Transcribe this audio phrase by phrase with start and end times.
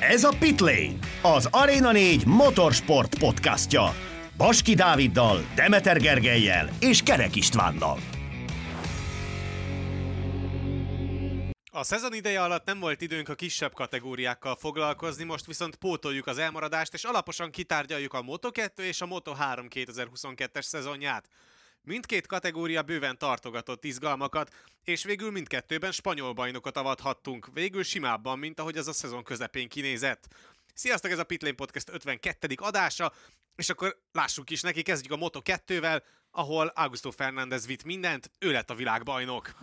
[0.00, 3.94] Ez a Pitlane, az Arena 4 motorsport podcastja.
[4.36, 7.98] Baski Dáviddal, Demeter Gergelyel és Kerek Istvánnal.
[11.70, 16.38] A szezon ideje alatt nem volt időnk a kisebb kategóriákkal foglalkozni, most viszont pótoljuk az
[16.38, 21.28] elmaradást, és alaposan kitárgyaljuk a Moto2 és a Moto3 2022-es szezonját.
[21.88, 28.76] Mindkét kategória bőven tartogatott izgalmakat, és végül mindkettőben spanyol bajnokot avathattunk, végül simábban, mint ahogy
[28.76, 30.28] az a szezon közepén kinézett.
[30.74, 32.54] Sziasztok, ez a Pitlane Podcast 52.
[32.56, 33.12] adása,
[33.56, 38.70] és akkor lássuk is neki, kezdjük a Moto2-vel, ahol Augusto Fernández vitt mindent, ő lett
[38.70, 39.54] a világbajnok.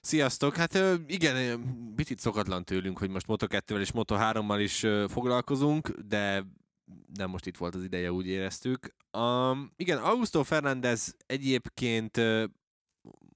[0.00, 0.56] Sziasztok!
[0.56, 1.62] Hát igen,
[1.96, 4.78] picit szokatlan tőlünk, hogy most Moto2-vel és Moto3-mal is
[5.12, 6.44] foglalkozunk, de
[7.14, 8.94] nem most itt volt az ideje, úgy éreztük.
[9.18, 12.20] Um, igen, Augusto Fernández egyébként,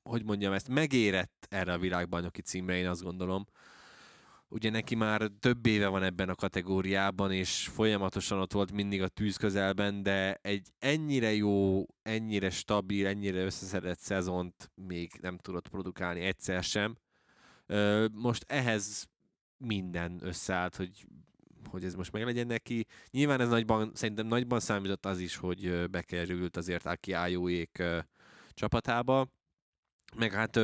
[0.03, 3.47] hogy mondjam ezt, megérett erre a világbajnoki címre, én azt gondolom.
[4.49, 9.09] Ugye neki már több éve van ebben a kategóriában, és folyamatosan ott volt mindig a
[9.09, 16.21] tűz közelben, de egy ennyire jó, ennyire stabil, ennyire összeszedett szezont még nem tudott produkálni
[16.21, 16.97] egyszer sem.
[18.13, 19.07] Most ehhez
[19.57, 21.07] minden összeállt, hogy
[21.71, 22.87] hogy ez most meglegyen neki.
[23.11, 27.83] Nyilván ez nagyban, szerintem nagyban számított az is, hogy bekerült azért Aki Ájóék
[28.51, 29.29] csapatába,
[30.17, 30.57] meg hát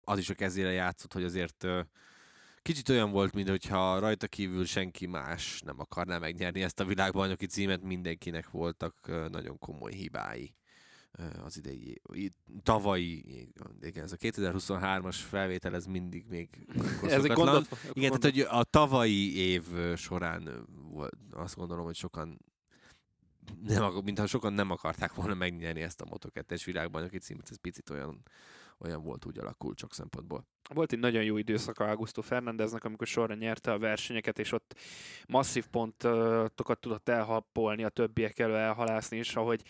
[0.00, 1.66] az is a kezére játszott, hogy azért
[2.62, 7.82] kicsit olyan volt, mintha rajta kívül senki más nem akarná megnyerni ezt a világbajnoki címet,
[7.82, 10.54] mindenkinek voltak nagyon komoly hibái
[11.44, 12.00] az idei,
[12.62, 13.24] tavalyi,
[13.80, 16.66] igen, ez a 2023-as felvétel, ez mindig még
[17.02, 18.20] ez egy gondot, Igen, gondot.
[18.20, 19.64] tehát hogy a tavalyi év
[19.96, 20.66] során
[21.30, 22.38] azt gondolom, hogy sokan
[23.62, 28.22] nem, mintha sokan nem akarták volna megnyerni ezt a Moto2-es világbajnoki címet, ez picit olyan,
[28.78, 30.46] olyan volt, úgy alakult sok szempontból.
[30.74, 34.74] Volt egy nagyon jó időszaka Augusto Fernándeznek, amikor sorra nyerte a versenyeket, és ott
[35.26, 39.62] masszív pontokat tudott elhappolni, a többiek elő elhalászni is, ahogy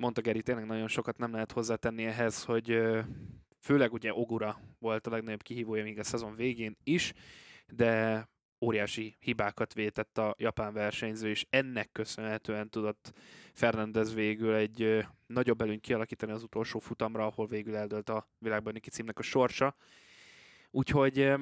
[0.00, 2.80] mondta Geri, tényleg nagyon sokat nem lehet hozzátenni ehhez, hogy
[3.58, 7.12] főleg ugye Ogura volt a legnagyobb kihívója még a szezon végén is,
[7.66, 8.28] de
[8.60, 13.12] óriási hibákat vétett a japán versenyző, és ennek köszönhetően tudott
[13.52, 19.18] Fernandez végül egy nagyobb előnyt kialakítani az utolsó futamra, ahol végül eldölt a világbajnoki címnek
[19.18, 19.76] a sorsa.
[20.70, 21.32] Úgyhogy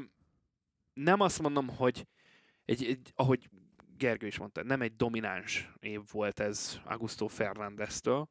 [0.92, 2.06] nem azt mondom, hogy
[2.64, 3.48] egy, egy, ahogy
[3.96, 8.28] Gergő is mondta, nem egy domináns év volt ez Augusto Fernandeztől,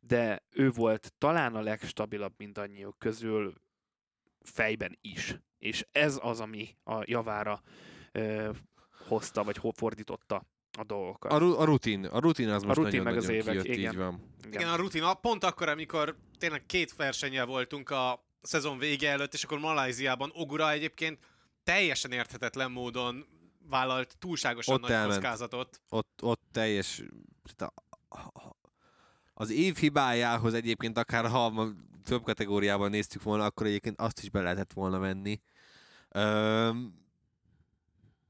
[0.00, 3.54] de ő volt talán a legstabilabb mindannyiuk közül
[4.40, 5.36] fejben is.
[5.58, 7.62] És ez az, ami a javára
[8.12, 8.50] ö,
[9.06, 10.42] hozta, vagy fordította
[10.78, 11.32] a dolgokat.
[11.32, 13.62] A, ru- a rutin, a rutin az most a rutin nagyon, meg nagyon az évek,
[13.62, 13.92] kijött, igen.
[13.92, 14.20] így van.
[14.38, 14.60] Igen.
[14.60, 19.44] igen, a rutin, pont akkor, amikor tényleg két versennyel voltunk a szezon vége előtt, és
[19.44, 21.18] akkor Malajziában Ogura egyébként
[21.62, 23.26] teljesen érthetetlen módon
[23.68, 25.12] vállalt túlságosan ott nagy elment.
[25.14, 25.80] kockázatot.
[25.88, 27.02] Ott, ott teljes,
[29.40, 31.72] az év hibájához egyébként akár ha
[32.04, 35.40] több kategóriában néztük volna, akkor egyébként azt is be lehetett volna venni.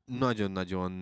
[0.04, 0.92] nagyon-nagyon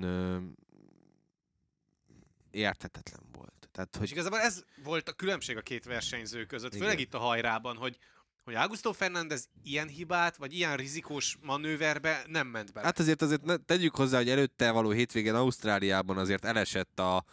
[2.50, 3.68] érthetetlen volt.
[3.72, 4.04] Tehát, hogy...
[4.04, 6.82] És igazából ez volt a különbség a két versenyző között, Igen.
[6.82, 7.98] főleg itt a hajrában, hogy
[8.44, 12.86] hogy Augusto Fernández ilyen hibát, vagy ilyen rizikós manőverbe nem ment bele.
[12.86, 17.24] Hát azért azért ne, tegyük hozzá, hogy előtte való hétvégen Ausztráliában azért elesett a,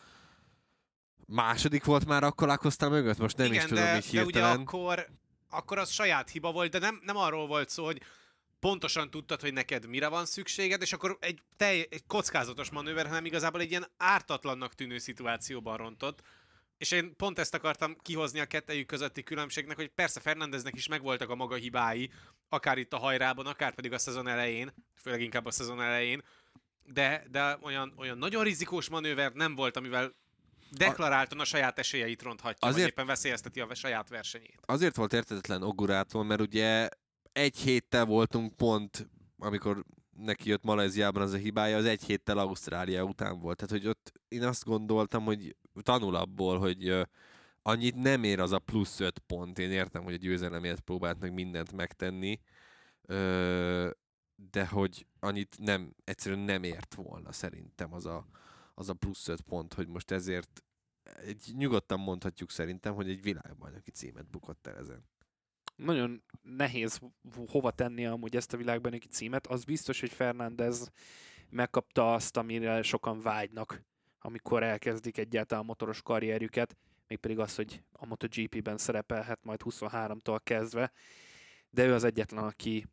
[1.25, 3.17] második volt már akkor Lakosztál mögött?
[3.17, 4.31] Most nem Igen, is tudom de, így hirtelen.
[4.31, 5.07] De ugye akkor,
[5.49, 8.01] akkor az saját hiba volt, de nem, nem arról volt szó, hogy
[8.59, 13.25] pontosan tudtad, hogy neked mire van szükséged, és akkor egy, tej, egy kockázatos manőver, hanem
[13.25, 16.21] igazából egy ilyen ártatlannak tűnő szituációban rontott.
[16.77, 21.29] És én pont ezt akartam kihozni a kettejük közötti különbségnek, hogy persze Fernandeznek is megvoltak
[21.29, 22.11] a maga hibái,
[22.49, 26.23] akár itt a hajrában, akár pedig a szezon elején, főleg inkább a szezon elején,
[26.83, 30.15] de, de olyan, olyan nagyon rizikós manőver nem volt, amivel
[30.71, 34.59] deklaráltan a saját esélyeit ronthatja, azért, vagy éppen veszélyezteti a saját versenyét.
[34.65, 36.89] Azért volt értetetlen Ogurától, mert ugye
[37.31, 39.85] egy héttel voltunk pont, amikor
[40.17, 43.57] neki jött Malajziában az a hibája, az egy héttel Ausztrália után volt.
[43.57, 47.07] Tehát, hogy ott én azt gondoltam, hogy tanul abból, hogy
[47.61, 49.59] annyit nem ér az a plusz öt pont.
[49.59, 52.39] Én értem, hogy a győzelemért próbált meg mindent megtenni,
[54.51, 58.25] de hogy annyit nem, egyszerűen nem ért volna szerintem az a,
[58.77, 60.63] az a plusz öt pont, hogy most ezért
[61.03, 65.05] egy, nyugodtan mondhatjuk szerintem, hogy egy világbajnoki címet bukott el ezen.
[65.75, 66.99] Nagyon nehéz
[67.47, 69.47] hova tenni amúgy ezt a világbajnoki címet.
[69.47, 70.91] Az biztos, hogy Fernández
[71.49, 73.83] megkapta azt, amire sokan vágynak,
[74.19, 80.91] amikor elkezdik egyáltalán a motoros karrierjüket, mégpedig az, hogy a MotoGP-ben szerepelhet majd 23-tól kezdve,
[81.69, 82.85] de ő az egyetlen, aki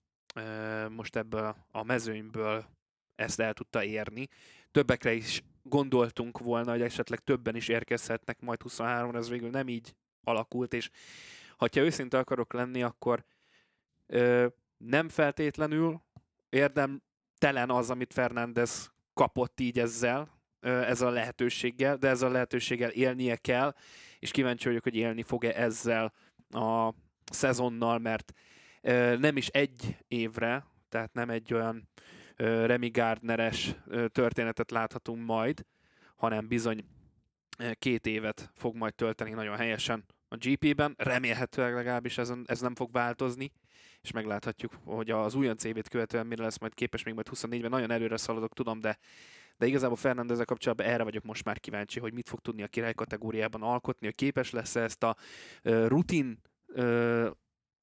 [0.89, 2.67] most ebből a mezőnyből
[3.15, 4.29] ezt el tudta érni.
[4.71, 9.95] Többekre is gondoltunk volna, hogy esetleg többen is érkezhetnek majd 23-ra, ez végül nem így
[10.25, 10.91] alakult, és
[11.57, 13.25] ha őszinte akarok lenni, akkor
[14.07, 16.03] ö, nem feltétlenül
[16.49, 23.37] érdemtelen az, amit Fernández kapott így ezzel, ezzel a lehetőséggel, de ezzel a lehetőséggel élnie
[23.37, 23.75] kell,
[24.19, 26.13] és kíváncsi vagyok, hogy élni fog-e ezzel
[26.51, 26.95] a
[27.25, 28.33] szezonnal, mert
[29.19, 31.89] nem is egy évre, tehát nem egy olyan
[32.43, 33.75] Remy Gardneres
[34.09, 35.67] történetet láthatunk majd,
[36.17, 36.85] hanem bizony
[37.79, 40.95] két évet fog majd tölteni nagyon helyesen a GP-ben.
[40.99, 43.53] Remélhetőleg legalábbis ez, ez nem fog változni,
[44.01, 47.71] és megláthatjuk, hogy az újon CV-t követően mire lesz majd képes még majd 24-ben.
[47.71, 48.99] Nagyon előre szaladok, tudom, de
[49.57, 52.95] de igazából Fernandezzel kapcsolatban erre vagyok most már kíváncsi, hogy mit fog tudni a király
[52.95, 55.17] kategóriában alkotni, hogy képes lesz ezt a
[55.63, 56.41] rutin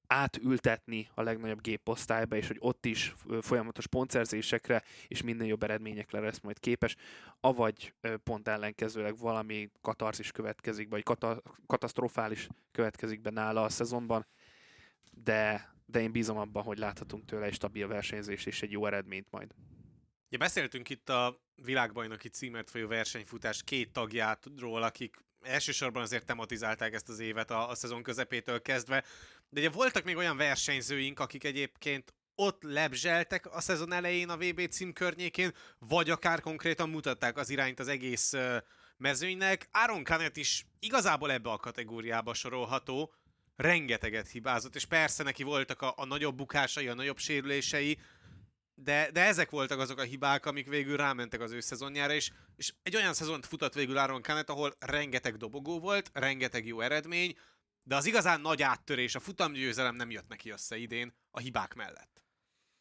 [0.10, 6.40] átültetni a legnagyobb géposztályba, és hogy ott is folyamatos pontszerzésekre és minden jobb eredményekre lesz
[6.40, 6.96] majd képes,
[7.40, 14.28] avagy pont ellenkezőleg valami katarzis következik, vagy kata- katasztrofális következik be nála a szezonban,
[15.12, 19.28] de, de én bízom abban, hogy láthatunk tőle egy stabil versenyzést és egy jó eredményt
[19.32, 19.54] majd.
[20.30, 27.10] Ja, beszéltünk itt a világbajnoki címert folyó versenyfutás két tagjátról, akik elsősorban azért tematizálták ezt
[27.10, 29.04] az évet a, a szezon közepétől kezdve,
[29.50, 34.68] de ugye voltak még olyan versenyzőink, akik egyébként ott lebzseltek a szezon elején a VB
[34.70, 38.34] cím környékén, vagy akár konkrétan mutatták az irányt az egész
[38.98, 39.70] mezőnynek.
[39.72, 43.14] Aaron Canet is igazából ebbe a kategóriába sorolható,
[43.56, 48.00] rengeteget hibázott, és persze neki voltak a, a nagyobb bukásai, a nagyobb sérülései,
[48.76, 52.74] de, de ezek voltak azok a hibák, amik végül rámentek az ő szezonjára, és, és
[52.84, 57.38] egy olyan szezont futott végül Aaron Canet, ahol rengeteg dobogó volt, rengeteg jó eredmény,
[57.90, 62.24] de az igazán nagy áttörés, a futamgyőzelem nem jött neki össze idén a hibák mellett.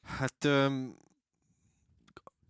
[0.03, 0.99] Hát um,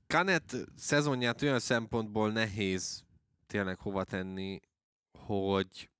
[0.06, 3.04] Canet szezonját olyan szempontból nehéz
[3.46, 4.60] tényleg hova tenni,
[5.18, 5.90] hogy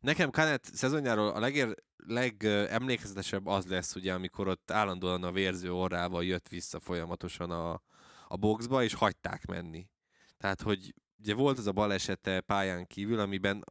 [0.00, 6.24] nekem Canet szezonjáról a legér, legemlékezetesebb az lesz, ugye, amikor ott állandóan a vérző orrával
[6.24, 7.82] jött vissza folyamatosan a,
[8.28, 9.88] a boxba, és hagyták menni.
[10.36, 13.64] Tehát, hogy ugye volt az a balesete pályán kívül, amiben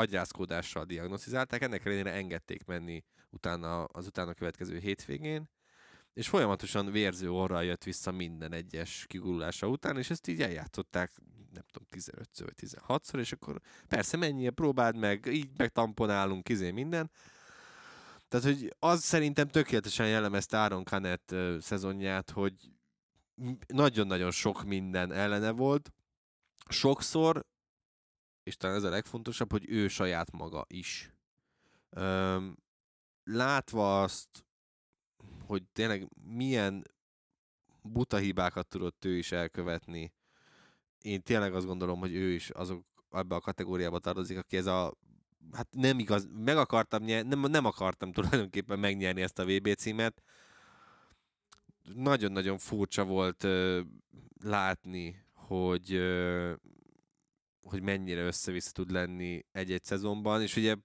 [0.00, 5.50] agyrázkódással diagnosztizálták, ennek ellenére engedték menni utána, az utána következő hétvégén,
[6.12, 11.10] és folyamatosan vérző orral jött vissza minden egyes kigurulása után, és ezt így eljátszották,
[11.52, 17.10] nem tudom, 15 vagy 16-szor, és akkor persze menjél, próbáld meg, így megtamponálunk, izé minden,
[18.30, 22.54] tehát, hogy az szerintem tökéletesen jellemezte Áron Canet szezonját, hogy
[23.66, 25.92] nagyon-nagyon sok minden ellene volt.
[26.68, 27.44] Sokszor,
[28.42, 31.12] és talán ez a legfontosabb, hogy ő saját maga is.
[31.96, 32.56] Üm,
[33.24, 34.44] látva azt,
[35.46, 36.84] hogy tényleg milyen
[37.82, 40.12] buta hibákat tudott ő is elkövetni,
[41.00, 44.94] én tényleg azt gondolom, hogy ő is azok ebbe a kategóriába tartozik, aki ez a
[45.52, 50.22] hát nem igaz, meg akartam nyerni, nem, nem akartam tulajdonképpen megnyerni ezt a VB címet.
[51.94, 53.80] Nagyon-nagyon furcsa volt uh,
[54.42, 56.52] látni, hogy uh,
[57.62, 60.76] hogy mennyire össze-vissza tud lenni egy-egy szezonban, és ugye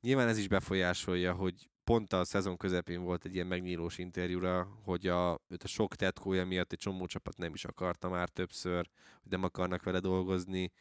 [0.00, 5.06] nyilván ez is befolyásolja, hogy pont a szezon közepén volt egy ilyen megnyílós interjúra, hogy
[5.06, 8.90] a, őt a sok tetkója miatt egy csomó csapat nem is akarta már többször,
[9.22, 10.72] hogy nem akarnak vele dolgozni.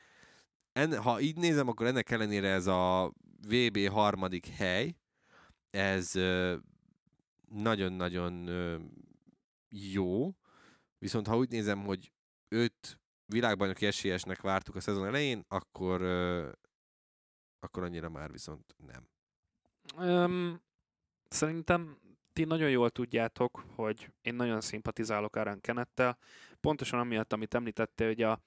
[0.74, 3.14] En, ha így nézem, akkor ennek ellenére ez a
[3.48, 4.96] VB harmadik hely,
[5.70, 6.12] ez
[7.50, 8.50] nagyon-nagyon
[9.70, 10.36] jó,
[10.98, 12.12] viszont ha úgy nézem, hogy
[12.48, 16.02] öt világbajnoki esélyesnek vártuk a szezon elején, akkor,
[17.60, 19.08] akkor annyira már viszont nem.
[19.98, 20.62] Um,
[21.28, 22.00] szerintem
[22.34, 26.18] ti nagyon jól tudjátok, hogy én nagyon szimpatizálok Aaron Kenettel,
[26.60, 28.42] pontosan amiatt, amit említette, hogy a,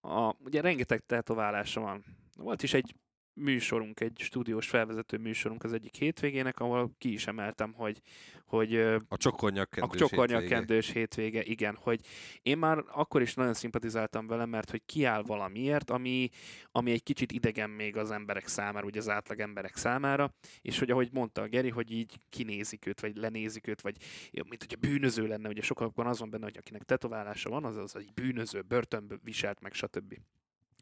[0.00, 2.04] a, ugye rengeteg tetoválása van.
[2.36, 2.94] Volt is egy
[3.34, 8.00] műsorunk, egy stúdiós felvezető műsorunk az egyik hétvégének, ahol ki is emeltem, hogy,
[8.46, 8.76] hogy
[9.08, 10.98] a csokornyakkendős, a csokornyakkendős hétvége.
[11.00, 12.00] hétvége, igen, hogy
[12.42, 16.28] én már akkor is nagyon szimpatizáltam vele, mert hogy kiáll valamiért, ami,
[16.72, 20.90] ami egy kicsit idegen még az emberek számára, ugye az átlag emberek számára, és hogy
[20.90, 23.96] ahogy mondta a Geri, hogy így kinézik őt, vagy lenézik őt, vagy
[24.30, 27.96] mint hogyha bűnöző lenne, ugye sokakban az van benne, hogy akinek tetoválása van, az az
[27.96, 30.14] egy bűnöző, börtönből viselt meg, stb.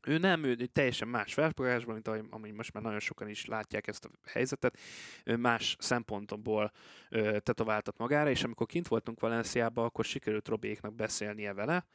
[0.06, 3.87] Ő nem, ő teljesen más felfogásban, mint ahogy, amúgy most már nagyon sokan is látják
[3.87, 4.78] ezt a helyzetet,
[5.25, 6.73] ő más szempontból
[7.11, 11.87] ö, tetováltat magára, és amikor kint voltunk Valenciában, akkor sikerült Robéknak beszélnie vele,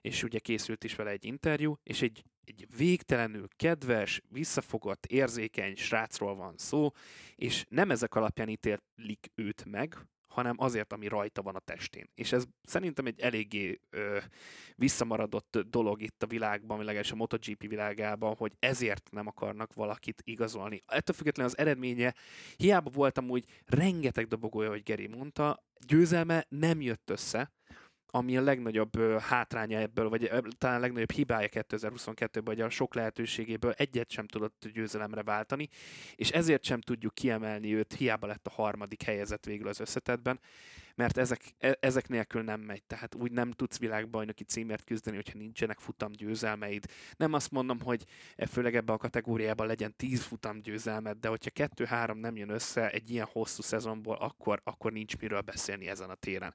[0.00, 6.34] és ugye készült is vele egy interjú, és egy, egy végtelenül kedves, visszafogott, érzékeny srácról
[6.34, 6.90] van szó,
[7.34, 9.96] és nem ezek alapján ítélik őt meg,
[10.36, 12.10] hanem azért, ami rajta van a testén.
[12.14, 14.18] És ez szerintem egy eléggé ö,
[14.74, 20.82] visszamaradott dolog itt a világban, legalábbis a MotoGP világában, hogy ezért nem akarnak valakit igazolni.
[20.86, 22.14] Ettől függetlenül az eredménye,
[22.56, 27.52] hiába voltam úgy rengeteg dobogója, hogy Geri mondta, győzelme nem jött össze,
[28.16, 33.72] ami a legnagyobb hátránya ebből, vagy talán a legnagyobb hibája 2022-ben, hogy a sok lehetőségéből.
[33.76, 35.68] Egyet sem tudott győzelemre váltani,
[36.14, 40.40] és ezért sem tudjuk kiemelni őt, hiába lett a harmadik helyezett végül az összetetben,
[40.94, 45.38] mert ezek, e, ezek nélkül nem megy, tehát úgy nem tudsz világbajnoki címért küzdeni, hogyha
[45.38, 46.84] nincsenek futam győzelmeid.
[47.16, 48.04] Nem azt mondom, hogy
[48.36, 52.90] e, főleg ebbe a kategóriában legyen 10 futam győzelmed, de hogyha 2-3 nem jön össze
[52.90, 56.54] egy ilyen hosszú szezonból, akkor, akkor nincs miről beszélni ezen a téren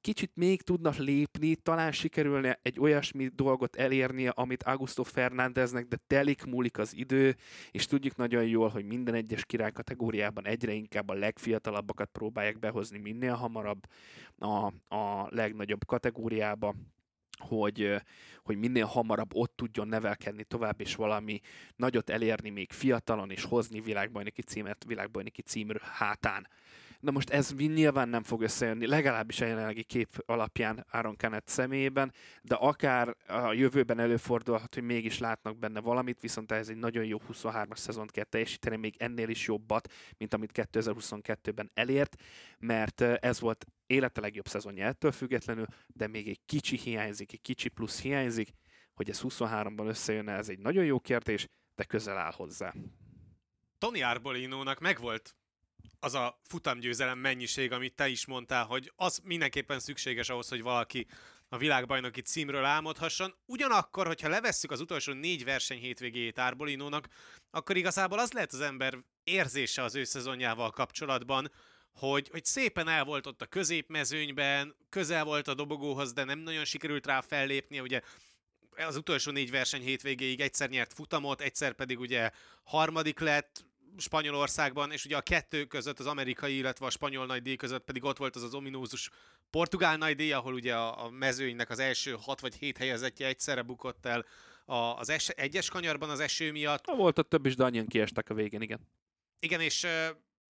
[0.00, 6.44] kicsit még tudnak lépni, talán sikerülne egy olyasmi dolgot elérnie, amit Augusto Fernándeznek, de telik
[6.44, 7.36] múlik az idő,
[7.70, 12.98] és tudjuk nagyon jól, hogy minden egyes király kategóriában egyre inkább a legfiatalabbakat próbálják behozni
[12.98, 13.86] minél hamarabb
[14.38, 16.74] a, a legnagyobb kategóriába
[17.38, 17.94] hogy,
[18.42, 21.40] hogy minél hamarabb ott tudjon nevelkedni tovább, és valami
[21.76, 26.48] nagyot elérni még fiatalon, és hozni világbajnoki címet, világbajnoki címről hátán.
[27.02, 32.12] Na most ez nyilván nem fog összejönni, legalábbis a jelenlegi kép alapján Aaron Kenneth személyében,
[32.42, 37.18] de akár a jövőben előfordulhat, hogy mégis látnak benne valamit, viszont ez egy nagyon jó
[37.32, 42.22] 23-as szezont kell teljesíteni, még ennél is jobbat, mint amit 2022-ben elért,
[42.58, 47.68] mert ez volt élete legjobb szezonja ettől függetlenül, de még egy kicsi hiányzik, egy kicsi
[47.68, 48.52] plusz hiányzik,
[48.94, 52.74] hogy ez 23-ban összejönne, ez egy nagyon jó kérdés, de közel áll hozzá.
[53.78, 55.36] Tony Arbolinónak megvolt
[56.04, 61.06] az a futamgyőzelem mennyiség, amit te is mondtál, hogy az mindenképpen szükséges ahhoz, hogy valaki
[61.48, 63.34] a világbajnoki címről álmodhasson.
[63.46, 67.08] Ugyanakkor, hogyha levesszük az utolsó négy verseny hétvégéjét Arbolinónak,
[67.50, 71.50] akkor igazából az lehet az ember érzése az ő szezonjával kapcsolatban,
[71.92, 76.64] hogy, hogy szépen el volt ott a középmezőnyben, közel volt a dobogóhoz, de nem nagyon
[76.64, 78.00] sikerült rá fellépnie, ugye
[78.76, 82.30] az utolsó négy verseny hétvégéig egyszer nyert futamot, egyszer pedig ugye
[82.62, 83.64] harmadik lett,
[83.96, 88.16] Spanyolországban, és ugye a kettő között, az amerikai, illetve a spanyol nagydíj között pedig ott
[88.16, 89.10] volt az az ominózus
[89.50, 94.06] portugál nagydíj, ahol ugye a, a mezőnynek az első hat vagy hét helyezettje egyszerre bukott
[94.06, 94.24] el
[94.64, 96.86] a, az es, egyes kanyarban az eső miatt.
[96.86, 98.88] Ha volt ott több is, de annyian kiestek a végén, igen.
[99.38, 100.06] Igen, és uh,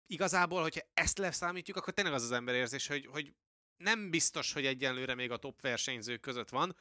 [0.06, 3.32] igazából, hogyha ezt leszámítjuk, akkor tényleg az az ember érzés, hogy, hogy
[3.76, 6.76] nem biztos, hogy egyenlőre még a top versenyzők között van,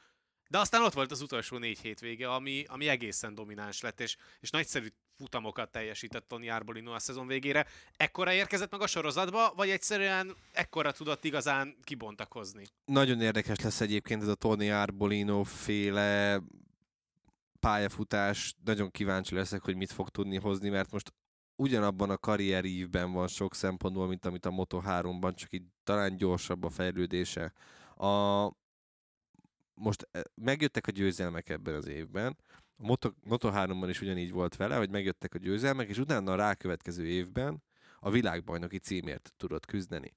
[0.52, 4.50] de aztán ott volt az utolsó négy hétvége, ami, ami egészen domináns lett, és, és
[4.50, 7.66] nagyszerű futamokat teljesített Tony Arbolino a szezon végére.
[7.96, 12.64] Ekkora érkezett meg a sorozatba, vagy egyszerűen ekkora tudott igazán kibontakozni?
[12.84, 16.40] Nagyon érdekes lesz egyébként ez a Tony Arbolino féle
[17.60, 18.54] pályafutás.
[18.64, 21.12] Nagyon kíváncsi leszek, hogy mit fog tudni hozni, mert most
[21.56, 26.70] ugyanabban a karrierívben van sok szempontból, mint amit a Moto3-ban, csak így talán gyorsabb a
[26.70, 27.52] fejlődése.
[27.96, 28.46] A,
[29.74, 32.36] most eh, megjöttek a győzelmek ebben az évben,
[32.76, 36.36] a Moto, Moto 3-ban is ugyanígy volt vele, hogy megjöttek a győzelmek, és utána a
[36.36, 37.62] rákövetkező évben
[37.98, 40.16] a világbajnoki címért tudott küzdeni.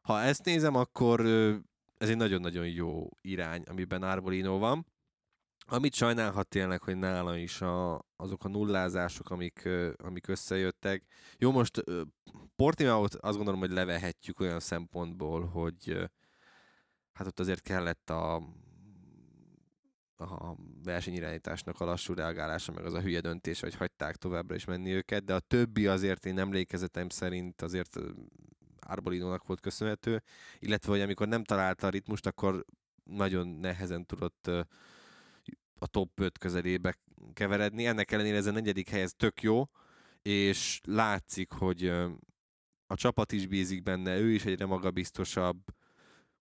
[0.00, 1.20] Ha ezt nézem, akkor
[1.98, 4.86] ez egy nagyon-nagyon jó irány, amiben Arbolino van.
[5.70, 11.04] Amit sajnálhat tényleg, hogy nála is a, azok a nullázások, amik, amik összejöttek.
[11.38, 11.84] Jó, most
[12.56, 16.10] Portimao-t azt gondolom, hogy levehetjük olyan szempontból, hogy
[17.18, 18.42] hát ott azért kellett a
[20.20, 24.92] a versenyirányításnak a lassú reagálása, meg az a hülye döntés, hogy hagyták továbbra is menni
[24.92, 27.98] őket, de a többi azért én emlékezetem szerint azért
[28.80, 30.22] Arbolinónak volt köszönhető,
[30.58, 32.64] illetve hogy amikor nem találta a ritmust, akkor
[33.04, 34.50] nagyon nehezen tudott
[35.78, 36.98] a top 5 közelébe
[37.32, 37.86] keveredni.
[37.86, 39.68] Ennek ellenére ez a negyedik hely tök jó,
[40.22, 41.86] és látszik, hogy
[42.86, 45.58] a csapat is bízik benne, ő is egyre magabiztosabb,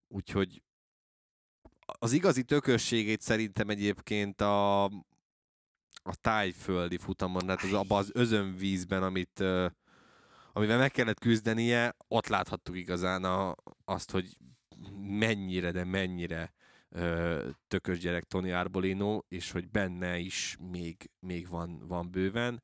[0.08, 0.62] úgyhogy
[2.00, 4.84] az igazi tökösségét szerintem egyébként a,
[6.04, 9.40] a tájföldi futamon, hát az abban az özönvízben, amit,
[10.54, 14.38] amivel meg kellett küzdenie, ott láthattuk igazán a, azt, hogy
[15.02, 16.54] mennyire, de mennyire
[17.68, 22.64] tökös gyerek Tony Arbolino, és hogy benne is még, még van, van bőven.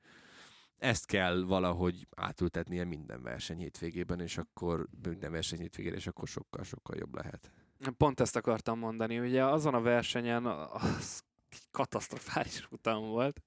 [0.77, 6.97] Ezt kell valahogy átültetnie minden verseny hétvégében, és akkor minden verseny hétvégére, és akkor sokkal-sokkal
[6.97, 7.51] jobb lehet.
[7.91, 11.23] Pont ezt akartam mondani, ugye azon a versenyen az
[11.71, 13.41] katasztrofális utam volt,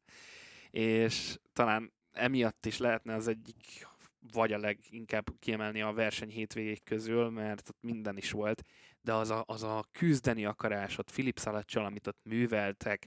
[0.71, 3.87] és talán emiatt is lehetne az egyik
[4.33, 8.63] vagy a leginkább kiemelni a verseny hétvégék közül, mert ott minden is volt,
[9.01, 13.07] de az a, az a küzdeni akarás ott Philip Szalacsal, amit ott műveltek,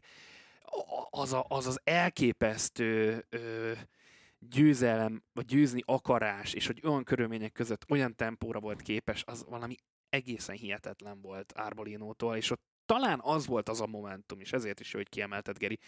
[1.09, 3.71] az, a, az az elképesztő ö,
[4.39, 9.75] győzelem, vagy győzni akarás, és hogy olyan körülmények között olyan tempóra volt képes, az valami
[10.09, 14.91] egészen hihetetlen volt Arbolinótól, és ott talán az volt az a momentum, és ezért is,
[14.91, 15.79] hogy kiemelted, Geri,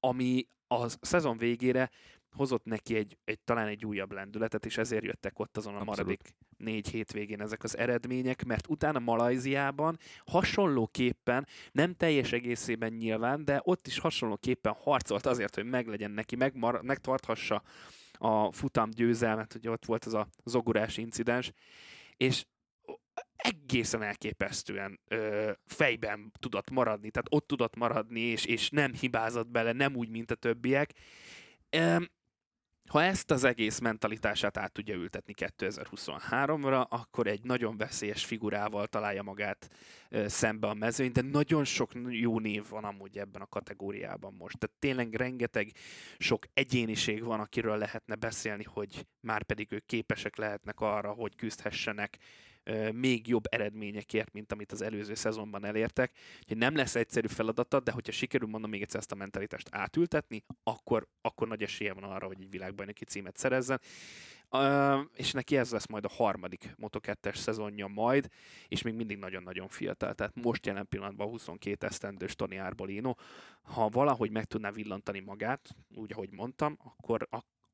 [0.00, 1.90] ami a szezon végére
[2.36, 5.96] hozott neki egy, egy talán egy újabb lendületet, és ezért jöttek ott azon a Abszolút.
[5.96, 13.60] maradék négy hétvégén ezek az eredmények, mert utána Malajziában hasonlóképpen, nem teljes egészében nyilván, de
[13.64, 17.62] ott is hasonlóképpen harcolt azért, hogy meglegyen neki, megmar- megtarthassa
[18.12, 21.52] a futam győzelmet, ugye ott volt az a zogurás incidens,
[22.16, 22.44] és
[23.36, 29.72] egészen elképesztően ö, fejben tudott maradni, tehát ott tudott maradni, és, és nem hibázott bele,
[29.72, 30.92] nem úgy, mint a többiek.
[31.70, 31.96] Ö,
[32.88, 39.22] ha ezt az egész mentalitását át tudja ültetni 2023-ra, akkor egy nagyon veszélyes figurával találja
[39.22, 39.68] magát
[40.08, 44.58] ö, szembe a mezőny, de nagyon sok jó név van amúgy ebben a kategóriában most.
[44.58, 45.72] Tehát tényleg rengeteg
[46.18, 52.18] sok egyéniség van, akiről lehetne beszélni, hogy már pedig ők képesek lehetnek arra, hogy küzdhessenek
[52.92, 56.12] még jobb eredményekért, mint amit az előző szezonban elértek.
[56.38, 60.44] Úgyhogy nem lesz egyszerű feladata, de hogyha sikerül, mondom még egyszer ezt a mentalitást átültetni,
[60.62, 63.80] akkor, akkor nagy esélye van arra, hogy egy világbajnoki címet szerezzen.
[64.50, 68.28] Uh, és neki ez lesz majd a harmadik Moto2-es szezonja majd,
[68.68, 70.14] és még mindig nagyon-nagyon fiatal.
[70.14, 73.14] Tehát most jelen pillanatban 22 esztendős Tony Arbolino.
[73.62, 77.28] Ha valahogy meg tudná villantani magát, úgy ahogy mondtam, akkor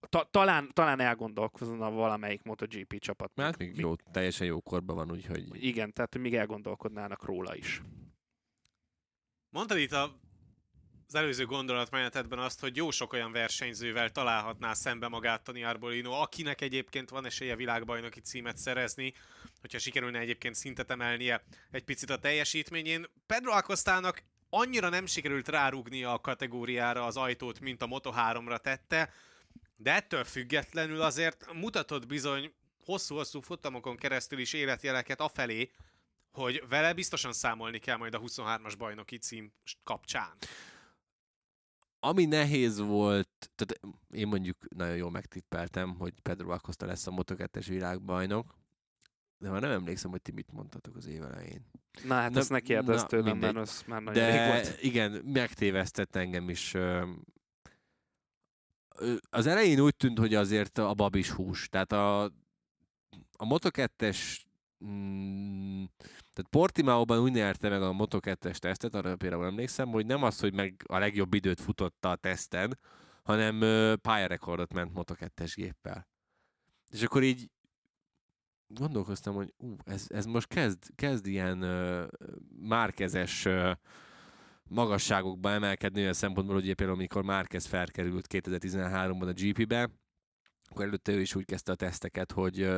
[0.08, 3.32] ta, talán, talán elgondolkozna valamelyik MotoGP csapat.
[3.34, 7.82] Mert még jó, teljesen jó korban van, úgyhogy Igen, tehát még elgondolkodnának róla is.
[9.50, 10.20] Mondtad itt a,
[11.06, 16.60] az előző gondolatmenetedben azt, hogy jó sok olyan versenyzővel találhatná szembe magát Toni Arbolino, akinek
[16.60, 19.14] egyébként van esélye világbajnoki címet szerezni,
[19.60, 23.06] hogyha sikerülne egyébként szintet emelnie egy picit a teljesítményén.
[23.26, 29.12] Pedro Acostának annyira nem sikerült rárugnia a kategóriára az ajtót, mint a Moto3-ra tette,
[29.82, 35.70] de ettől függetlenül azért mutatott bizony hosszú-hosszú futamokon keresztül is életjeleket afelé,
[36.30, 39.52] hogy vele biztosan számolni kell majd a 23-as bajnoki cím
[39.84, 40.36] kapcsán.
[42.04, 47.64] ami nehéz volt, tehát én mondjuk nagyon jól megtippeltem, hogy Pedro Acosta lesz a Moto2-es
[47.68, 48.54] világbajnok,
[49.38, 51.70] de már nem emlékszem, hogy ti mit mondtatok az év elején.
[52.04, 54.82] Na hát Na, ezt ne kérdezz tőlem, mert az már nagyon rég De volt.
[54.82, 56.74] igen, megtévesztett engem is.
[59.30, 61.68] Az elején úgy tűnt, hogy azért a bab is hús.
[61.68, 62.22] Tehát a,
[63.36, 64.38] a Moto2-es
[64.84, 65.84] mm,
[66.32, 70.54] tehát Portimaóban úgy nyerte meg a Moto2-es tesztet, arra például emlékszem, hogy nem az, hogy
[70.54, 72.78] meg a legjobb időt futotta a teszten,
[73.22, 73.60] hanem
[74.00, 76.08] pályarekordot ment Moto2-es géppel.
[76.90, 77.50] És akkor így
[78.66, 82.06] gondolkoztam, hogy ú, ez, ez most kezd, kezd ilyen ö,
[82.58, 83.72] márkezes ö,
[84.72, 89.90] magasságokba emelkedni olyan szempontból, hogy például amikor Márquez felkerült 2013-ban a GP-be,
[90.70, 92.68] akkor előtte ő is úgy kezdte a teszteket, hogy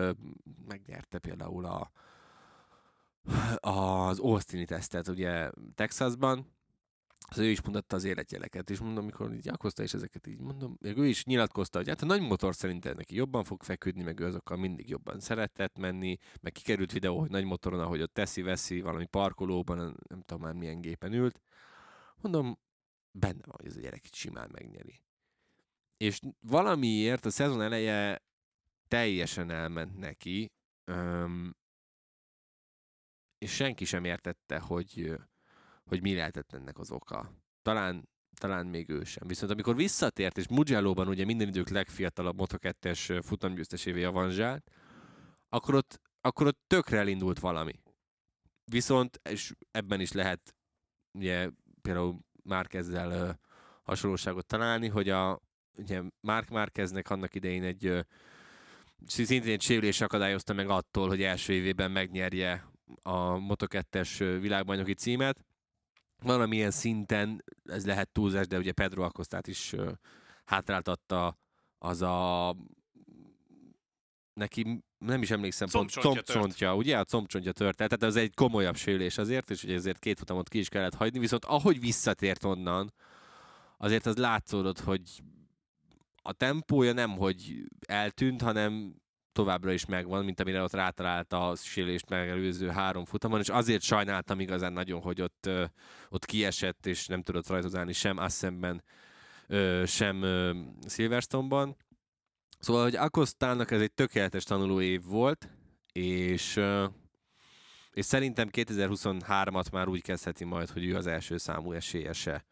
[0.66, 1.90] megnyerte például a,
[3.70, 6.52] az Austini tesztet ugye Texasban,
[7.28, 10.76] az ő is mutatta az életjeleket, és mondom, amikor így Akosta is ezeket így mondom,
[10.80, 14.20] meg ő is nyilatkozta, hogy hát a nagy motor szerintem neki jobban fog feküdni, meg
[14.20, 18.80] ő azokkal mindig jobban szeretett menni, meg kikerült videó, hogy nagy motoron, ahogy ott teszi-veszi
[18.80, 21.40] valami parkolóban, nem tudom már milyen gépen ült.
[22.24, 22.58] Mondom,
[23.10, 25.02] benne van, hogy ez a gyerek itt simán megnyeri.
[25.96, 28.22] És valamiért a szezon eleje
[28.88, 30.52] teljesen elment neki,
[30.84, 31.56] öm,
[33.38, 35.18] és senki sem értette, hogy,
[35.84, 37.32] hogy mi lehetett ennek az oka.
[37.62, 39.26] Talán, talán még ő sem.
[39.26, 44.70] Viszont amikor visszatért, és Mugello-ban ugye minden idők legfiatalabb Moto2-es futamgyőztesévé avanzsált,
[45.48, 47.82] akkor ott, akkor ott tökre elindult valami.
[48.64, 50.54] Viszont, és ebben is lehet
[51.12, 51.50] ugye
[51.84, 53.30] például Márkezzel ö,
[53.82, 55.40] hasonlóságot találni, hogy a
[55.76, 58.00] ugye Márk Márkeznek annak idején egy ö,
[59.06, 62.70] szintén egy sérülés akadályozta meg attól, hogy első évében megnyerje
[63.02, 65.44] a Moto2-es ö, világbajnoki címet.
[66.22, 69.74] Valamilyen szinten ez lehet túlzás, de ugye Pedro Acostát is
[70.44, 71.38] hátráltatta
[71.78, 72.56] az a
[74.32, 76.38] neki nem is emlékszem, pont Combcsontja tört.
[76.38, 76.98] combcsontja, ugye?
[76.98, 80.48] A combcsontja tört el, tehát ez egy komolyabb sérülés azért, és ugye ezért két futamot
[80.48, 82.92] ki is kellett hagyni, viszont ahogy visszatért onnan,
[83.78, 85.00] azért az látszódott, hogy
[86.22, 88.94] a tempója nem, hogy eltűnt, hanem
[89.32, 94.40] továbbra is megvan, mint amire ott rátalált a sérülést megelőző három futamon, és azért sajnáltam
[94.40, 95.50] igazán nagyon, hogy ott,
[96.08, 98.82] ott kiesett, és nem tudott rajzolni sem Assemben,
[99.84, 100.24] sem
[100.88, 101.76] Silverstone-ban.
[102.58, 105.48] Szóval, hogy Akostának ez egy tökéletes tanuló év volt,
[105.92, 106.60] és,
[107.92, 112.44] és szerintem 2023-at már úgy kezdheti majd, hogy ő az első számú esélyese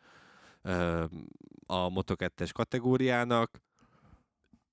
[1.66, 3.60] a Moto2-es kategóriának.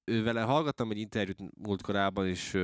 [0.03, 2.57] ő vele hallgattam egy interjút múltkorában, és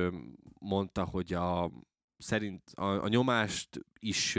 [0.60, 1.70] mondta, hogy a,
[2.18, 4.38] szerint a, a nyomást is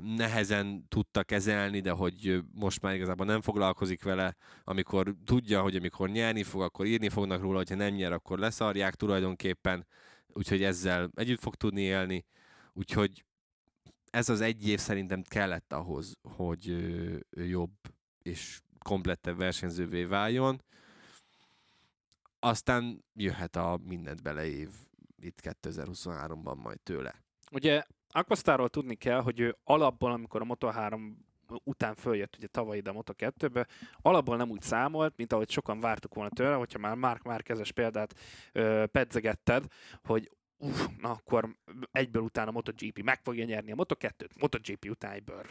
[0.00, 6.08] nehezen tudta kezelni, de hogy most már igazából nem foglalkozik vele, amikor tudja, hogy amikor
[6.08, 9.86] nyerni fog, akkor írni fognak róla, hogyha nem nyer, akkor leszarják tulajdonképpen,
[10.26, 12.24] úgyhogy ezzel együtt fog tudni élni,
[12.72, 13.24] úgyhogy
[14.10, 16.76] ez az egy év szerintem kellett ahhoz, hogy
[17.30, 17.72] jobb
[18.22, 20.62] és komplettebb versenyzővé váljon.
[22.38, 24.70] Aztán jöhet a mindent bele év
[25.18, 27.24] itt 2023-ban majd tőle.
[27.52, 27.82] Ugye
[28.16, 31.12] Aquastarról tudni kell, hogy ő alapból, amikor a Moto3
[31.64, 33.66] után följött ugye tavaly ide a Moto2-be,
[34.02, 38.14] alapból nem úgy számolt, mint ahogy sokan vártuk volna tőle, hogyha már Mark Márkezes példát
[38.52, 39.64] ö, pedzegetted,
[40.04, 41.56] hogy uff, na akkor
[41.92, 45.42] egyből utána a MotoGP meg fogja nyerni a Moto2-t, MotoGP után egyből.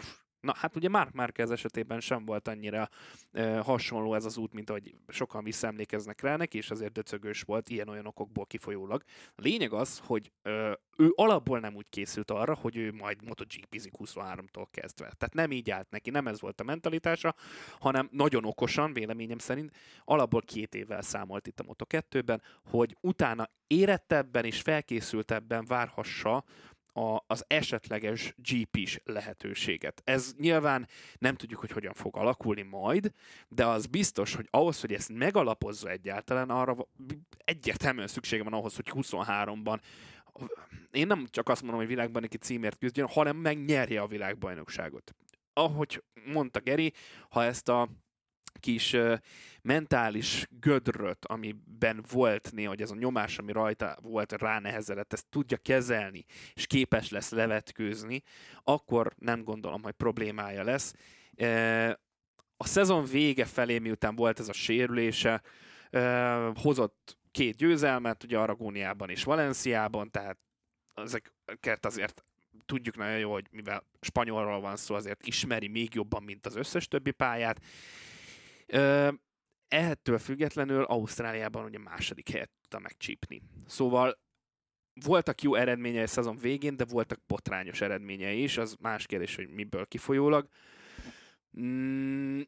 [0.45, 2.89] Na hát ugye Mark Márquez esetében sem volt annyira
[3.31, 7.69] ö, hasonló ez az út, mint ahogy sokan visszaemlékeznek rá neki, és azért döcögős volt
[7.69, 9.03] ilyen-olyan okokból kifolyólag.
[9.35, 13.93] A lényeg az, hogy ö, ő alapból nem úgy készült arra, hogy ő majd MotoGP-zik
[13.97, 15.11] 23-tól kezdve.
[15.17, 17.35] Tehát nem így állt neki, nem ez volt a mentalitása,
[17.79, 24.45] hanem nagyon okosan, véleményem szerint, alapból két évvel számolt itt a Moto2-ben, hogy utána érettebben
[24.45, 26.43] és felkészültebben várhassa
[26.95, 30.01] a, az esetleges GP-s lehetőséget.
[30.03, 33.11] Ez nyilván nem tudjuk, hogy hogyan fog alakulni majd,
[33.47, 36.75] de az biztos, hogy ahhoz, hogy ezt megalapozza egyáltalán, arra
[37.37, 39.79] egyértelműen szüksége van ahhoz, hogy 23-ban
[40.91, 45.15] én nem csak azt mondom, hogy világbajnoki címért küzdjön, hanem megnyerje a világbajnokságot.
[45.53, 46.93] Ahogy mondta Geri,
[47.29, 47.89] ha ezt a
[48.59, 48.95] kis
[49.61, 55.57] mentális gödröt, amiben volt néha, hogy ez a nyomás, ami rajta volt, ránehezedett, ezt tudja
[55.57, 58.21] kezelni, és képes lesz levetkőzni,
[58.63, 60.93] akkor nem gondolom, hogy problémája lesz.
[62.57, 65.41] A szezon vége felé, miután volt ez a sérülése,
[66.53, 70.37] hozott két győzelmet, ugye Aragóniában és Valenciában, tehát
[70.93, 72.23] ezeket azért
[72.65, 76.87] tudjuk nagyon jó, hogy mivel spanyolról van szó, azért ismeri még jobban, mint az összes
[76.87, 77.61] többi pályát.
[79.67, 83.41] Ettől függetlenül Ausztráliában ugye második helyet tudta megcsípni.
[83.67, 84.19] Szóval
[85.03, 89.49] voltak jó eredményei a szezon végén, de voltak botrányos eredményei is, az más kérdés, hogy
[89.49, 90.47] miből kifolyólag.
[91.59, 92.41] Mm,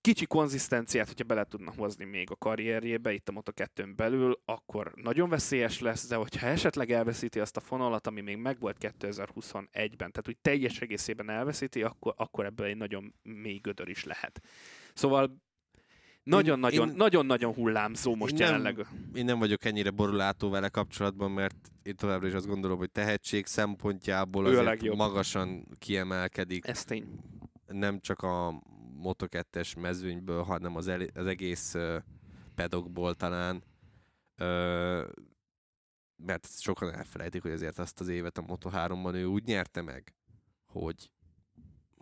[0.00, 5.28] kicsi konzisztenciát, hogyha bele tudna hozni még a karrierjébe, itt a Moto2-n belül, akkor nagyon
[5.28, 10.38] veszélyes lesz, de hogyha esetleg elveszíti azt a fonalat, ami még megvolt 2021-ben, tehát úgy
[10.42, 14.40] teljes egészében elveszíti, akkor, akkor ebből egy nagyon mély gödör is lehet.
[14.96, 15.36] Szóval
[16.22, 18.76] nagyon-nagyon, nagyon-nagyon hullámzó most én jelenleg.
[18.76, 22.90] Nem, én nem vagyok ennyire borulátó vele kapcsolatban, mert én továbbra is azt gondolom, hogy
[22.90, 26.66] tehetség szempontjából Ő azért magasan kiemelkedik.
[26.66, 27.06] Ez tény.
[27.66, 28.62] Nem csak a
[29.02, 31.96] Moto2-es mezőnyből, hanem az, el, az egész uh,
[32.54, 33.62] pedokból talán.
[34.38, 35.08] Uh,
[36.16, 40.14] mert sokan elfelejtik, hogy azért azt az évet a Moto3-ban ő úgy nyerte meg,
[40.66, 41.10] hogy,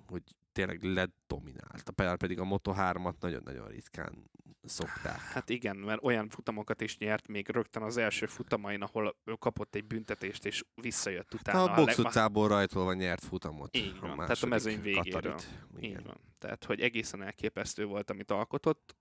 [0.06, 0.22] hogy
[0.54, 1.90] tényleg ledominált.
[1.94, 4.30] Például pedig a Moto3-at nagyon-nagyon ritkán
[4.62, 5.18] szokták.
[5.18, 9.74] Hát igen, mert olyan futamokat is nyert még rögtön az első futamain, ahol ő kapott
[9.74, 11.62] egy büntetést, és visszajött utána.
[11.62, 13.76] a box leg- utcából rajtolva nyert futamot.
[13.76, 15.20] Így van, tehát a mezőny végéről.
[15.20, 15.48] Katarit.
[15.76, 16.02] Így Igen.
[16.06, 16.20] van.
[16.38, 18.96] Tehát, hogy egészen elképesztő volt, amit alkotott,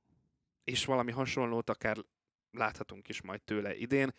[0.64, 1.98] és valami hasonlót akár
[2.54, 4.14] láthatunk is majd tőle idén.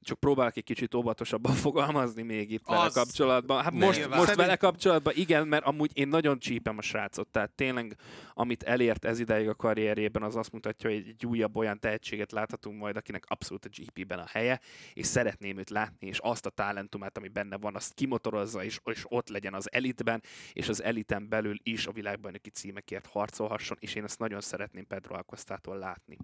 [0.00, 3.62] Csak próbálok egy kicsit óvatosabban fogalmazni még itt vele Az- kapcsolatban.
[3.62, 3.84] Hát Ne.
[3.84, 4.16] most, Nyilván.
[4.18, 7.28] most Szerint- vele kapcsolatban igen, mert amúgy én nagyon csípem a srácot.
[7.28, 7.96] Tehát tényleg,
[8.32, 12.78] amit elért ez ideig a karrierjében, az azt mutatja, hogy egy újabb olyan tehetséget láthatunk
[12.80, 14.60] majd, akinek abszolút a GP-ben a helye,
[14.92, 19.04] és szeretném őt látni, és azt a talentumát, ami benne van, azt kimotorozza, és, és
[19.08, 20.22] ott legyen az elitben,
[20.52, 25.14] és az eliten belül is a világbajnoki címekért harcolhasson, és én ezt nagyon szeretném Pedro
[25.14, 26.16] Alcostától látni.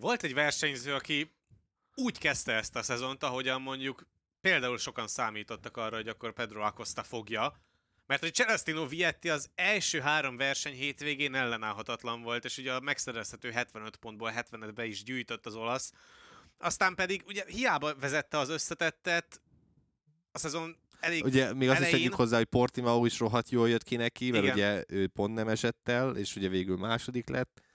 [0.00, 1.30] Volt egy versenyző, aki
[1.94, 4.06] úgy kezdte ezt a szezont, ahogyan mondjuk
[4.40, 7.60] például sokan számítottak arra, hogy akkor Pedro Acosta fogja,
[8.06, 13.50] mert hogy Celestino Vietti az első három verseny hétvégén ellenállhatatlan volt, és ugye a megszerezhető
[13.50, 15.92] 75 pontból 70-et be is gyűjtött az olasz.
[16.58, 19.40] Aztán pedig ugye hiába vezette az összetettet,
[20.32, 23.82] a szezon elég Ugye még azt is tegyük hozzá, hogy Portimao is rohadt jól jött
[23.82, 24.54] ki neki, mert Igen.
[24.54, 27.66] ugye ő pont nem esett el, és ugye végül második lett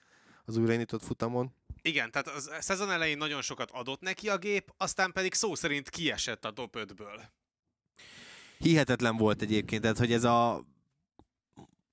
[0.44, 1.54] az újraindított futamon.
[1.82, 5.90] Igen, tehát a szezon elején nagyon sokat adott neki a gép, aztán pedig szó szerint
[5.90, 7.20] kiesett a top 5-ből.
[8.58, 10.64] Hihetetlen volt egyébként, tehát hogy ez a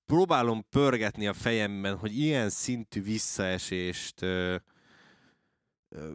[0.06, 4.56] próbálom pörgetni a fejemben, hogy ilyen szintű visszaesést ö,
[5.90, 6.12] ö,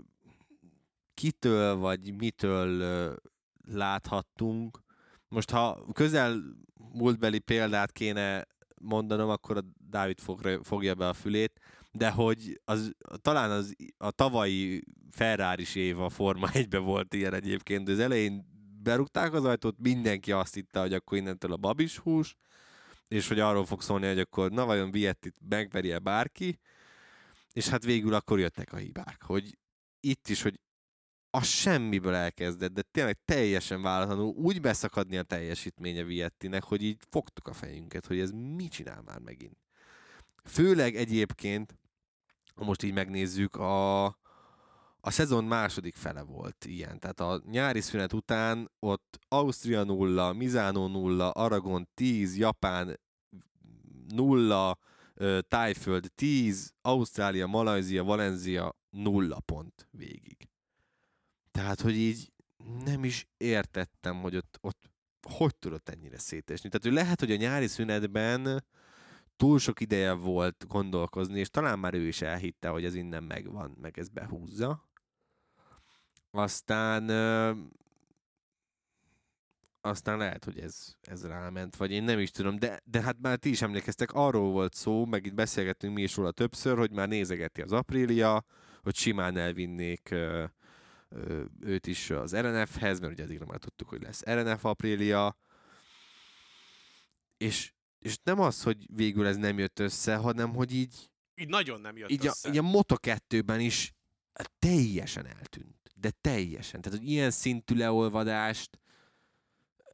[1.15, 3.15] kitől vagy mitől ö,
[3.69, 4.79] láthattunk.
[5.29, 6.43] Most ha közel
[6.93, 8.47] múltbeli példát kéne
[8.81, 11.61] mondanom, akkor a Dávid fog, fogja be a fülét,
[11.97, 17.85] de hogy az, talán az, a tavalyi ferrari év a Forma 1 volt ilyen egyébként,
[17.85, 18.47] de az elején
[18.83, 22.37] berúgták az ajtót, mindenki azt hitte, hogy akkor innentől a babis hús,
[23.09, 26.59] és hogy arról fog szólni, hogy akkor na vajon Viettit megverje bárki,
[27.53, 29.59] és hát végül akkor jöttek a hibák, hogy
[30.01, 30.61] itt is, hogy
[31.31, 37.49] a semmiből elkezdett, de tényleg teljesen váratlanul úgy beszakadni a teljesítménye Viettinek, hogy így fogtuk
[37.49, 39.57] a fejünket, hogy ez mit csinál már megint.
[40.45, 41.75] Főleg egyébként,
[42.65, 44.05] most így megnézzük, a,
[45.01, 46.99] a szezon második fele volt ilyen.
[46.99, 53.01] Tehát a nyári szünet után ott Ausztria nulla, Mizánó nulla, Aragon 10, Japán
[54.09, 54.79] nulla,
[55.49, 60.49] Tájföld 10, Ausztrália, Malajzia, Valencia nulla pont végig.
[61.51, 62.33] Tehát, hogy így
[62.85, 64.91] nem is értettem, hogy ott, ott
[65.27, 66.69] hogy tudott ennyire szétesni.
[66.69, 68.65] Tehát, hogy lehet, hogy a nyári szünetben
[69.37, 73.77] túl sok ideje volt gondolkozni, és talán már ő is elhitte, hogy ez innen megvan,
[73.81, 74.89] meg ez behúzza.
[76.31, 77.11] Aztán
[79.87, 83.37] aztán lehet, hogy ez, ez ráment, vagy én nem is tudom, de, de hát már
[83.39, 87.09] ti is emlékeztek, arról volt szó, meg itt beszélgettünk mi is róla többször, hogy már
[87.09, 88.45] nézegeti az Aprilia,
[88.83, 90.45] hogy simán elvinnék ö,
[91.09, 95.37] ö, őt is az RNF-hez, mert ugye addigra már tudtuk, hogy lesz RNF Aprilia,
[97.37, 101.81] és, és nem az, hogy végül ez nem jött össze, hanem hogy így így nagyon
[101.81, 102.49] nem jött így össze.
[102.49, 103.93] A, így a Moto2-ben is
[104.59, 105.91] teljesen eltűnt.
[105.95, 106.81] De teljesen.
[106.81, 108.79] Tehát, hogy ilyen szintű leolvadást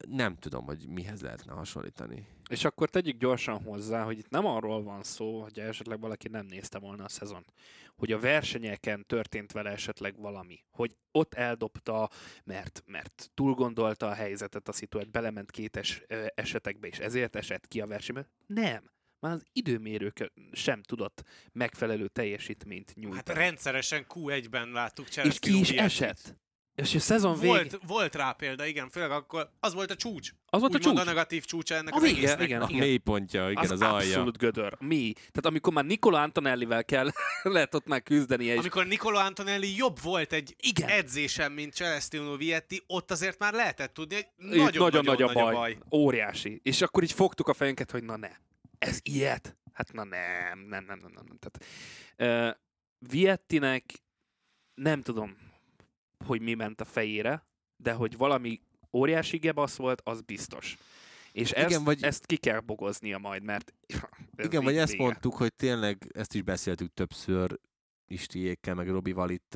[0.08, 2.26] nem tudom, hogy mihez lehetne hasonlítani.
[2.48, 6.46] És akkor tegyük gyorsan hozzá, hogy itt nem arról van szó, hogy esetleg valaki nem
[6.46, 7.44] nézte volna a szezon,
[7.96, 12.10] hogy a versenyeken történt vele esetleg valami, hogy ott eldobta,
[12.44, 16.02] mert, mert túl gondolta a helyzetet, a szituát, belement kétes
[16.34, 18.26] esetekbe, és ezért esett ki a versenyben.
[18.46, 18.90] Nem.
[19.20, 23.22] Már az időmérők sem tudott megfelelő teljesítményt nyújtani.
[23.26, 26.36] Hát rendszeresen Q1-ben láttuk És ki is esett.
[26.74, 27.50] És a szezon vég...
[27.50, 30.30] Volt, volt rá példa, igen, főleg akkor az volt a csúcs.
[30.46, 30.98] Az volt a csúcs.
[30.98, 32.42] a negatív csúcsa ennek A az vége, egésznek.
[32.42, 32.62] igen.
[32.62, 33.94] A mélypontja, igen, az, az, alja.
[33.96, 34.76] abszolút gödör.
[34.80, 35.12] Mi?
[35.14, 37.10] Tehát amikor már Nikola Antonellivel kell,
[37.42, 38.52] lehet ott már küzdenie.
[38.52, 38.58] És...
[38.58, 40.88] Amikor Nicolo Antonelli jobb volt egy Igen.
[40.88, 45.40] edzésen, mint Celestino Vietti, ott azért már lehetett tudni, hogy nagyon-nagyon nagy a nagy a
[45.42, 45.54] baj.
[45.54, 45.78] baj.
[45.90, 46.60] Óriási.
[46.62, 48.30] És akkor így fogtuk a fejünket, hogy na ne.
[48.78, 49.56] Ez ilyet?
[49.72, 51.24] Hát na nem, nem, nem, nem, nem.
[51.28, 51.38] nem.
[51.38, 51.64] Tehát,
[52.52, 52.56] uh,
[53.10, 54.02] Viettinek
[54.74, 55.36] nem tudom,
[56.26, 58.60] hogy mi ment a fejére, de hogy valami
[58.92, 60.76] óriási gebasz volt, az biztos.
[61.32, 63.74] És Igen, ezt, vagy- ezt ki kell bogoznia majd, mert
[64.36, 65.02] ez Igen, vagy ezt vége.
[65.02, 67.58] mondtuk, hogy tényleg ezt is beszéltük többször
[68.06, 69.54] Istiékkel, meg Robival itt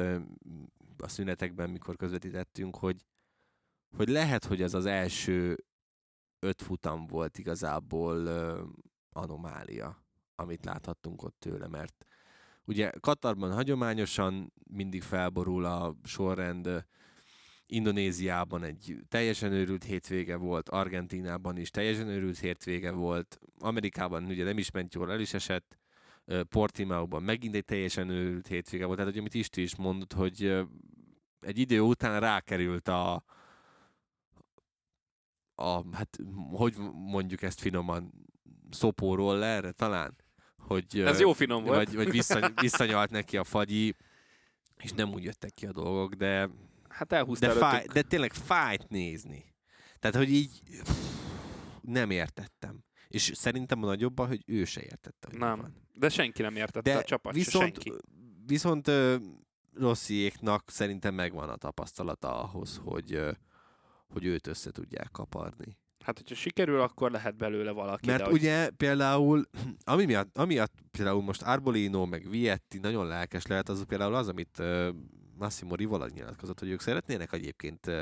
[0.98, 3.04] a szünetekben, mikor közvetítettünk, hogy,
[3.96, 5.64] hogy lehet, hogy ez az első
[6.38, 8.26] öt futam volt igazából
[9.12, 12.05] anomália, amit láthattunk ott tőle, mert
[12.66, 16.84] ugye Katarban hagyományosan mindig felborul a sorrend,
[17.66, 24.58] Indonéziában egy teljesen őrült hétvége volt, Argentínában is teljesen őrült hétvége volt, Amerikában ugye nem
[24.58, 25.78] is ment jól, el is esett,
[26.48, 30.66] Portimaóban megint egy teljesen őrült hétvége volt, tehát hogy amit Isti is mondott, hogy
[31.40, 33.24] egy idő után rákerült a,
[35.54, 36.18] a hát
[36.50, 38.12] hogy mondjuk ezt finoman,
[38.70, 40.16] szopóról erre talán,
[40.66, 41.76] hogy Ez jó finom volt.
[41.76, 43.94] vagy, vagy vissza, visszanyalt neki a fagyi,
[44.76, 46.48] és nem úgy jöttek ki a dolgok, de
[46.88, 49.54] Hát elhúzta de, fáj, de tényleg fájt nézni.
[49.98, 50.62] Tehát, hogy így
[51.80, 52.84] nem értettem.
[53.08, 55.28] És szerintem a nagyobban, hogy ő se értette.
[55.30, 55.60] hogy Nem.
[55.60, 55.74] van.
[55.92, 57.92] De senki nem értette De a csapat, se viszont, senki.
[58.46, 58.90] viszont
[59.74, 63.20] Rossziéknak szerintem megvan a tapasztalata ahhoz, hogy,
[64.08, 65.78] hogy őt össze tudják kaparni.
[66.06, 68.06] Hát, hogyha sikerül, akkor lehet belőle valaki.
[68.06, 69.44] Mert de hogy- ugye például,
[69.84, 74.58] ami miatt, amiatt például most Arbolino meg Vietti nagyon lelkes lehet, az például az, amit
[74.58, 74.88] uh,
[75.38, 78.00] Massimo Rivola nyilatkozott, hogy ők szeretnének egyébként uh,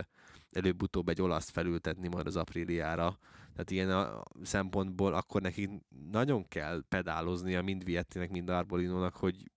[0.50, 3.18] előbb-utóbb egy olaszt felültetni majd az apríliára.
[3.52, 5.70] Tehát ilyen a szempontból akkor nekik
[6.10, 9.50] nagyon kell pedáloznia mind Viettinek, mind Arbolinónak, hogy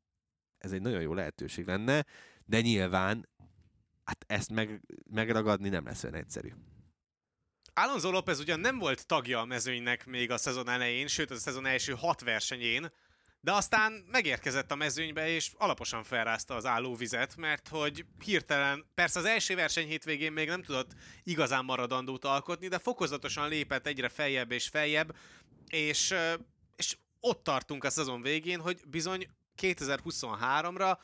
[0.58, 2.06] ez egy nagyon jó lehetőség lenne,
[2.46, 3.30] de nyilván
[4.04, 4.82] hát ezt meg,
[5.12, 6.50] megragadni nem lesz olyan egyszerű.
[7.80, 11.66] Alonso López ugyan nem volt tagja a mezőnynek még a szezon elején, sőt a szezon
[11.66, 12.92] első hat versenyén,
[13.42, 19.26] de aztán megérkezett a mezőnybe, és alaposan felrázta az állóvizet, mert hogy hirtelen, persze az
[19.26, 20.92] első verseny hétvégén még nem tudott
[21.24, 25.16] igazán maradandót alkotni, de fokozatosan lépett egyre feljebb és feljebb,
[25.68, 26.14] és,
[26.76, 29.30] és ott tartunk a szezon végén, hogy bizony
[29.62, 30.98] 2023-ra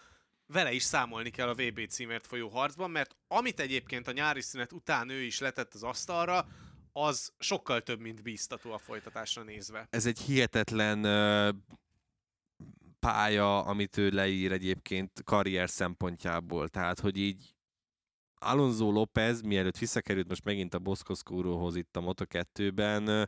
[0.54, 4.74] vele is számolni kell a VB címért folyó harcban, mert amit egyébként a nyári szünet
[4.74, 6.48] után ő is letett az asztalra,
[6.92, 9.88] az sokkal több, mint bíztató a folytatásra nézve.
[9.90, 11.02] Ez egy hihetetlen
[13.00, 16.68] pálya, amit ő leír egyébként karrier szempontjából.
[16.68, 17.56] Tehát, hogy így
[18.36, 23.24] Alonso López, mielőtt visszakerült most megint a Boszkoszkúróhoz itt a Moto2-ben, ö,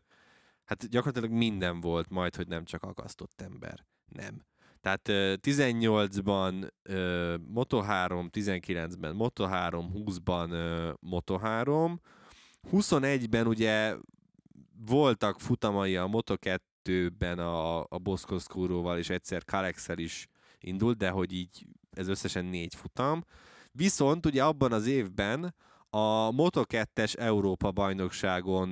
[0.66, 3.86] hát gyakorlatilag minden volt, majd, hogy nem csak akasztott ember.
[4.06, 4.46] Nem.
[4.86, 11.98] Tehát ö, 18-ban ö, Moto3, 19-ben Moto3, 20-ban ö, Moto3,
[12.72, 13.96] 21-ben ugye
[14.86, 20.28] voltak futamai a Moto2-ben a, a Boszkoszkúróval, és egyszer Kalexel is
[20.60, 23.24] indult, de hogy így ez összesen négy futam.
[23.72, 25.56] Viszont ugye abban az évben
[25.90, 28.70] a Moto2-es Európa bajnokságon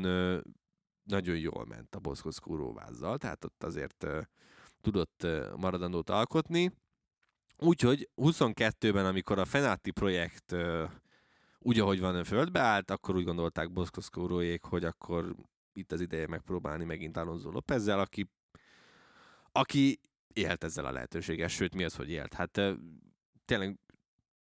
[1.04, 4.08] nagyon jól ment a Boszkoszkúró vázzal, tehát ott azért
[4.84, 6.72] tudott maradandót alkotni.
[7.58, 10.56] Úgyhogy 22-ben, amikor a Fenati projekt
[11.60, 15.36] úgy, ahogy van, földbe állt, akkor úgy gondolták Boszkoszkóróék, hogy akkor
[15.74, 18.30] itt az ideje megpróbálni megint Alonso Lópezzel, aki,
[19.52, 20.00] aki
[20.34, 22.34] élt ezzel a lehetőséggel, sőt, mi az, hogy élt?
[22.34, 22.62] Hát
[23.46, 23.80] tényleg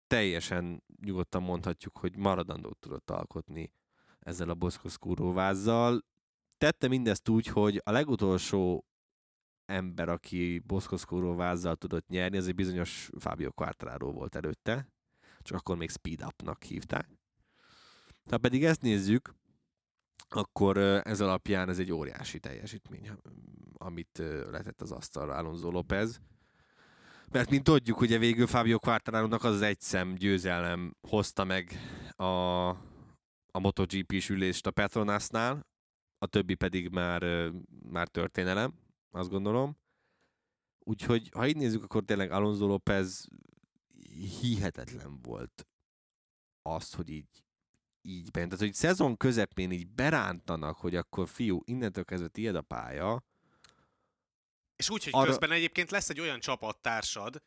[0.07, 3.71] teljesen nyugodtan mondhatjuk, hogy maradandót tudott alkotni
[4.19, 6.05] ezzel a Boszkoszkúró vázzal.
[6.57, 8.85] Tette mindezt úgy, hogy a legutolsó
[9.67, 14.87] ember, aki Boszkoszkúró vázzal tudott nyerni, az egy bizonyos Fábio Quartararo volt előtte,
[15.41, 17.09] csak akkor még Speed Up-nak hívták.
[18.29, 19.35] Ha pedig ezt nézzük,
[20.29, 23.11] akkor ez alapján ez egy óriási teljesítmény,
[23.73, 24.17] amit
[24.51, 26.21] letett az asztalra Alonso López.
[27.31, 31.71] Mert mint tudjuk, ugye végül Fábio Quartararo-nak az, az egy szem győzelem hozta meg
[32.15, 32.67] a,
[33.51, 35.67] a MotoGP-s ülést a Petronasnál,
[36.17, 37.51] a többi pedig már,
[37.89, 38.73] már történelem,
[39.17, 39.77] azt gondolom.
[40.79, 43.27] Úgyhogy, ha így nézzük, akkor tényleg Alonso López
[44.41, 45.67] hihetetlen volt
[46.61, 47.45] az, hogy így
[48.01, 48.49] így bent.
[48.49, 53.23] Tehát, hogy szezon közepén így berántanak, hogy akkor fiú, innentől kezdve tiéd a pálya.
[54.75, 57.43] És úgy, hogy Arra- közben egyébként lesz egy olyan csapattársad,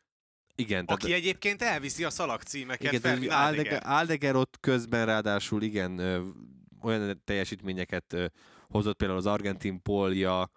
[0.55, 4.35] Igen, aki egyébként elviszi a szalagcímeket igen, tehát, Aldeger, Aldeger.
[4.35, 6.27] Ott közben ráadásul igen, ö,
[6.81, 8.25] olyan teljesítményeket ö,
[8.67, 10.49] hozott például az argentin polja,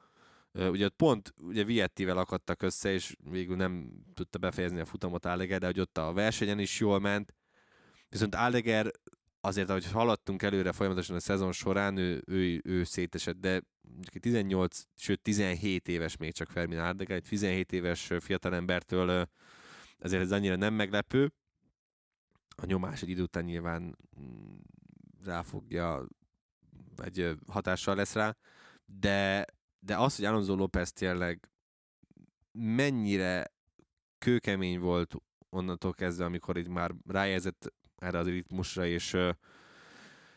[0.54, 5.60] ugye ott pont ugye Viettivel akadtak össze, és végül nem tudta befejezni a futamot Aldeger,
[5.60, 7.34] de hogy ott a versenyen is jól ment.
[8.08, 8.90] Viszont Aldeger
[9.40, 14.20] azért, ahogy haladtunk előre folyamatosan a szezon során, ő, ő, ő szétesett, de mondjuk egy
[14.20, 19.28] 18, sőt 17 éves még csak Fermin Aldeger, egy 17 éves fiatalembertől
[20.04, 21.32] ezért ez annyira nem meglepő.
[22.56, 24.56] A nyomás egy idő után nyilván mm,
[25.24, 26.08] ráfogja,
[27.14, 28.36] ö, hatással lesz rá,
[28.84, 29.44] de,
[29.84, 31.48] de az, hogy Alonso López tényleg
[32.52, 33.52] mennyire
[34.18, 35.14] kőkemény volt
[35.48, 39.16] onnantól kezdve, amikor itt már rájelzett erre az ritmusra, és,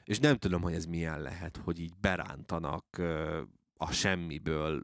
[0.04, 2.86] és nem tudom, hogy ez milyen lehet, hogy így berántanak
[3.78, 4.84] a semmiből,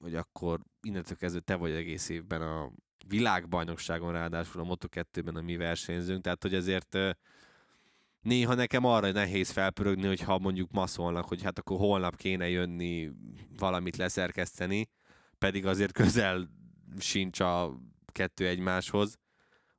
[0.00, 2.70] hogy akkor innentől kezdve te vagy egész évben a
[3.06, 6.98] világbajnokságon, ráadásul a Moto2-ben a mi versenyzőnk, tehát hogy ezért
[8.26, 13.10] néha nekem arra nehéz felpörögni, hogyha mondjuk ma szólnak, hogy hát akkor holnap kéne jönni
[13.58, 14.88] valamit leszerkeszteni,
[15.38, 16.48] pedig azért közel
[16.98, 19.18] sincs a kettő egymáshoz,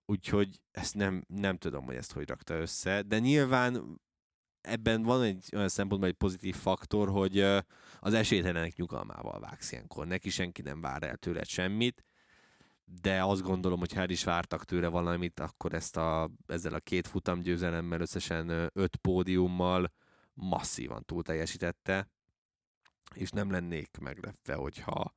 [0.05, 4.01] úgyhogy ezt nem, nem tudom, hogy ezt hogy rakta össze, de nyilván
[4.61, 7.39] ebben van egy olyan szempontból egy pozitív faktor, hogy
[7.99, 10.07] az esélytelenek nyugalmával vágsz ilyenkor.
[10.07, 12.05] Neki senki nem vár el tőled semmit,
[12.89, 16.79] de azt gondolom, hogy ha el is vártak tőle valamit, akkor ezt a, ezzel a
[16.79, 19.93] két futam győzelemmel, összesen öt pódiummal
[20.33, 22.09] masszívan túl teljesítette,
[23.13, 25.15] és nem lennék meglepve, hogyha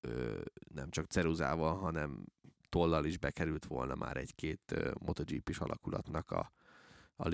[0.00, 0.40] ö,
[0.74, 2.24] nem csak ceruzával, hanem
[2.68, 6.52] tollal is bekerült volna már egy-két ö, MotoGP-s alakulatnak a,
[7.16, 7.28] a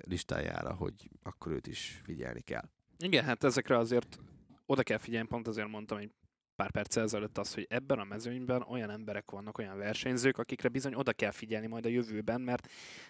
[0.00, 2.68] listájára, hogy akkor őt is figyelni kell.
[2.98, 4.18] Igen, hát ezekre azért
[4.66, 6.12] oda kell figyelni, pont azért mondtam egy
[6.62, 10.94] pár perc ezelőtt azt, hogy ebben a mezőnyben olyan emberek vannak, olyan versenyzők, akikre bizony
[10.94, 12.68] oda kell figyelni majd a jövőben, mert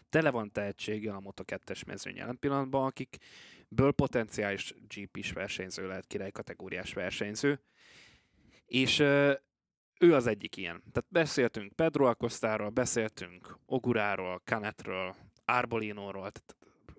[0.09, 6.93] tele van tehetséggel a Moto2-es mezőny jelen pillanatban, akikből potenciális GP-s versenyző lehet, király kategóriás
[6.93, 7.61] versenyző,
[8.67, 8.99] és
[9.99, 10.83] ő az egyik ilyen.
[10.93, 15.15] Tehát beszéltünk Pedro Acostáról, beszéltünk Oguráról, Canetről,
[15.45, 16.57] Arbolinóról, tehát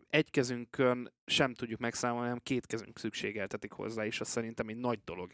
[0.09, 4.99] egy kezünkön sem tudjuk megszámolni, hanem két kezünk szükségeltetik hozzá, és az szerintem egy nagy
[5.05, 5.31] dolog,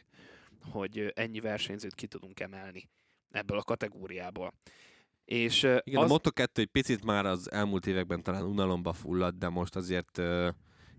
[0.72, 2.89] hogy ennyi versenyzőt ki tudunk emelni
[3.32, 4.53] ebből a kategóriából.
[5.26, 6.12] És Igen, az...
[6.12, 10.22] a Moto2 egy picit már az elmúlt években talán unalomba fulladt, de most azért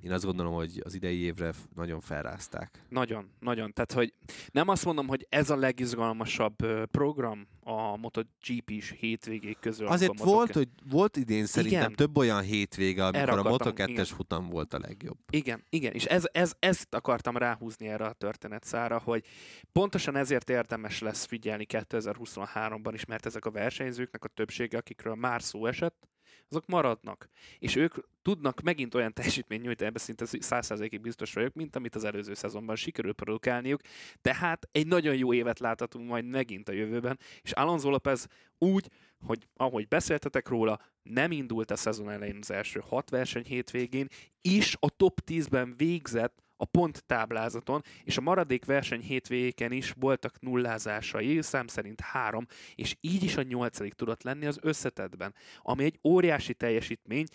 [0.03, 2.85] én azt gondolom, hogy az idei évre nagyon felrázták.
[2.89, 3.73] Nagyon, nagyon.
[3.73, 4.15] Tehát, hogy
[4.53, 6.57] nem azt mondom, hogy ez a legizgalmasabb
[6.91, 9.87] program a MotoGP-s hétvégék közül.
[9.87, 11.95] Azért volt, hogy volt idén szerintem Igen.
[11.95, 14.05] több olyan hétvége, amikor Erre a akartam, Moto2-es igen.
[14.05, 15.19] futam volt a legjobb.
[15.31, 19.25] Igen, igen, és ez, ez, ezt akartam ráhúzni erre a történetszára, hogy
[19.73, 25.43] pontosan ezért érdemes lesz figyelni 2023-ban is, mert ezek a versenyzőknek a többsége, akikről már
[25.43, 26.09] szó esett,
[26.51, 27.29] azok maradnak.
[27.59, 32.05] És ők tudnak megint olyan teljesítményt nyújtani, ebben szinte 100%-ig biztos vagyok, mint amit az
[32.05, 33.81] előző szezonban sikerült produkálniuk.
[34.21, 38.27] Tehát egy nagyon jó évet láthatunk majd megint a jövőben, és Alonso Lopez
[38.59, 38.89] úgy,
[39.21, 44.09] hogy ahogy beszéltetek róla, nem indult a szezon elején az első hat verseny hétvégén,
[44.41, 51.43] is a top 10-ben végzett a ponttáblázaton, és a maradék verseny hétvégéken is voltak nullázásai,
[51.43, 56.55] szám szerint három, és így is a nyolcadik tudott lenni az összetetben, ami egy óriási
[56.55, 57.27] teljesítmény,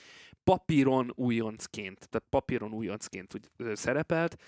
[0.44, 4.42] papíron újoncként, tehát papíron újoncként úgy szerepelt,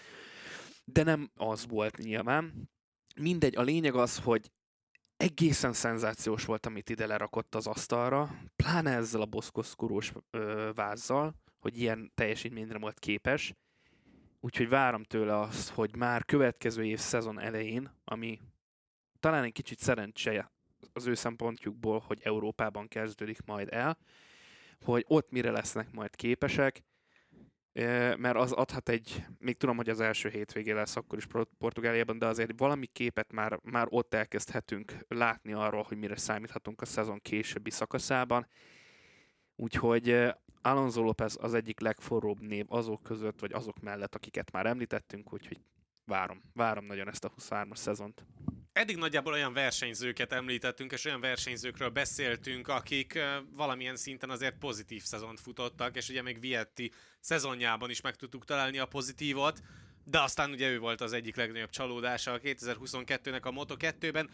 [0.85, 2.69] de nem az volt nyilván.
[3.21, 4.51] Mindegy, a lényeg az, hogy
[5.17, 10.13] egészen szenzációs volt, amit ide lerakott az asztalra, pláne ezzel a boszkoszkurós
[10.73, 13.53] vázzal, hogy ilyen teljesítményre volt képes.
[14.47, 18.39] Úgyhogy várom tőle azt, hogy már következő év szezon elején, ami
[19.19, 20.51] talán egy kicsit szerencse
[20.93, 23.97] az ő szempontjukból, hogy Európában kezdődik majd el,
[24.81, 26.83] hogy ott mire lesznek majd képesek,
[28.17, 31.27] mert az adhat egy, még tudom, hogy az első hétvégé lesz akkor is
[31.57, 36.85] Portugáliában, de azért valami képet már, már ott elkezdhetünk látni arról, hogy mire számíthatunk a
[36.85, 38.47] szezon későbbi szakaszában.
[39.55, 40.33] Úgyhogy
[40.67, 45.59] Alonso López az egyik legforróbb név azok között, vagy azok mellett, akiket már említettünk, úgyhogy
[46.05, 48.25] várom, várom nagyon ezt a 23-as szezont.
[48.73, 53.19] Eddig nagyjából olyan versenyzőket említettünk, és olyan versenyzőkről beszéltünk, akik
[53.55, 58.77] valamilyen szinten azért pozitív szezont futottak, és ugye még Vietti szezonjában is meg tudtuk találni
[58.77, 59.61] a pozitívot,
[60.03, 64.29] de aztán ugye ő volt az egyik legnagyobb csalódása a 2022-nek a Moto2-ben.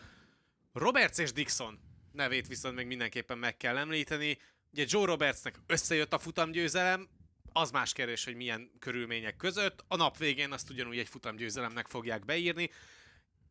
[0.73, 1.79] Roberts és Dixon
[2.11, 4.37] nevét viszont még mindenképpen meg kell említeni.
[4.73, 7.09] Ugye Joe Robertsnek összejött a futamgyőzelem,
[7.51, 9.83] az más kérdés, hogy milyen körülmények között.
[9.87, 12.69] A nap végén azt ugyanúgy egy futamgyőzelemnek fogják beírni.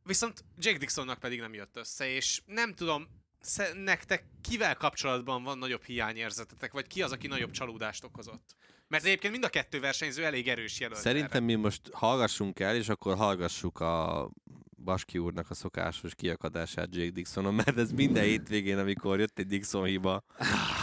[0.05, 3.09] Viszont Jake Dixonnak pedig nem jött össze, és nem tudom,
[3.75, 8.57] nektek kivel kapcsolatban van nagyobb hiányérzetetek, vagy ki az, aki nagyobb csalódást okozott?
[8.89, 12.89] Mert egyébként mind a kettő versenyző elég erős jelölt Szerintem mi most hallgassunk el, és
[12.89, 14.31] akkor hallgassuk a
[14.85, 19.85] Baski úrnak a szokásos kiakadását Jake Dixonon, mert ez minden hétvégén, amikor jött egy Dixon
[19.85, 20.23] hiba,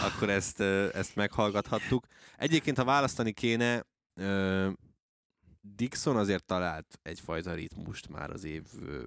[0.02, 2.06] akkor ezt, ezt meghallgathattuk.
[2.36, 3.84] Egyébként, ha választani kéne,
[5.60, 8.64] Dixon azért talált egyfajta ritmust már az év,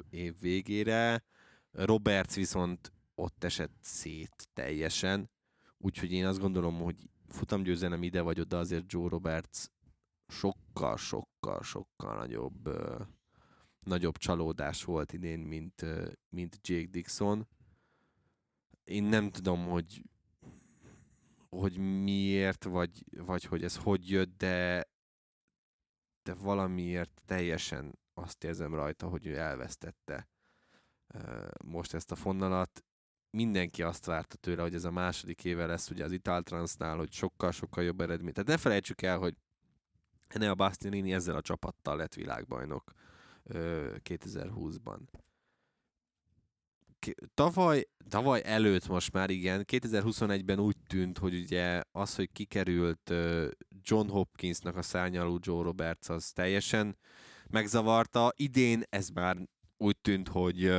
[0.10, 1.24] év végére,
[1.72, 5.30] Roberts viszont ott esett szét teljesen,
[5.78, 6.96] úgyhogy én azt gondolom, hogy
[7.30, 9.66] futamgyőzelem ide vagy oda, azért Joe Roberts
[10.28, 12.70] sokkal, sokkal, sokkal nagyobb,
[13.86, 15.86] nagyobb csalódás volt idén, mint,
[16.30, 17.48] mint Jake Dixon.
[18.84, 20.04] Én nem tudom, hogy
[21.50, 24.88] hogy miért, vagy, vagy hogy ez hogy jött, de
[26.24, 30.28] de valamiért teljesen azt érzem rajta, hogy ő elvesztette
[31.66, 32.84] most ezt a fonalat.
[33.30, 37.84] Mindenki azt várta tőle, hogy ez a második éve lesz ugye az Italtransnál, hogy sokkal-sokkal
[37.84, 38.34] jobb eredmény.
[38.34, 39.36] Tehát ne felejtsük el, hogy
[40.28, 42.92] Enea Bastianini ezzel a csapattal lett világbajnok
[43.50, 45.00] 2020-ban.
[47.00, 53.14] K- Tavaly, tavaly előtt most már igen, 2021-ben úgy tűnt, hogy ugye az, hogy kikerült
[53.82, 56.98] John Hopkinsnak a szárnyalú Joe Roberts, az teljesen
[57.50, 58.34] megzavarta.
[58.36, 59.38] Idén ez már
[59.78, 60.72] úgy tűnt, hogy,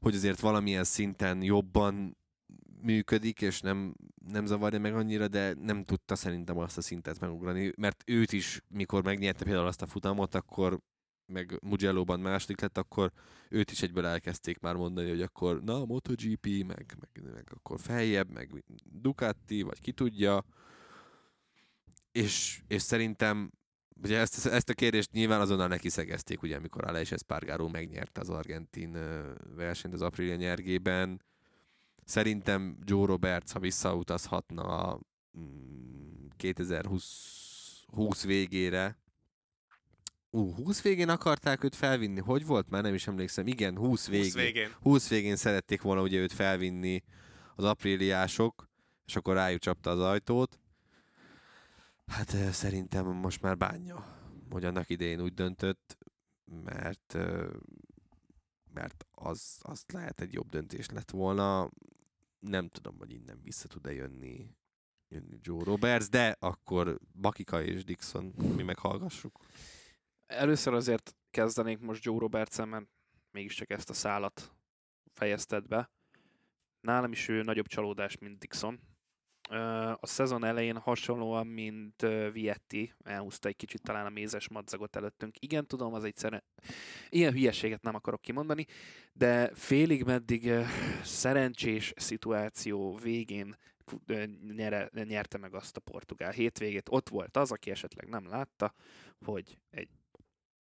[0.00, 2.16] hogy azért valamilyen szinten jobban
[2.80, 3.94] működik, és nem,
[4.26, 8.62] nem zavarja meg annyira, de nem tudta szerintem azt a szintet megugrani, mert őt is,
[8.68, 10.80] mikor megnyerte például azt a futamot, akkor
[11.26, 13.12] meg Mugello-ban második lett, akkor
[13.48, 18.30] őt is egyből elkezdték már mondani, hogy akkor na, MotoGP, meg, meg, meg akkor feljebb,
[18.30, 20.44] meg Ducati, vagy ki tudja.
[22.12, 23.50] És, és szerintem
[24.02, 28.30] ugye ezt, ezt a kérdést nyilván azonnal neki szegezték, ugye, amikor Aleix Espargaró megnyerte az
[28.30, 28.92] argentin
[29.56, 31.22] versenyt az Aprilia nyergében.
[32.04, 35.00] Szerintem Joe Roberts, ha visszautazhatna a
[35.38, 37.42] mm, 2020
[37.94, 38.98] 20 végére,
[40.34, 42.20] Ú, 20 végén akarták őt felvinni.
[42.20, 42.70] Hogy volt?
[42.70, 43.46] Már nem is emlékszem.
[43.46, 44.24] Igen, 20 végén.
[44.24, 44.70] 20 végén.
[44.80, 47.02] 20 végén szerették volna ugye őt felvinni
[47.56, 48.68] az apríliások,
[49.06, 50.58] és akkor rájuk csapta az ajtót.
[52.06, 54.18] Hát szerintem most már bánja,
[54.50, 55.98] hogy annak idején úgy döntött,
[56.64, 57.18] mert
[58.72, 61.70] mert az, az lehet egy jobb döntés lett volna.
[62.38, 64.56] Nem tudom, hogy innen vissza tud-e jönni
[65.08, 69.38] jönni Joe Roberts, de akkor Bakika és Dixon mi meghallgassuk.
[70.26, 72.86] Először azért kezdenénk most Joe roberts mert
[73.30, 74.52] mégiscsak ezt a szálat
[75.12, 75.90] fejezted be.
[76.80, 78.80] Nálam is ő nagyobb csalódás, mint Dixon.
[80.00, 85.36] A szezon elején hasonlóan, mint Vietti, elhúzta egy kicsit talán a mézes madzagot előttünk.
[85.38, 86.44] Igen, tudom, az egy szere...
[87.08, 88.66] Ilyen hülyeséget nem akarok kimondani,
[89.12, 90.50] de félig meddig
[91.02, 93.56] szerencsés szituáció végén
[94.54, 96.88] nyere, nyerte meg azt a portugál hétvégét.
[96.90, 98.74] Ott volt az, aki esetleg nem látta,
[99.24, 99.88] hogy egy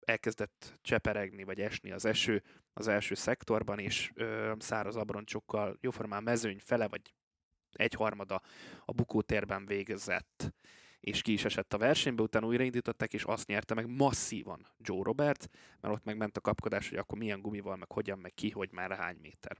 [0.06, 2.44] elkezdett cseperegni vagy esni az eső
[2.74, 7.14] az első szektorban, és ö, száraz abroncsokkal jóformán mezőny fele vagy
[7.72, 8.42] egyharmada
[8.86, 10.54] a bukótérben végzett
[11.02, 15.50] és ki is esett a versenybe, utána újraindították, és azt nyerte meg masszívan Joe Robert,
[15.80, 18.92] mert ott megment a kapkodás, hogy akkor milyen gumival, meg hogyan, meg ki, hogy már
[18.92, 19.58] hány méter.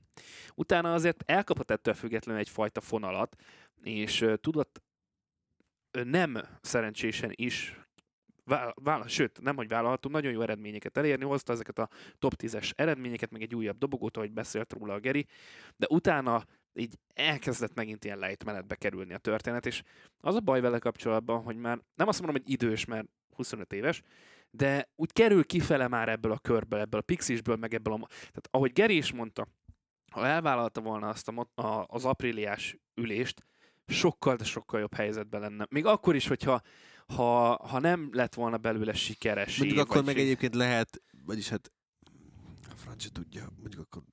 [0.56, 3.36] Utána azért elkapott ettől függetlenül egyfajta fonalat,
[3.84, 4.82] és tudott
[5.92, 7.80] nem szerencsésen is
[8.74, 11.90] vállal, sőt, nem hogy vállalható, nagyon jó eredményeket elérni, hozta ezeket a
[12.20, 15.28] top 10-es eredményeket, meg egy újabb dobogót, ahogy beszélt róla a Geri,
[15.78, 19.84] de utána így elkezdett megint ilyen lejtmenetbe kerülni a történet, és
[20.20, 24.02] az a baj vele kapcsolatban, hogy már nem azt mondom, hogy idős, mert 25 éves,
[24.52, 28.08] de úgy kerül kifele már ebből a körből, ebből a pixisből, meg ebből a...
[28.08, 29.48] Tehát ahogy Geri is mondta,
[30.12, 33.46] ha elvállalta volna azt a, a, az apríliás ülést,
[33.88, 35.66] sokkal, de sokkal jobb helyzetben lenne.
[35.70, 36.62] Még akkor is, hogyha
[37.16, 39.58] ha, ha nem lett volna belőle sikeres.
[39.58, 41.72] Mondjuk akkor meg egyébként lehet, vagyis hát
[42.70, 44.04] a francia tudja, mondjuk akkor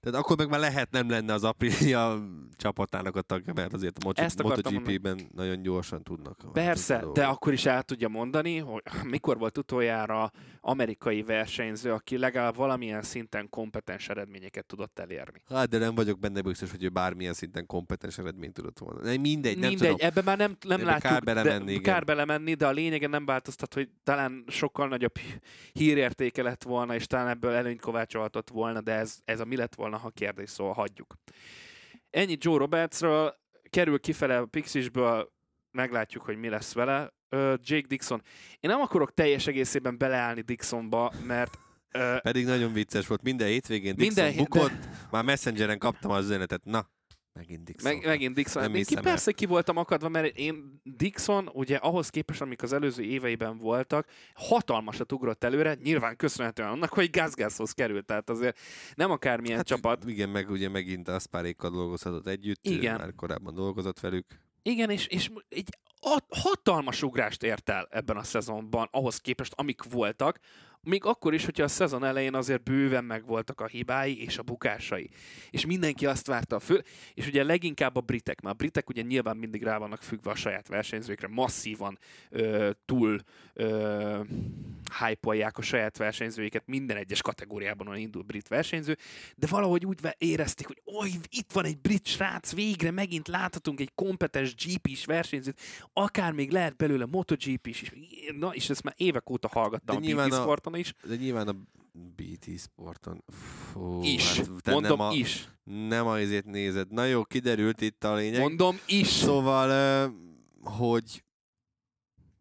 [0.00, 2.18] tehát akkor meg már lehet nem lenne az Aprilia
[2.62, 6.52] csapatának a tagja, mert azért a Moto- MotoGP-ben nagyon gyorsan tudnak.
[6.52, 10.30] Persze, de akkor is el tudja mondani, hogy mikor volt utoljára
[10.60, 15.42] amerikai versenyző, aki legalább valamilyen szinten kompetens eredményeket tudott elérni.
[15.48, 19.18] Hát, de nem vagyok benne biztos, hogy ő bármilyen szinten kompetens eredményt tudott volna.
[19.20, 20.06] Mindegy, nem Mindegy, tudom.
[20.06, 21.12] ebbe már nem, nem ebbe látjuk.
[21.12, 25.14] Kár belemenni, de, kár belemenni, de a lényege nem változtat, hogy talán sokkal nagyobb
[25.72, 29.74] hírértéke lett volna, és talán ebből előnyt kovácsolhatott volna, de ez, ez a mi lett
[29.74, 31.14] volna volna, ha kérdés, szóval hagyjuk.
[32.10, 33.34] Ennyi Joe Robertsről,
[33.70, 35.32] kerül kifele a Pixisből,
[35.70, 37.12] meglátjuk, hogy mi lesz vele.
[37.56, 38.22] Jake Dixon.
[38.60, 41.58] Én nem akarok teljes egészében beleállni Dixonba, mert
[42.22, 43.22] Pedig nagyon vicces volt.
[43.22, 45.08] Minden hétvégén Dixon minden bukott, de...
[45.10, 46.64] már Messengeren kaptam az üzenetet.
[46.64, 46.90] Na,
[47.32, 47.92] Megint Dixon.
[47.92, 48.70] Meg, megint Dixon.
[48.70, 53.02] Nem ki, persze ki voltam akadva, mert én Dixon, ugye ahhoz képest, amik az előző
[53.02, 58.06] éveiben voltak, hatalmasat ugrott előre, nyilván köszönhetően annak, hogy Gazgashoz került.
[58.06, 58.58] Tehát azért
[58.94, 60.04] nem akármilyen hát, csapat.
[60.06, 62.96] Igen, meg ugye megint a Spárékkal dolgozhatott együtt, igen.
[62.96, 64.26] már korábban dolgozott velük.
[64.62, 65.68] Igen, és, és egy
[66.28, 70.38] hatalmas ugrást ért el ebben a szezonban, ahhoz képest, amik voltak,
[70.82, 75.10] még akkor is, hogyha a szezon elején azért bőven megvoltak a hibái és a bukásai.
[75.50, 79.02] És mindenki azt várta a fő, és ugye leginkább a britek, mert a britek ugye
[79.02, 81.98] nyilván mindig rá vannak függve a saját versenyzőkre, masszívan
[82.30, 83.20] ö, túl
[83.54, 84.20] ö,
[84.98, 86.62] hype a saját versenyzőiket.
[86.66, 88.96] Minden egyes kategóriában, ahol indul brit versenyző,
[89.36, 93.92] de valahogy úgy érezték, hogy oly, itt van egy brit srác, végre megint láthatunk egy
[93.94, 95.60] kompetens GP-s versenyzőt,
[95.92, 97.92] akár még lehet belőle MotoGP-s,
[98.38, 100.94] na, és ezt már évek óta hallgattam de a Sporton, sporton is.
[101.08, 101.56] De nyilván a
[101.92, 103.24] BT sporton.
[103.28, 104.36] Fú, is.
[104.36, 105.48] Hát, Mondom nem a, is.
[105.64, 106.90] Nem a izét nézed.
[106.90, 108.40] Na jó, kiderült itt a lényeg.
[108.40, 109.06] Mondom is.
[109.06, 110.12] Szóval,
[110.60, 111.24] hogy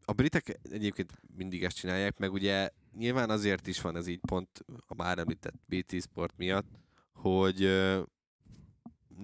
[0.05, 4.65] a britek egyébként mindig ezt csinálják, meg ugye nyilván azért is van ez így pont
[4.87, 6.67] a már említett BT Sport miatt,
[7.13, 8.03] hogy uh,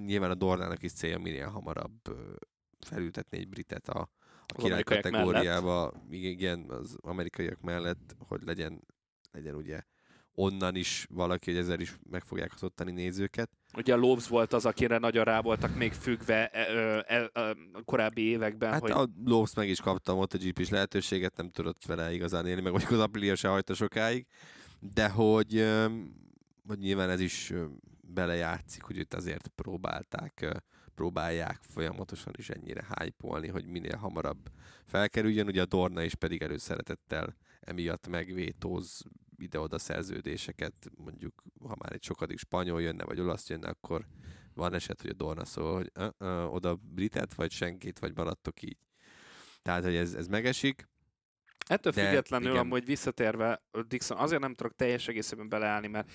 [0.06, 2.16] nyilván a Dornának is célja minél hamarabb uh,
[2.80, 4.10] felültetni egy britet a,
[4.46, 6.12] a király kategóriába, mellett.
[6.12, 8.82] igen, az amerikaiak mellett, hogy legyen,
[9.36, 9.82] legyen ugye
[10.36, 13.50] onnan is valaki, hogy ezzel is meg fogják az ottani nézőket.
[13.78, 16.60] Ugye a Loves volt az, akire nagyon rá voltak még függve e,
[17.08, 18.72] e, e, a korábbi években.
[18.72, 18.92] Hát hogy...
[18.92, 22.92] a Loves meg is kapta a MotoGP-s lehetőséget, nem tudott vele igazán élni, meg mondjuk
[22.92, 24.26] az Aprilia se hagyta sokáig,
[24.94, 25.66] de hogy,
[26.68, 27.54] hogy nyilván ez is
[28.02, 30.64] belejátszik, hogy itt azért próbálták
[30.96, 34.50] próbálják folyamatosan is ennyire hype hogy minél hamarabb
[34.86, 35.48] felkerüljön.
[35.48, 39.02] Ugye a Dorna is pedig előszeretettel emiatt megvétóz
[39.38, 44.06] ide-oda szerződéseket, mondjuk ha már egy sokadik spanyol jönne, vagy olasz jönne, akkor
[44.54, 45.92] van eset, hogy a Dorna szól, hogy
[46.50, 48.78] oda britet, vagy senkit, vagy maradtok így.
[49.62, 50.88] Tehát, hogy ez, ez megesik.
[51.68, 52.60] Ettől De, függetlenül, igen.
[52.60, 56.12] amúgy visszatérve, Dixon, azért nem tudok teljes egészében beleállni, mert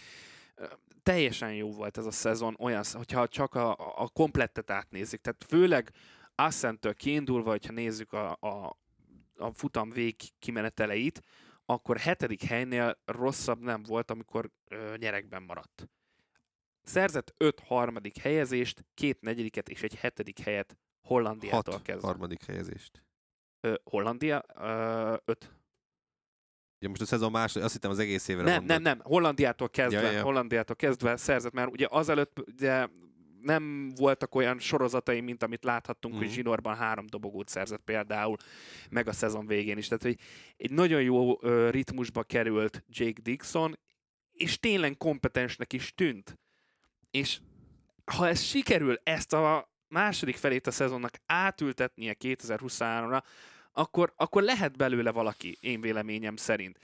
[1.03, 3.71] teljesen jó volt ez a szezon, olyan, hogyha csak a,
[4.03, 5.21] a komplettet átnézik.
[5.21, 5.93] Tehát főleg
[6.35, 8.79] Assentől kiindulva, hogyha nézzük a, a,
[9.37, 11.23] a futam vég kimeneteleit,
[11.73, 15.89] akkor hetedik helynél rosszabb nem volt, amikor ö, nyerekben maradt.
[16.83, 22.07] Szerzett öt harmadik helyezést, két negyediket és egy hetedik helyet Hollandiától Hat kezdve.
[22.07, 23.05] harmadik helyezést.
[23.61, 24.45] Ö, Hollandia?
[24.55, 25.53] Ö, öt.
[26.81, 28.69] Ugye most a szezon második, azt hittem az egész évre Nem, mondod.
[28.69, 29.01] nem, nem.
[29.07, 30.23] Hollandiától kezdve, Ja, ja.
[30.23, 32.89] Hollandiától kezdve szerzett, mert ugye azelőtt ugye
[33.43, 36.23] nem voltak olyan sorozatai, mint amit láthattunk, Mhm.
[36.23, 38.37] hogy Zsinorban három dobogót szerzett például,
[38.91, 39.87] meg a szezon végén is.
[39.89, 40.19] Tehát, hogy
[40.57, 43.79] egy nagyon jó ö, ritmusba került Jake Dixon,
[44.33, 46.39] és tényleg kompetensnek is tűnt.
[47.11, 47.41] És
[48.05, 53.23] ha ez sikerül ezt a második felét a szezonnak átültetnie 2023-ra,
[53.73, 56.79] akkor, akkor lehet belőle valaki, én véleményem szerint.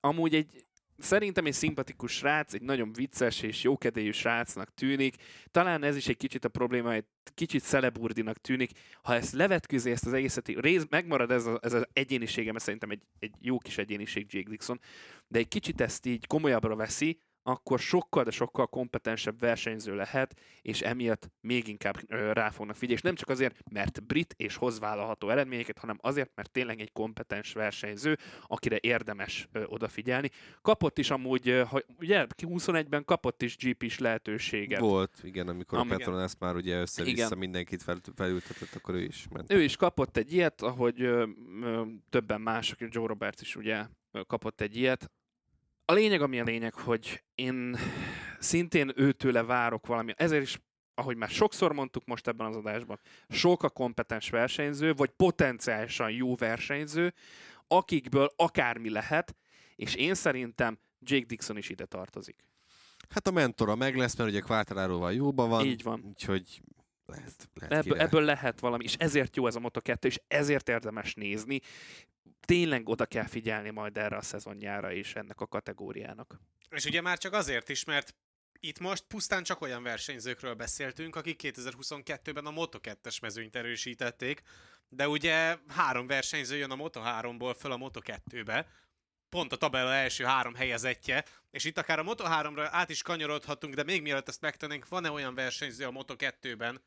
[0.00, 0.66] Amúgy egy
[0.98, 5.14] szerintem egy szimpatikus srác, egy nagyon vicces és jókedélyű srácnak tűnik.
[5.50, 8.70] Talán ez is egy kicsit a probléma, egy kicsit szeleburdinak tűnik.
[9.02, 12.90] Ha ezt levetkőzi ezt az egészet, rész, megmarad ez, a, ez az egyénisége, mert szerintem
[12.90, 14.80] egy, egy jó kis egyéniség Jake Dixon,
[15.28, 20.80] de egy kicsit ezt így komolyabbra veszi, akkor sokkal, de sokkal kompetensebb versenyző lehet, és
[20.80, 22.94] emiatt még inkább rá fognak figyelni.
[22.94, 26.92] És nem csak azért, mert brit és hoz vállalható eredményeket, hanem azért, mert tényleg egy
[26.92, 30.30] kompetens versenyző, akire érdemes odafigyelni.
[30.62, 34.80] Kapott is amúgy, ha, ugye 21-ben kapott is GP-s lehetőséget.
[34.80, 37.38] Volt, igen, amikor Am- a Petronas már ugye össze-vissza Igen.
[37.38, 39.52] mindenkit fel, felültetett, akkor ő is ment.
[39.52, 41.26] Ő is kapott egy ilyet, ahogy ö,
[41.62, 43.86] ö, többen mások, Joe Roberts is ugye
[44.26, 45.10] kapott egy ilyet.
[45.88, 47.76] A lényeg, ami a lényeg, hogy én
[48.38, 50.12] szintén őtőle várok valami.
[50.16, 50.60] Ezért is,
[50.94, 56.34] ahogy már sokszor mondtuk most ebben az adásban, sok a kompetens versenyző, vagy potenciálisan jó
[56.34, 57.14] versenyző,
[57.68, 59.36] akikből akármi lehet,
[59.76, 62.44] és én szerintem Jake Dixon is ide tartozik.
[63.08, 65.66] Hát a mentora meg lesz, mert ugye Quartararoval jóban van.
[65.66, 66.00] Így van.
[66.04, 66.62] Úgyhogy
[67.06, 68.06] lehet, lehet Ebből, király.
[68.06, 71.60] ebből lehet valami, és ezért jó ez a Moto2, és ezért érdemes nézni.
[72.46, 76.40] Tényleg oda kell figyelni majd erre a szezonjára is ennek a kategóriának.
[76.70, 78.14] És ugye már csak azért is, mert
[78.60, 84.42] itt most pusztán csak olyan versenyzőkről beszéltünk, akik 2022-ben a Moto2-es mezőnyt erősítették,
[84.88, 88.68] de ugye három versenyző jön a Moto3-ból föl a Moto2-be,
[89.28, 93.82] pont a tabella első három helyezettje, és itt akár a Moto3-ra át is kanyarodhatunk, de
[93.82, 96.82] még mielőtt ezt megtennénk, van-e olyan versenyző a Moto2-ben,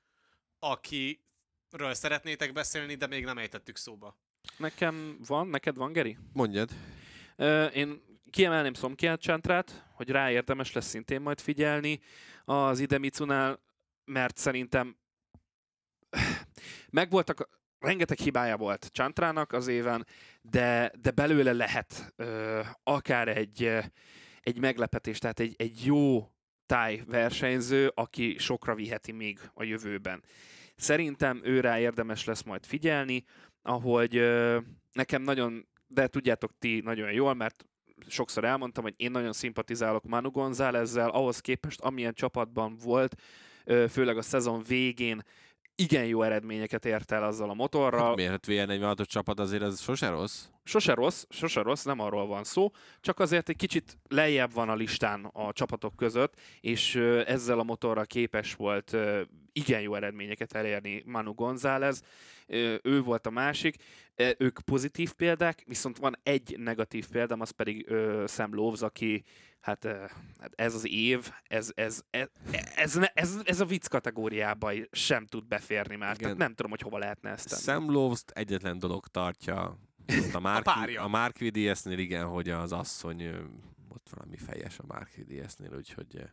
[0.60, 4.18] akiről szeretnétek beszélni, de még nem ejtettük szóba?
[4.58, 6.18] Nekem van, neked van, Geri?
[6.34, 6.70] Mondjad.
[7.74, 12.00] Én kiemelném Szomkiát Csantrát, hogy rá érdemes lesz szintén majd figyelni
[12.46, 13.60] az Idemicunál,
[14.06, 14.98] mert szerintem
[16.90, 20.08] megvoltak, rengeteg hibája volt Csantrának az éven,
[20.42, 23.78] de, de belőle lehet ö, akár egy,
[24.42, 26.32] egy meglepetés, tehát egy, egy jó
[26.66, 30.24] táj versenyző, aki sokra viheti még a jövőben.
[30.76, 33.24] Szerintem őrá érdemes lesz majd figyelni,
[33.70, 34.22] ahogy
[34.93, 37.65] nekem nagyon, de tudjátok ti nagyon jól, mert
[38.07, 43.22] sokszor elmondtam, hogy én nagyon szimpatizálok Manu Gonzálezzel, ahhoz képest, amilyen csapatban volt,
[43.89, 45.22] főleg a szezon végén
[45.76, 48.05] igen jó eredményeket ért el azzal a motorral.
[48.05, 48.32] Hát miért?
[48.32, 50.45] Hát VN46-os csapat azért az sose rossz.
[50.70, 54.76] Sose rossz, sose rossz, nem arról van szó, csak azért egy kicsit lejjebb van a
[54.76, 56.95] listán a csapatok között, és
[57.26, 58.97] ezzel a motorral képes volt
[59.51, 62.01] igen jó eredményeket elérni Manu González.
[62.82, 63.76] Ő volt a másik.
[64.38, 67.93] Ők pozitív példák, viszont van egy negatív példám, az pedig
[68.28, 69.24] Sam Loves, aki
[69.59, 69.86] hát
[70.39, 72.30] hát ez az év, ez, ez, ez,
[72.76, 76.09] ez, ne- ez, ez a vicc kategóriába sem tud beférni már.
[76.09, 76.22] Igen.
[76.22, 77.61] Tehát nem tudom, hogy hova lehetne ezt tenni.
[77.61, 79.78] Sam Loves-t egyetlen dolog tartja
[80.10, 81.03] ott a, Mark, párja.
[81.03, 83.28] a Mark VDS-nél, igen, hogy az asszony
[83.89, 86.30] ott valami fejes a Mark VDS-nél, úgyhogy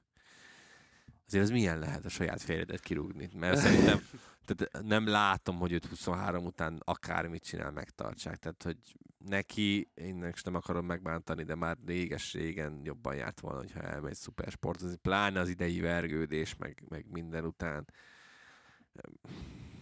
[1.26, 3.30] azért ez milyen lehet a saját férjedet kirúgni?
[3.34, 4.00] Mert szerintem
[4.46, 8.36] tehát nem látom, hogy őt 23 után akármit csinál, megtartsák.
[8.36, 8.78] Tehát, hogy
[9.18, 10.14] neki, én
[10.44, 14.82] nem akarom megbántani, de már réges-régen jobban járt volna, hogyha elmegy szupersport.
[14.82, 17.88] Ez pláne az idei vergődés, meg, meg minden után.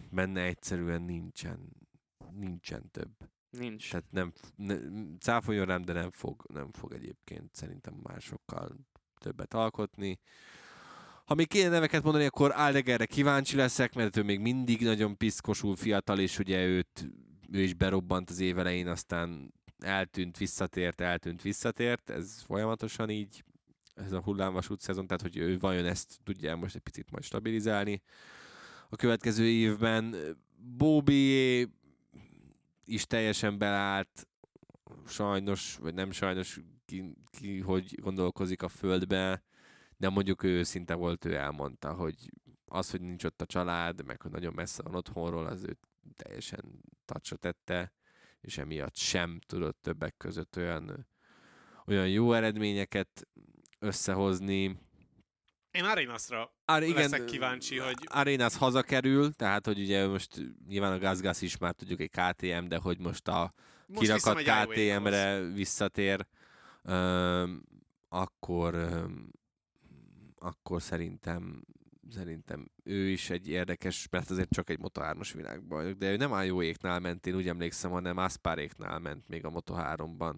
[0.09, 1.69] Benne egyszerűen nincsen,
[2.31, 3.29] nincsen több.
[3.57, 3.89] Nincs.
[3.89, 4.75] Tehát nem, ne,
[5.19, 8.75] cáfoljon rám, de nem fog, nem fog egyébként szerintem másokkal
[9.19, 10.19] többet alkotni.
[11.25, 15.75] Ha még kéne neveket mondani, akkor Aldegerre kíváncsi leszek, mert ő még mindig nagyon piszkosul
[15.75, 17.11] fiatal, és ugye őt,
[17.51, 22.09] ő is berobbant az év elején, aztán eltűnt, visszatért, eltűnt, visszatért.
[22.09, 23.43] Ez folyamatosan így,
[23.95, 28.01] ez a hullámvasút szezon, tehát hogy ő vajon ezt tudja most egy picit majd stabilizálni
[28.89, 30.15] a következő évben.
[30.57, 31.67] Bóbi
[32.85, 34.27] is teljesen beállt,
[35.07, 39.43] sajnos, vagy nem sajnos, ki, ki hogy gondolkozik a földbe,
[39.97, 42.31] de mondjuk ő őszinte volt, ő elmondta, hogy
[42.65, 45.79] az, hogy nincs ott a család, meg hogy nagyon messze van otthonról, az őt
[46.15, 47.93] teljesen tacsra tette,
[48.41, 51.07] és emiatt sem tudott többek között olyan,
[51.85, 53.27] olyan jó eredményeket
[53.79, 54.79] összehozni.
[55.75, 61.41] Én Arenasra Ar- leszek kíváncsi, hogy Arenas hazakerül, tehát hogy ugye most nyilván a Gazgas
[61.41, 63.51] is már tudjuk egy KTM, de hogy most a
[63.87, 66.25] most kirakat KTM-re visszatér,
[66.83, 67.63] öm,
[68.09, 69.31] akkor öm,
[70.39, 71.63] akkor szerintem
[72.11, 76.41] szerintem ő is egy érdekes, mert azért csak egy Moto3-as világbajnok, de ő nem a
[76.41, 80.33] jó ment, én úgy emlékszem, hanem Asparéknál ment még a Moto3-ban.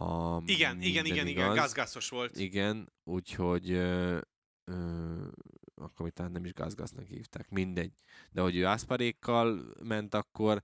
[0.00, 1.56] Ha Igen, igen, igen, igen, igaz.
[1.56, 2.36] gazgaszos volt.
[2.36, 4.18] Igen, úgyhogy ö,
[4.64, 5.26] ö,
[5.74, 7.92] akkor talán nem is gazgasznak hívták, mindegy.
[8.30, 10.62] De hogy ő Asparékkal ment akkor,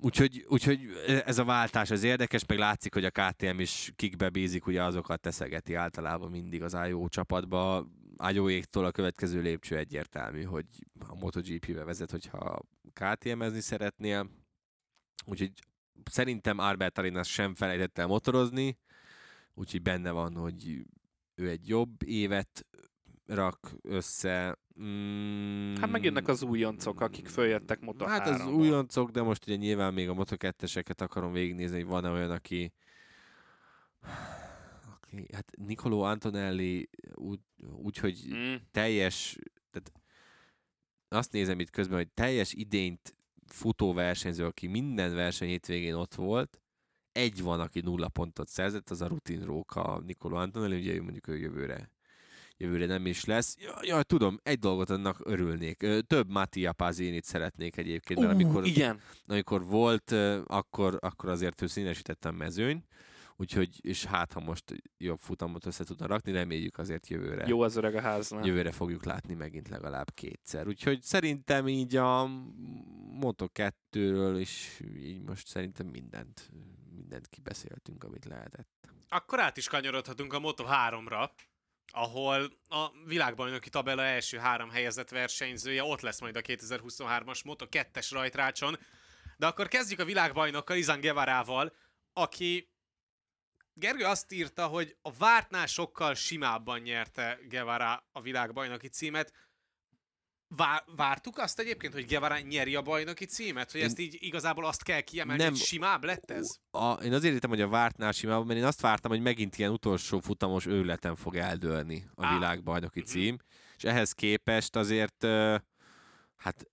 [0.00, 4.66] úgyhogy, úgyhogy ez a váltás az érdekes, meg látszik, hogy a KTM is kikbe bízik,
[4.66, 7.86] ugye azokat teszegeti általában mindig az IO csapatba.
[8.32, 10.66] IO-éktól a következő lépcső egyértelmű, hogy
[10.98, 14.30] a MotoGP-be vezet, hogyha KTM-ezni szeretnél.
[15.24, 15.52] Úgyhogy
[16.04, 18.78] szerintem Albert Arenas sem felejtett el motorozni,
[19.54, 20.82] úgyhogy benne van, hogy
[21.34, 22.66] ő egy jobb évet
[23.26, 24.58] rak össze.
[24.80, 28.54] Mm, Hát megjönnek az újoncok, akik följöttek Moto Hát az 3-ból.
[28.54, 32.72] újoncok, de most ugye nyilván még a Moto 2-eseket akarom végignézni, hogy van-e olyan, aki
[34.94, 37.40] aki, hát Nicolò Antonelli úgy,
[37.72, 38.54] úgy, hogy Mm.
[38.70, 39.38] teljes,
[39.70, 39.92] tehát
[41.08, 43.16] azt nézem itt közben, hogy teljes idényt
[43.48, 46.62] futó versenyző, aki minden verseny hétvégén ott volt,
[47.12, 51.28] egy van, aki nulla pontot szerzett, az a rutin róka Nicolò Antonelli, ugye ő mondjuk
[51.28, 51.90] ő jövőre
[52.58, 53.56] jövőre nem is lesz.
[53.58, 55.86] Ja, ja, tudom, egy dolgot annak örülnék.
[56.06, 59.00] Több Mattia Pazinit szeretnék egyébként, mert amikor, Uh, igen.
[59.26, 60.10] amikor volt,
[60.46, 62.84] akkor, akkor azért ő színesítettem mezőny,
[63.36, 64.64] úgyhogy, és hát ha most
[64.98, 67.46] jobb futamot össze tudna rakni, reméljük azért jövőre.
[67.46, 68.46] Jó az öreg a háznál.
[68.46, 70.66] Jövőre fogjuk látni megint legalább kétszer.
[70.66, 72.26] Úgyhogy szerintem így a
[73.10, 76.50] Moto 2-ről is így most szerintem mindent,
[76.94, 78.88] mindent kibeszéltünk, amit lehetett.
[79.08, 81.30] Akkor át is kanyarodhatunk a Moto 3-ra,
[81.92, 88.08] ahol a világbajnoki tabella első három helyezett versenyzője ott lesz majd a 2023-as Moto 2-es
[88.10, 88.78] rajtrácson.
[89.36, 91.72] De akkor kezdjük a világbajnokkal, Izan Guevarával,
[92.12, 92.70] aki
[93.78, 99.32] Gergő azt írta, hogy a vártnál sokkal simábban nyerte Guevara a világbajnoki címet.
[100.56, 103.70] Vá- vártuk azt egyébként, hogy Guevara nyeri a bajnoki címet?
[103.72, 105.52] Hogy Én- ezt így igazából azt kell kiemelni, Nem.
[105.52, 106.56] hogy simább lett ez?
[106.70, 109.70] A, én azért értem, hogy a vártnál simában, mert én azt vártam, hogy megint ilyen
[109.70, 112.34] utolsó futamos őleten fog eldőlni a Á.
[112.34, 113.08] világbajnoki Mhm.
[113.08, 113.36] cím,
[113.76, 115.24] és ehhez képest azért
[116.36, 116.66] hát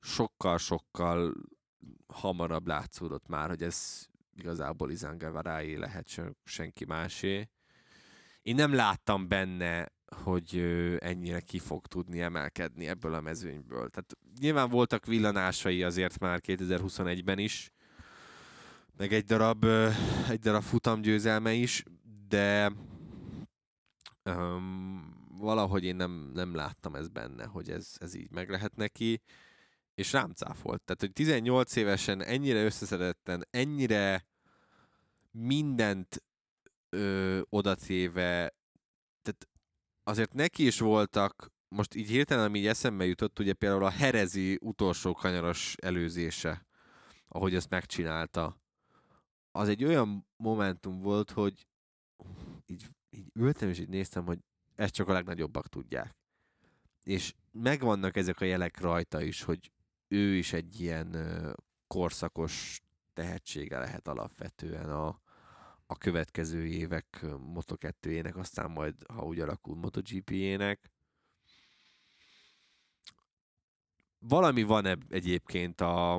[0.00, 1.34] sokkal-sokkal
[2.06, 4.06] hamarabb látszódott már, hogy ez
[4.36, 7.48] igazából Izan Guevaráé lehet se- senki másé.
[8.42, 10.56] Én nem láttam benne, hogy
[10.98, 13.88] ennyire ki fog tudni emelkedni ebből a mezőnyből.
[13.90, 17.72] Tehát nyilván voltak villanásai azért már 2021-ben is,
[18.96, 19.64] meg egy darab,
[20.28, 21.82] egy darab futamgyőzelme is,
[22.28, 22.72] de
[24.24, 29.20] um, valahogy én nem, nem láttam ez benne, hogy ez, ez így meg lehet neki,
[29.94, 30.82] és rám cáfolt.
[30.82, 34.26] Tehát, hogy 18 évesen ennyire összeszedetten, ennyire
[35.30, 36.22] mindent
[36.88, 38.54] ö, odatéve,
[39.22, 39.48] tehát
[40.02, 44.58] azért neki is voltak, most így hirtelen, ami így eszembe jutott, ugye például a Herezi
[44.60, 46.66] utolsó kanyaros előzése,
[47.28, 48.60] ahogy ezt megcsinálta.
[49.50, 51.66] Az egy olyan momentum volt, hogy
[52.66, 54.38] így, így ültem és így néztem, hogy
[54.74, 56.16] ezt csak a legnagyobbak tudják.
[57.02, 59.70] És megvannak ezek a jelek rajta is, hogy
[60.12, 61.16] ő is egy ilyen
[61.86, 62.82] korszakos
[63.12, 65.20] tehetsége lehet alapvetően a,
[65.86, 70.90] a következő évek ö, Moto2-ének, aztán majd, ha úgy alakul, MotoGP-ének.
[74.18, 76.14] Valami van eb- egyébként a,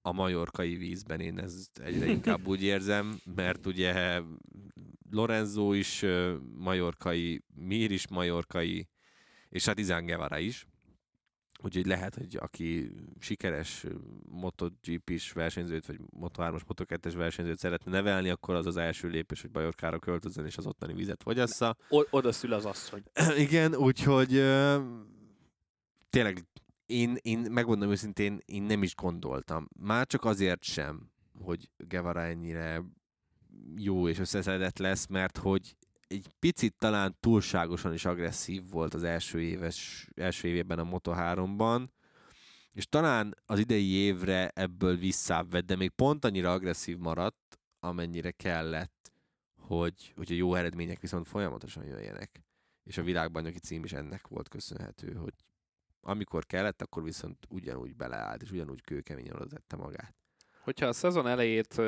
[0.00, 4.22] a majorkai vízben, én ezt egyre inkább úgy érzem, mert ugye
[5.10, 6.04] Lorenzo is
[6.56, 8.88] majorkai, Mir is majorkai,
[9.48, 10.66] és hát Izán Guevara is.
[11.62, 13.86] Úgyhogy lehet, hogy aki sikeres
[14.30, 19.98] MotoGP-s versenyzőt, vagy Moto3-as, Moto2-es versenyzőt szeretne nevelni, akkor az az első lépés, hogy Bajorkára
[19.98, 21.76] költözön, és az ottani vizet fogyassza.
[21.88, 23.02] O- oda szül az asszony.
[23.38, 24.30] Igen, úgyhogy
[26.10, 26.46] tényleg
[26.86, 29.68] én, én megmondom őszintén, én nem is gondoltam.
[29.80, 31.10] Már csak azért sem,
[31.42, 32.82] hogy Guevara ennyire
[33.76, 35.76] jó és összeszedett lesz, mert hogy
[36.06, 41.88] egy picit talán túlságosan is agresszív volt az első, éves, első évében a Moto3-ban,
[42.72, 49.12] és talán az idei évre ebből visszább de még pont annyira agresszív maradt, amennyire kellett,
[49.56, 52.44] hogy, hogy a jó eredmények viszont folyamatosan jöjjenek.
[52.82, 55.34] És a világbajnoki cím is ennek volt köszönhető, hogy
[56.00, 60.14] amikor kellett, akkor viszont ugyanúgy beleállt, és ugyanúgy kőkeményen oda magát.
[60.62, 61.80] Hogyha a szezon elejét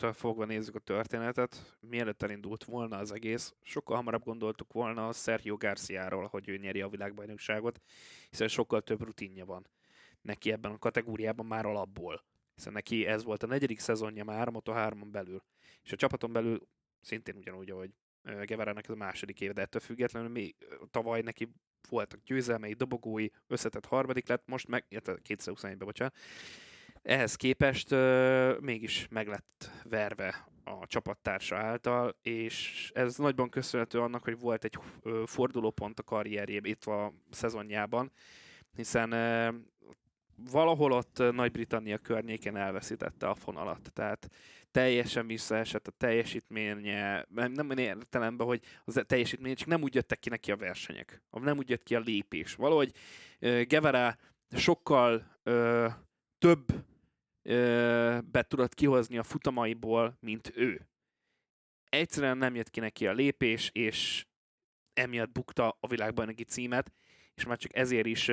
[0.00, 5.12] kezdetektől fogva nézzük a történetet, mielőtt elindult volna az egész, sokkal hamarabb gondoltuk volna a
[5.12, 7.80] Sergio Garciáról, hogy ő nyeri a világbajnokságot,
[8.30, 9.66] hiszen sokkal több rutinja van
[10.22, 12.24] neki ebben a kategóriában már alapból.
[12.54, 15.42] Hiszen neki ez volt a negyedik szezonja már a Moto3-on belül.
[15.82, 16.68] És a csapaton belül
[17.00, 17.90] szintén ugyanúgy, ahogy
[18.22, 20.56] Geverának ez a második év, de ettől függetlenül még
[20.90, 21.52] tavaly neki
[21.88, 26.16] voltak győzelmei, dobogói, összetett harmadik lett, most meg, 2021-ben, bocsánat,
[27.10, 34.24] ehhez képest uh, mégis meg lett verve a csapattársa által, és ez nagyban köszönhető annak,
[34.24, 38.12] hogy volt egy uh, fordulópont a karrierjében, itt a szezonjában,
[38.76, 39.54] hiszen uh,
[40.50, 43.92] valahol ott Nagy-Britannia környékén elveszítette a fonalat.
[43.92, 44.30] Tehát
[44.70, 50.50] teljesen visszaesett a teljesítménye, nem értelemben, hogy az teljesítménye, csak nem úgy jöttek ki neki
[50.50, 51.22] a versenyek.
[51.30, 52.54] Nem úgy jött ki a lépés.
[52.54, 52.92] Valahogy
[53.40, 54.16] uh, Gevara
[54.50, 55.92] sokkal uh,
[56.38, 56.88] több
[58.22, 60.88] be tudott kihozni a futamaiból, mint ő.
[61.88, 64.26] Egyszerűen nem jött ki neki a lépés, és
[64.92, 66.92] emiatt bukta a világbajnoki címet,
[67.34, 68.30] és már csak ezért is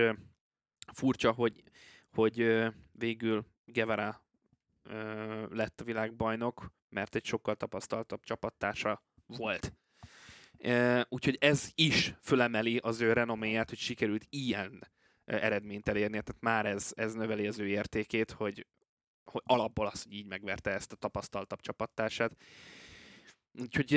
[0.93, 1.63] furcsa, hogy,
[2.09, 4.25] hogy végül Gevara
[5.49, 9.73] lett a világbajnok, mert egy sokkal tapasztaltabb csapattársa volt.
[11.09, 14.87] Úgyhogy ez is fölemeli az ő renoméját, hogy sikerült ilyen
[15.25, 18.67] eredményt elérni, tehát már ez, ez növeli az ő értékét, hogy
[19.29, 22.35] hogy alapból az, hogy így megverte ezt a tapasztaltabb csapattársát.
[23.61, 23.91] Úgyhogy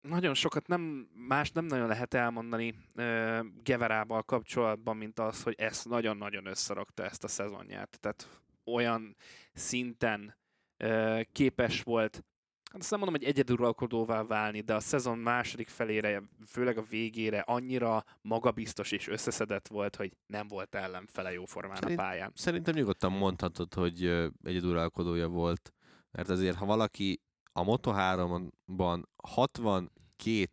[0.00, 0.80] nagyon sokat nem,
[1.14, 7.24] más nem nagyon lehet elmondani uh, Geverával kapcsolatban, mint az, hogy ezt nagyon-nagyon összerakta ezt
[7.24, 8.00] a szezonját.
[8.00, 9.16] Tehát olyan
[9.52, 10.36] szinten
[10.84, 12.24] uh, képes volt
[12.72, 17.40] Hát azt nem mondom, hogy egyeduralkodóvá válni, de a szezon második felére, főleg a végére
[17.40, 22.32] annyira magabiztos és összeszedett volt, hogy nem volt ellenfele jó formán Szerint, a pályán.
[22.34, 24.04] Szerintem nyugodtan mondhatod, hogy
[24.42, 25.72] egyeduralkodója volt,
[26.10, 27.20] mert azért, ha valaki
[27.52, 30.46] a Moto3-ban 62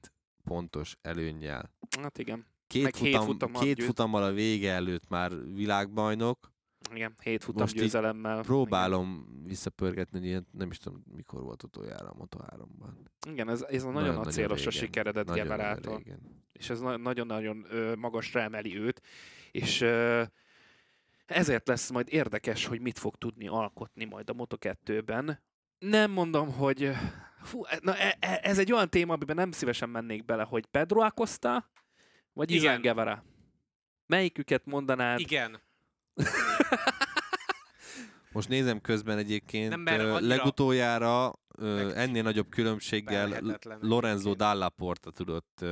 [0.43, 1.73] pontos előnnyel.
[2.01, 2.45] Hát igen.
[2.67, 6.48] Két, futam, két futammal a vége előtt már világbajnok,
[6.95, 8.41] igen, hét futam Most győzelemmel.
[8.41, 9.47] próbálom igen.
[9.47, 12.91] visszapörgetni, ilyen, nem is tudom, mikor volt utoljára a Moto3-ban.
[13.31, 16.01] Igen, ez, ez a nagyon, nagyon célos a sikeredet Geverától.
[16.53, 17.65] És ez nagyon-nagyon
[17.97, 19.01] magasra emeli őt,
[19.51, 20.23] és ö,
[21.25, 25.41] ezért lesz majd érdekes, hogy mit fog tudni alkotni majd a Moto2-ben.
[25.79, 26.91] Nem mondom, hogy
[27.41, 31.01] fú, na, e, e, ez egy olyan téma, amiben nem szívesen mennék bele, hogy Pedro
[31.01, 31.69] Acosta,
[32.33, 33.23] vagy Izan Gevara.
[34.05, 35.19] Melyiküket mondanád?
[35.19, 35.61] Igen.
[38.31, 40.19] Most nézem közben egyébként, nem, annyira...
[40.19, 45.65] legutoljára meg ennél nagyobb különbséggel Lorenzo Dallaporta tudott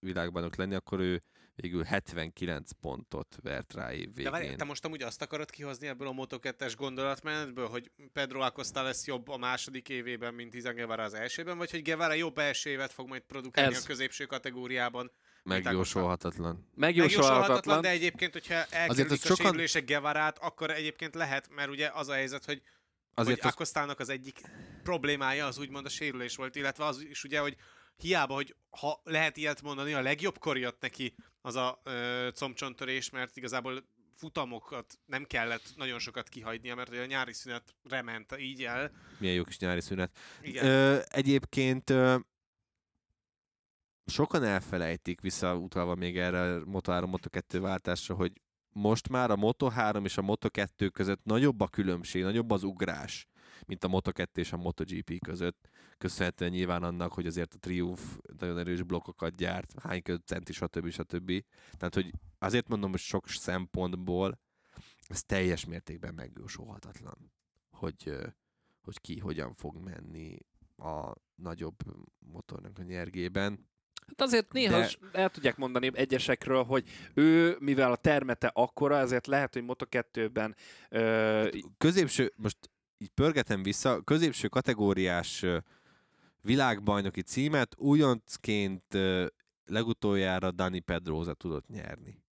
[0.00, 1.22] világbajnok lenni, akkor ő
[1.54, 4.24] végül 79 pontot vert rá év végén.
[4.24, 8.82] De várj, te most amúgy azt akarod kihozni ebből a Moto2-es gondolatmenetből, hogy Pedro Acosta
[8.82, 12.70] lesz jobb a második évében, mint Izan Guevara az elsőben, vagy hogy Guevara jobb első
[12.70, 13.82] évet fog majd produkálni Ez.
[13.82, 15.12] a középső kategóriában?
[15.44, 16.68] Megjósolhatatlan.
[16.74, 19.46] Megjósolhatatlan, de egyébként, hogyha elkerülik a sokan...
[19.46, 22.62] sérülések Gevarát, akkor egyébként lehet, mert ugye az a helyzet, hogy
[23.14, 23.54] Azért hogy az...
[23.54, 24.40] Akostának az egyik
[24.82, 27.56] problémája az úgymond a sérülés volt, illetve az is ugye, hogy
[27.96, 33.36] hiába, hogy ha lehet ilyet mondani, a legjobb jött neki az a ö, combcsontörés, mert
[33.36, 33.84] igazából
[34.16, 38.90] futamokat nem kellett nagyon sokat kihagynia, mert a nyári szünet rement így el.
[39.18, 40.18] Milyen jó kis nyári szünet.
[40.42, 40.66] Igen.
[40.66, 42.16] Ö, egyébként ö,
[44.06, 48.32] sokan elfelejtik, visszautalva még erre a Moto3, Moto2 váltásra, hogy
[48.72, 53.26] most már a Moto3 és a Moto2 között nagyobb a különbség, nagyobb az ugrás,
[53.66, 55.68] mint a Moto2 és a MotoGP között.
[55.98, 58.02] Köszönhetően nyilván annak, hogy azért a Triumph
[58.38, 60.90] nagyon erős blokkokat gyárt, hány centi, stb.
[60.90, 61.44] stb.
[61.76, 64.40] Tehát, hogy azért mondom, hogy sok szempontból
[65.08, 67.32] ez teljes mértékben megjósolhatatlan,
[67.70, 68.16] hogy,
[68.80, 70.38] hogy ki hogyan fog menni
[70.76, 71.76] a nagyobb
[72.18, 73.68] motornak a nyergében.
[74.06, 74.88] Hát azért néha de...
[75.12, 80.56] el tudják mondani egyesekről, hogy ő, mivel a termete akkora, ezért lehet, hogy Moto2-ben...
[80.88, 81.48] Ö...
[81.78, 82.56] Középső, most
[82.98, 85.44] így pörgetem vissza, középső kategóriás
[86.40, 88.98] világbajnoki címet újoncként
[89.64, 92.22] legutoljára Dani Pedroza tudott nyerni.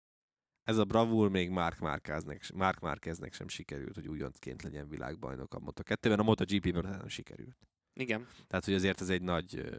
[0.64, 5.58] Ez a bravúr még Mark Marqueznek, Mark Marqueznek sem sikerült, hogy újoncként legyen világbajnok a
[5.58, 7.56] Moto2-ben, a MotoGP-ben nem sikerült.
[7.94, 8.26] Igen.
[8.46, 9.70] Tehát, hogy azért ez egy nagy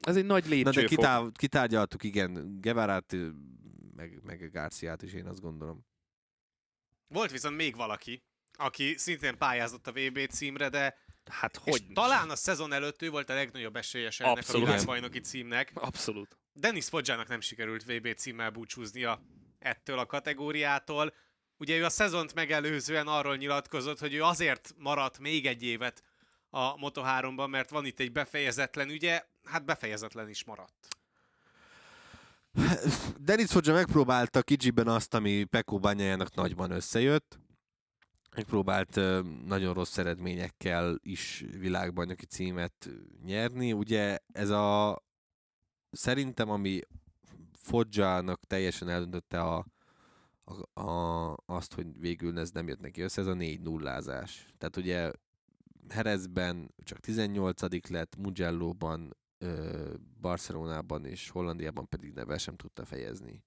[0.00, 0.74] ez egy nagy lépcsőfok.
[0.74, 3.16] Na de kitár, kitárgyaltuk, igen, Gevarát,
[3.96, 5.86] meg, meg Garciát is, én azt gondolom.
[7.08, 8.22] Volt viszont még valaki,
[8.52, 11.86] aki szintén pályázott a VB címre, de Hát hogy?
[11.92, 14.62] talán a szezon előtt ő volt a legnagyobb esélyes ennek Abszolút.
[14.62, 15.70] a világbajnoki címnek.
[15.74, 16.38] Abszolút.
[16.52, 19.22] Dennis Foggiának nem sikerült VB címmel búcsúznia
[19.58, 21.14] ettől a kategóriától.
[21.56, 26.02] Ugye ő a szezont megelőzően arról nyilatkozott, hogy ő azért maradt még egy évet
[26.50, 30.96] a Moto3-ban, mert van itt egy befejezetlen ügye, hát befejezetlen is maradt.
[33.18, 37.38] Denis Foggia megpróbálta kicsiben azt, ami Pekó bányájának nagyban összejött.
[38.36, 39.00] Megpróbált
[39.46, 42.88] nagyon rossz eredményekkel is világbajnoki címet
[43.24, 43.72] nyerni.
[43.72, 44.98] Ugye ez a
[45.90, 46.80] szerintem, ami
[47.52, 49.66] Foggiának teljesen eldöntötte a,
[50.44, 54.48] a, a, azt, hogy végül ez nem jött neki össze, ez a négy nullázás.
[54.58, 55.10] Tehát ugye
[55.88, 59.16] Herezben csak 18 lett, Mugello-ban,
[60.20, 63.44] Barcelonában és Hollandiában pedig neve sem tudta fejezni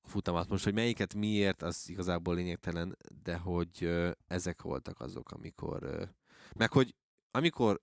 [0.00, 0.48] a futamat.
[0.48, 3.90] Most, hogy melyiket miért, az igazából lényegtelen, de hogy
[4.26, 6.08] ezek voltak azok, amikor...
[6.56, 6.94] Meg hogy
[7.30, 7.80] amikor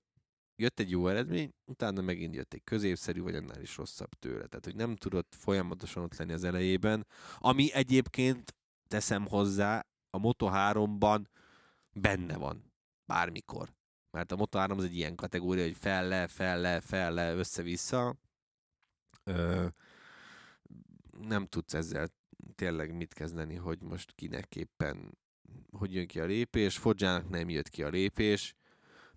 [0.55, 4.47] jött egy jó eredmény, utána megint jött egy középszerű, vagy annál is rosszabb tőle.
[4.47, 7.07] Tehát, hogy nem tudott folyamatosan ott lenni az elejében,
[7.37, 8.55] ami egyébként
[8.87, 11.25] teszem hozzá, a Moto3-ban
[11.91, 12.73] benne van.
[13.05, 13.75] Bármikor.
[14.11, 18.15] Mert a Moto3 az egy ilyen kategória, hogy fel le, fel le, fel le, össze-vissza.
[19.23, 19.65] Ö,
[21.19, 22.07] nem tudsz ezzel
[22.55, 25.17] tényleg mit kezdeni, hogy most kinek éppen
[25.71, 26.77] hogy jön ki a lépés.
[26.77, 28.55] Fodzsának nem jött ki a lépés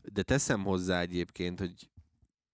[0.03, 1.91] de teszem hozzá egyébként, hogy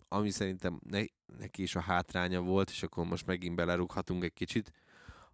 [0.08, 1.02] ami szerintem ne,
[1.38, 4.72] neki is a hátránya volt, és akkor most megint belerúghatunk egy kicsit,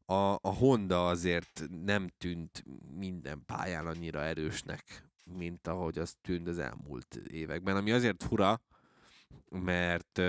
[0.04, 2.64] a, a Honda azért nem tűnt
[2.96, 8.60] minden pályán annyira erősnek, mint ahogy az tűnt az elmúlt években, ami azért fura,
[9.48, 10.20] mert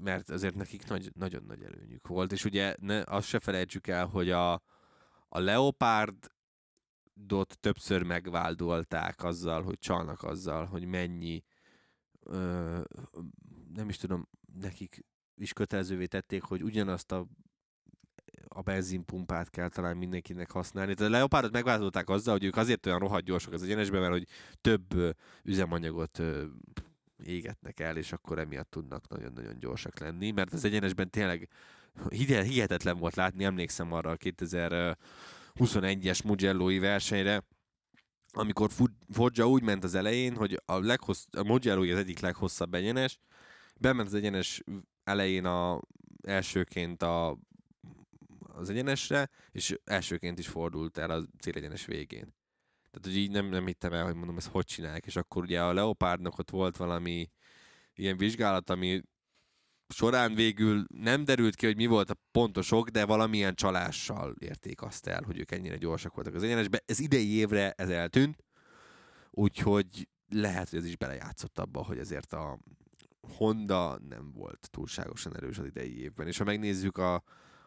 [0.00, 4.06] mert azért nekik nagy, nagyon nagy előnyük volt, és ugye ne, azt se felejtsük el,
[4.06, 4.52] hogy a,
[5.28, 6.30] a Leopard
[7.14, 11.44] dot többször megváldolták azzal, hogy csalnak azzal, hogy mennyi
[12.20, 12.80] ö,
[13.74, 14.28] nem is tudom,
[14.60, 15.04] nekik
[15.34, 17.26] is kötelezővé tették, hogy ugyanazt a
[18.56, 20.94] a benzinpumpát kell talán mindenkinek használni.
[20.94, 24.26] Tehát a Leopardot megváltották azzal, hogy ők azért olyan rohadt gyorsak az egyenesben, mert hogy
[24.60, 26.22] több üzemanyagot
[27.24, 31.48] égetnek el, és akkor emiatt tudnak nagyon-nagyon gyorsak lenni, mert az egyenesben tényleg
[32.08, 34.98] hihetetlen volt látni, emlékszem arra a 2000
[35.54, 37.44] 21-es Mugello-i versenyre,
[38.32, 38.70] amikor
[39.10, 43.18] Foggia úgy ment az elején, hogy a, leghossz, a mugello az egyik leghosszabb egyenes,
[43.80, 44.62] bement az egyenes
[45.04, 45.80] elején a,
[46.22, 47.38] elsőként a,
[48.56, 52.34] az egyenesre, és elsőként is fordult el a célegyenes végén.
[52.90, 55.62] Tehát, hogy így nem, nem hittem el, hogy mondom, ezt hogy csinálják, és akkor ugye
[55.62, 57.30] a Leopardnak ott volt valami
[57.94, 59.02] ilyen vizsgálat, ami
[59.88, 65.06] során végül nem derült ki, hogy mi volt a pontosok, de valamilyen csalással érték azt
[65.06, 66.82] el, hogy ők ennyire gyorsak voltak az egyenesbe.
[66.86, 68.44] Ez idei évre ez eltűnt,
[69.30, 72.58] úgyhogy lehet, hogy ez is belejátszott abba, hogy ezért a
[73.36, 76.26] Honda nem volt túlságosan erős az idei évben.
[76.26, 77.22] És ha megnézzük a,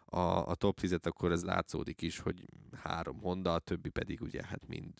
[0.09, 2.45] a, a top 10-et, akkor ez látszódik is, hogy
[2.83, 4.93] három Honda, a többi pedig ugye hát mind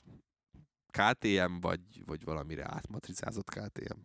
[0.92, 4.00] KTM, vagy, vagy valamire átmatrizázott KTM.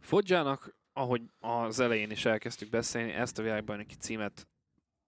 [0.00, 4.48] Fodzsának ahogy az elején is elkezdtük beszélni, ezt a világbajnoki címet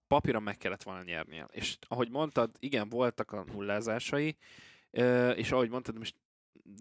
[0.07, 1.47] papíron meg kellett volna nyernie.
[1.51, 4.37] És ahogy mondtad, igen, voltak a nullázásai,
[5.35, 6.15] és ahogy mondtad, most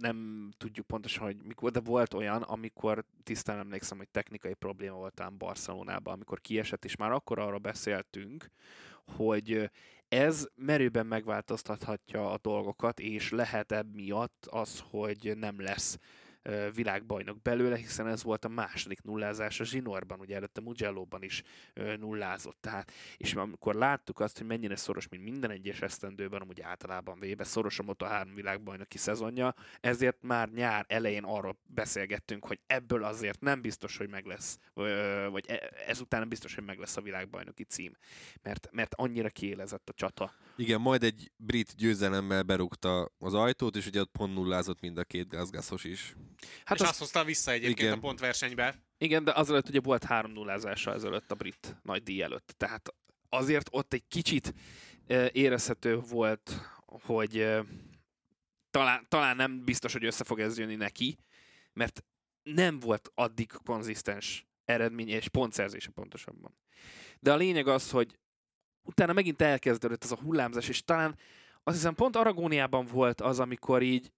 [0.01, 5.21] nem tudjuk pontosan, hogy mikor, de volt olyan, amikor tisztán emlékszem, hogy technikai probléma volt
[5.21, 8.51] ám Barcelonában, amikor kiesett, és már akkor arra beszéltünk,
[9.17, 9.71] hogy
[10.09, 15.99] ez merőben megváltoztathatja a dolgokat, és lehet ebb miatt az, hogy nem lesz
[16.75, 21.43] világbajnok belőle, hiszen ez volt a második nullázás a zsinórban, ugye előtte Mugello-ban is
[21.99, 22.57] nullázott.
[22.61, 27.45] Tehát, és amikor láttuk azt, hogy mennyire szoros, mint minden egyes esztendőben, amúgy általában véve
[27.45, 33.61] szoros a Moto3 világbajnoki szezonja, ezért már nyár elején arról beszélgettünk, hogy ebből azért nem
[33.61, 34.59] biztos, hogy meg lesz,
[35.31, 37.97] vagy e, ezután nem biztos, hogy meg lesz a világbajnoki cím,
[38.43, 40.33] mert, mert annyira kiélezett a csata.
[40.57, 45.05] Igen, majd egy brit győzelemmel berúgta az ajtót, és ugye ott pont nullázott mind a
[45.05, 46.15] két gázgászos is.
[46.65, 46.89] Hát és az...
[46.89, 47.93] azt hozta vissza egyébként igen.
[47.93, 48.83] a pontversenybe.
[48.99, 52.55] Igen, de azelőtt ugye volt három nullázása ezelőtt a brit nagy díj előtt.
[52.57, 52.95] Tehát
[53.29, 54.55] azért ott egy kicsit
[55.33, 57.57] érezhető volt, hogy
[58.71, 61.17] talán, talán nem biztos, hogy össze fog ez jönni neki,
[61.73, 62.05] mert
[62.43, 66.59] nem volt addig konzisztens eredménye és pontszerzése pontosabban.
[67.21, 68.19] De a lényeg az, hogy
[68.83, 71.19] utána megint elkezdődött ez a hullámzás, és talán
[71.63, 74.13] azt hiszem pont Aragóniában volt az, amikor így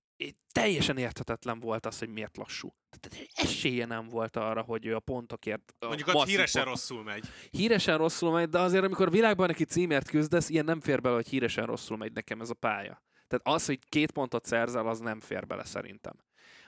[0.53, 2.75] teljesen érthetetlen volt az, hogy miért lassú.
[2.91, 5.75] Tehát esélye nem volt arra, hogy ő a pontokért...
[5.79, 6.75] A Mondjuk ott híresen pont...
[6.75, 7.29] rosszul megy.
[7.51, 11.29] Híresen rosszul megy, de azért amikor világban neki címért küzdesz, ilyen nem fér bele, hogy
[11.29, 13.03] híresen rosszul megy nekem ez a pálya.
[13.27, 16.15] Tehát az, hogy két pontot szerzel, az nem fér bele szerintem.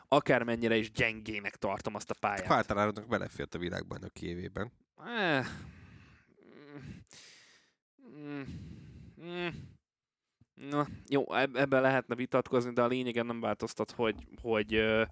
[0.09, 2.51] Akármennyire is gyengének tartom azt a pályát.
[2.51, 4.73] Általánosnak belefért a világbajnoki évében.
[5.05, 5.47] Eh.
[8.19, 8.41] Mm.
[8.41, 8.43] Mm.
[9.23, 9.49] Mm.
[10.57, 15.07] Na, jó, eb- ebben lehetne vitatkozni, de a lényegen nem változtat, hogy, hogy uh,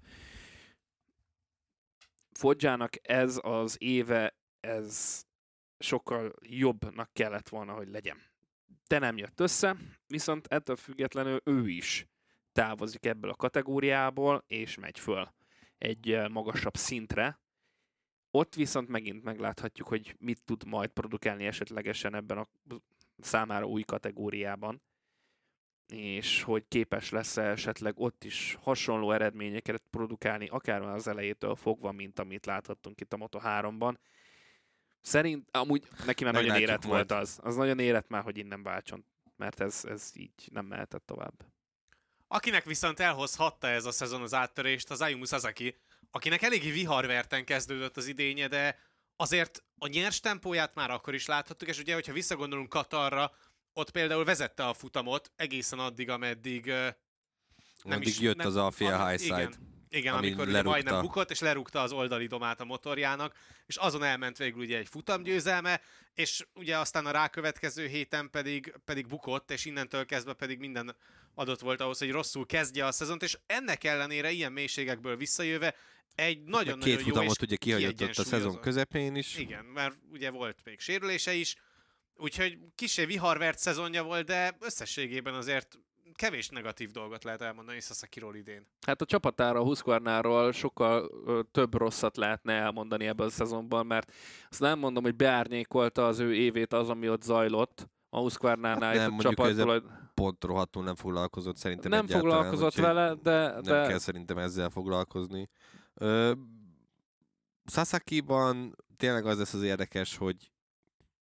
[2.32, 5.22] Fodzsának ez az éve, ez
[5.78, 8.22] sokkal jobbnak kellett volna, hogy legyen.
[8.86, 9.76] De nem jött össze,
[10.06, 12.06] viszont ettől függetlenül ő is
[12.52, 15.34] távozik ebből a kategóriából, és megy föl
[15.78, 17.40] egy magasabb szintre.
[18.30, 22.46] Ott viszont megint megláthatjuk, hogy mit tud majd produkálni esetlegesen ebben a
[23.18, 24.82] számára új kategóriában,
[25.92, 31.92] és hogy képes lesz esetleg ott is hasonló eredményeket produkálni, akár már az elejétől fogva,
[31.92, 33.94] mint amit láthattunk itt a Moto3-ban.
[35.00, 37.08] Szerint, amúgy neki már nagyon Meglátjuk érett majd.
[37.08, 37.38] volt az.
[37.42, 39.04] Az nagyon érett már, hogy innen váltson,
[39.36, 41.44] mert ez, ez így nem mehetett tovább.
[42.28, 45.76] Akinek viszont elhozhatta ez a szezon az áttörést, az Ayumu Sasaki,
[46.10, 48.78] akinek eléggé viharverten kezdődött az idénye, de
[49.16, 53.32] azért a nyers tempóját már akkor is láthattuk, és ugye, hogyha visszagondolunk Katarra,
[53.74, 56.94] ott például vezette a futamot egészen addig, ameddig nem
[57.96, 59.34] Addig is, jött nem, az Alfia ami- high side.
[59.42, 59.54] Igen,
[59.88, 60.70] igen amikor ugye lerúgta.
[60.70, 63.34] majdnem bukott, és lerúgta az oldali domát a motorjának,
[63.66, 65.80] és azon elment végül ugye egy futamgyőzelme,
[66.14, 70.96] és ugye aztán a rákövetkező héten pedig, pedig bukott, és innentől kezdve pedig minden
[71.34, 75.74] adott volt ahhoz, hogy rosszul kezdje a szezont, és ennek ellenére ilyen mélységekből visszajöve
[76.14, 79.36] egy nagyon-nagyon Két jó futamot és ugye kihagyott ott a szezon közepén is.
[79.36, 81.56] Igen, mert ugye volt még sérülése is,
[82.16, 85.78] úgyhogy kisé viharvert szezonja volt, de összességében azért
[86.14, 88.66] kevés negatív dolgot lehet elmondani Sasaki-ról idén.
[88.86, 94.12] Hát a csapatára, a Husqvarnáról sokkal ö, több rosszat lehetne elmondani ebben a szezonban, mert
[94.50, 99.08] azt nem mondom, hogy beárnyékolta az ő évét az, ami ott zajlott a Husqvarnánál, Hát
[99.08, 99.82] nem, csapat ezzel tulajd...
[100.14, 105.48] Pont rohadtul nem foglalkozott szerintem nem foglalkozott vele, de, Nem de kell szerintem ezzel foglalkozni.
[105.94, 106.32] Ö,
[107.66, 110.50] Sasaki-ban tényleg az lesz az érdekes, hogy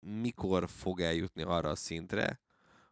[0.05, 2.39] mikor fog eljutni arra a szintre,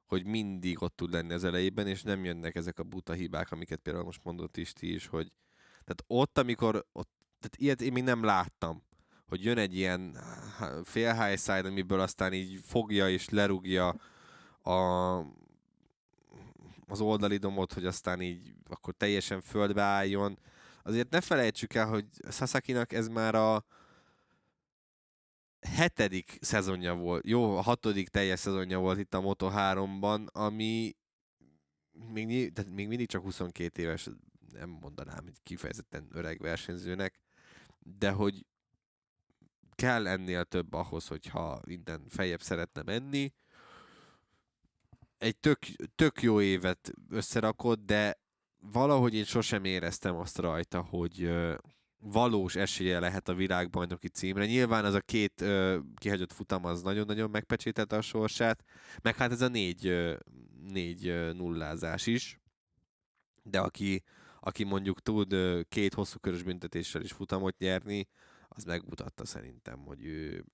[0.05, 3.79] hogy mindig ott tud lenni az elejében, és nem jönnek ezek a buta hibák, amiket
[3.79, 5.31] például most mondott is ti is, hogy
[5.69, 7.09] tehát ott, amikor ott,
[7.39, 8.83] tehát ilyet én még nem láttam,
[9.27, 10.17] hogy jön egy ilyen
[10.83, 13.95] fél high side, amiből aztán így fogja és lerúgja
[14.61, 14.71] a,
[16.87, 20.39] az oldali domot, hogy aztán így akkor teljesen földbe álljon.
[20.83, 23.65] Azért ne felejtsük el, hogy Sasakinak ez már a
[25.67, 30.95] hetedik szezonja volt, jó, hatodik teljes szezonja volt itt a Moto3-ban, ami
[32.13, 34.09] még, tehát még mindig csak 22 éves,
[34.53, 37.19] nem mondanám, hogy kifejezetten öreg versenyzőnek,
[37.79, 38.45] de hogy
[39.75, 43.33] kell ennél több ahhoz, hogyha innen feljebb szeretne menni.
[45.17, 45.59] Egy tök,
[45.95, 48.21] tök jó évet összerakott, de
[48.59, 51.31] valahogy én sosem éreztem azt rajta, hogy
[52.03, 54.45] valós esélye lehet a világbajnoki címre.
[54.45, 58.63] Nyilván az a két ö, kihagyott futam az nagyon-nagyon megpecsételte a sorsát,
[59.01, 60.15] meg hát ez a négy, ö,
[60.71, 62.39] négy ö, nullázás is.
[63.43, 64.03] De aki,
[64.39, 68.07] aki mondjuk tud ö, két hosszú körös büntetéssel is futamot nyerni,
[68.47, 70.45] az megmutatta szerintem, hogy ő,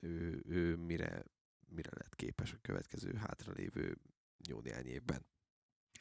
[0.00, 1.24] ő, ő mire,
[1.68, 3.96] mire lett képes a következő hátralévő
[4.48, 5.26] jó néhány évben.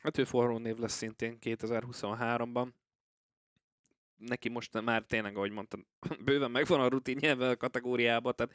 [0.01, 2.69] hát ő forró név lesz szintén 2023-ban.
[4.17, 5.85] Neki most már tényleg, ahogy mondtam,
[6.25, 8.53] bőven megvan a rutinja ebben a kategóriában, tehát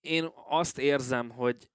[0.00, 1.68] én azt érzem, hogy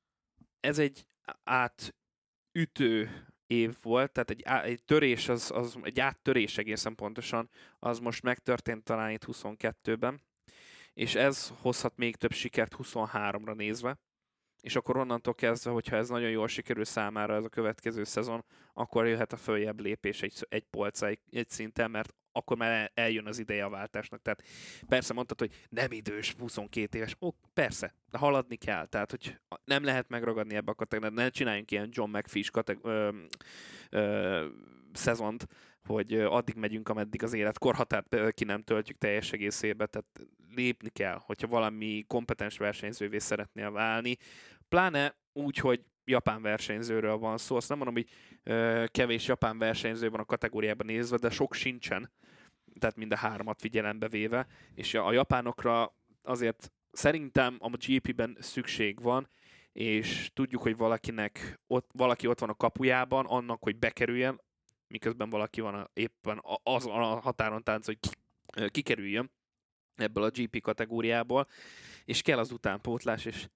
[0.59, 1.05] ez egy
[1.43, 7.99] átütő év volt, tehát egy, á- egy törés, az, az, egy áttörés egészen pontosan, az
[7.99, 10.21] most megtörtént talán itt 22-ben,
[10.93, 13.99] és ez hozhat még több sikert 23-ra nézve,
[14.61, 19.07] és akkor onnantól kezdve, hogyha ez nagyon jól sikerül számára ez a következő szezon, akkor
[19.07, 23.39] jöhet a följebb lépés egy, egy polca, egy, szinten, mert akkor már el- eljön az
[23.39, 24.21] ideje a váltásnak.
[24.21, 24.43] Tehát
[24.87, 27.15] persze mondtad, hogy nem idős, 22 éves.
[27.21, 28.85] Ó, persze, de haladni kell.
[28.85, 31.15] Tehát, hogy nem lehet megragadni ebbe a kategóriát.
[31.15, 32.85] Ne csináljunk ilyen John McFish kateg-
[33.89, 34.45] ö,
[34.93, 35.47] szezont,
[35.83, 39.85] hogy addig megyünk, ameddig az életkorhatárt ö, ki nem töltjük teljes egészébe.
[39.85, 40.07] Tehát
[40.55, 44.17] lépni kell, hogyha valami kompetens versenyzővé szeretnél válni.
[44.71, 47.55] Pláne úgy, hogy japán versenyzőről van szó.
[47.55, 48.09] Azt nem mondom, hogy
[48.43, 52.11] ö, kevés japán versenyző van a kategóriában nézve, de sok sincsen.
[52.79, 54.47] Tehát mind a háromat figyelembe véve.
[54.75, 59.29] És a a japánokra azért szerintem a GP-ben szükség van,
[59.71, 64.41] és tudjuk, hogy valakinek ott, valaki ott van a kapujában, annak, hogy bekerüljen,
[64.87, 67.97] miközben valaki van a, éppen a- azon a határon tánc, hogy
[68.67, 69.31] kikerüljön
[69.95, 71.47] ebből a GP kategóriából,
[72.05, 73.47] és kell az utánpótlás, és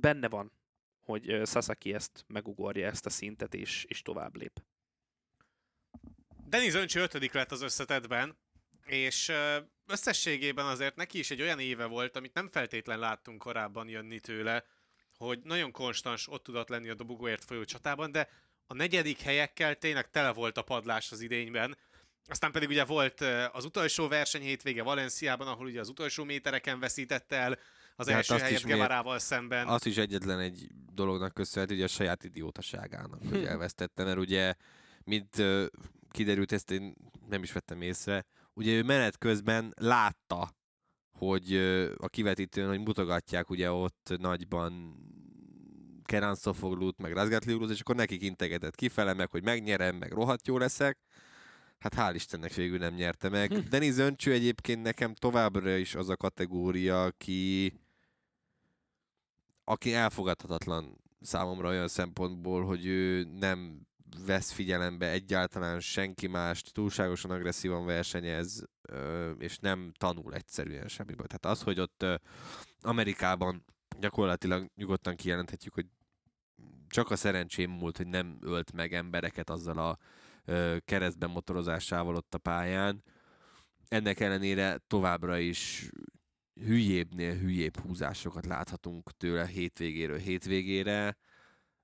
[0.00, 0.52] benne van,
[1.00, 4.62] hogy Sasaki ezt megugorja ezt a szintet, és, és tovább lép.
[6.46, 8.38] Denis Öncsi ötödik lett az összetetben,
[8.86, 9.32] és
[9.86, 14.64] összességében azért neki is egy olyan éve volt, amit nem feltétlen láttunk korábban jönni tőle,
[15.16, 18.28] hogy nagyon konstans ott tudott lenni a dobogóért folyó csatában, de
[18.66, 21.76] a negyedik helyekkel tényleg tele volt a padlás az idényben.
[22.28, 23.20] Aztán pedig ugye volt
[23.52, 27.58] az utolsó verseny hétvége Valenciában, ahol ugye az utolsó métereken veszítette el
[28.00, 29.66] az De hát első helyet Gevarával szemben.
[29.66, 34.54] Azt is egyetlen egy dolognak köszönhető, hogy a saját idiótaságának, hogy elvesztette, mert ugye,
[35.04, 35.42] mint
[36.10, 36.94] kiderült, ezt én
[37.28, 38.24] nem is vettem észre,
[38.54, 40.50] ugye ő menet közben látta,
[41.18, 41.54] hogy
[41.96, 44.94] a kivetítőn, hogy mutogatják ugye ott nagyban
[46.04, 50.58] Kenan Sofoglut, meg Razgatliulut, és akkor nekik integetett kifele, meg hogy megnyerem, meg rohadt jó
[50.58, 50.98] leszek.
[51.78, 53.52] Hát hál' Istennek végül nem nyerte meg.
[53.52, 53.68] Hm.
[53.68, 57.72] Denis Öncső egyébként nekem továbbra is az a kategória, aki
[59.70, 63.86] aki elfogadhatatlan számomra olyan szempontból, hogy ő nem
[64.26, 68.64] vesz figyelembe egyáltalán senki mást, túlságosan agresszívan versenyez,
[69.38, 71.26] és nem tanul egyszerűen semmiből.
[71.26, 72.04] Tehát az, hogy ott
[72.80, 73.64] Amerikában
[73.98, 75.86] gyakorlatilag nyugodtan kijelenthetjük, hogy
[76.88, 79.98] csak a szerencsém múlt, hogy nem ölt meg embereket azzal a
[80.84, 83.02] keresztben motorozásával ott a pályán.
[83.88, 85.90] Ennek ellenére továbbra is
[86.66, 91.16] hülyébbnél hülyébb húzásokat láthatunk tőle hétvégéről hétvégére.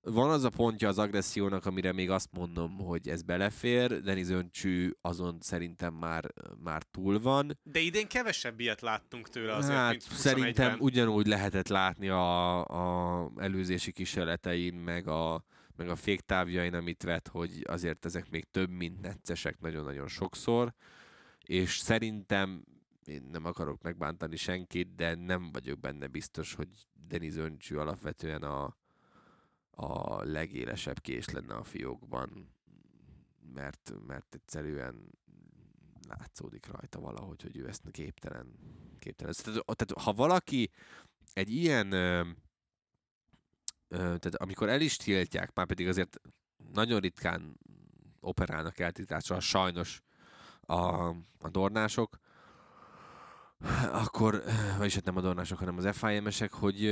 [0.00, 4.90] Van az a pontja az agressziónak, amire még azt mondom, hogy ez belefér, Denis Öncsű
[5.00, 6.24] azon szerintem már,
[6.62, 7.58] már túl van.
[7.62, 10.18] De idén kevesebb ilyet láttunk tőle azért, hát mint 21-ben.
[10.18, 15.44] szerintem ugyanúgy lehetett látni a, a előzési kísérletein, meg a,
[15.76, 20.72] meg a féktávjain, amit vett, hogy azért ezek még több, mint neccesek nagyon-nagyon sokszor,
[21.44, 22.64] és szerintem
[23.08, 26.68] én nem akarok megbántani senkit, de nem vagyok benne biztos, hogy
[27.08, 28.76] Denis Öncsű alapvetően a,
[29.70, 32.54] a legélesebb kés lenne a fiókban,
[33.54, 35.10] mert, mert egyszerűen
[36.08, 38.52] látszódik rajta valahogy, hogy ő ezt képtelen.
[38.98, 39.34] képtelen.
[39.42, 40.70] Tehát, tehát ha valaki
[41.32, 42.20] egy ilyen, ö,
[43.88, 46.20] ö, tehát amikor el is tiltják, már pedig azért
[46.72, 47.58] nagyon ritkán
[48.20, 50.02] operálnak eltiltással, sajnos
[50.60, 51.08] a,
[51.38, 52.18] a dornások,
[54.02, 54.42] akkor,
[54.78, 56.86] vagyis hát nem a dornások, hanem az FIM-esek, hogy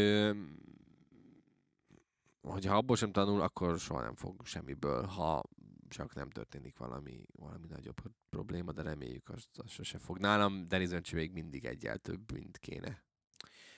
[2.41, 5.43] hogyha abból sem tanul, akkor soha nem fog semmiből, ha
[5.89, 7.97] csak nem történik valami, valami nagyobb
[8.31, 10.19] probléma, de reméljük, az, az sose fog.
[10.19, 13.03] Nálam Denis Öncső még mindig egyel több, mint kéne.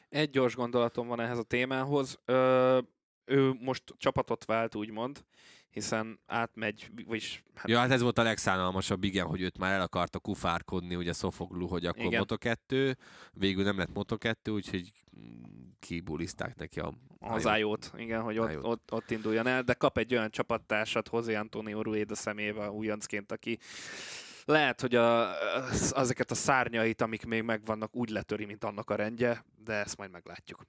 [0.09, 2.19] Egy gyors gondolatom van ehhez a témához.
[2.25, 2.79] Ö,
[3.25, 5.25] ő most csapatot vált, úgymond,
[5.71, 9.81] hiszen átmegy, vagyis hát Ja, hát ez volt a legszánalmasabb, igen, hogy őt már el
[9.81, 12.25] akarta kufárkodni, ugye Sofoglu, hogy akkor Igen.
[12.29, 12.97] Moto2,
[13.33, 15.43] végül nem lett Moto2, úgyhogy mm,
[15.79, 17.93] kibuliszták neki a az Ájót.
[17.97, 22.15] igen, hogy ott, ott, ott induljon el, de kap egy olyan csapattársat José Antonio Rueda
[22.15, 23.59] szemébe újoncként, aki
[24.45, 28.95] lehet, hogy a, az- ezeket a szárnyait, amik még megvannak, úgy letöri, mint annak a
[28.95, 30.67] rendje, de ezt majd meglátjuk.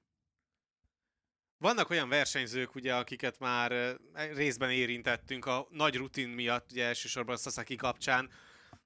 [1.59, 7.37] Vannak olyan versenyzők, ugye, akiket már ö, részben érintettünk a nagy rutin miatt, ugye elsősorban
[7.37, 8.29] Sasaki kapcsán,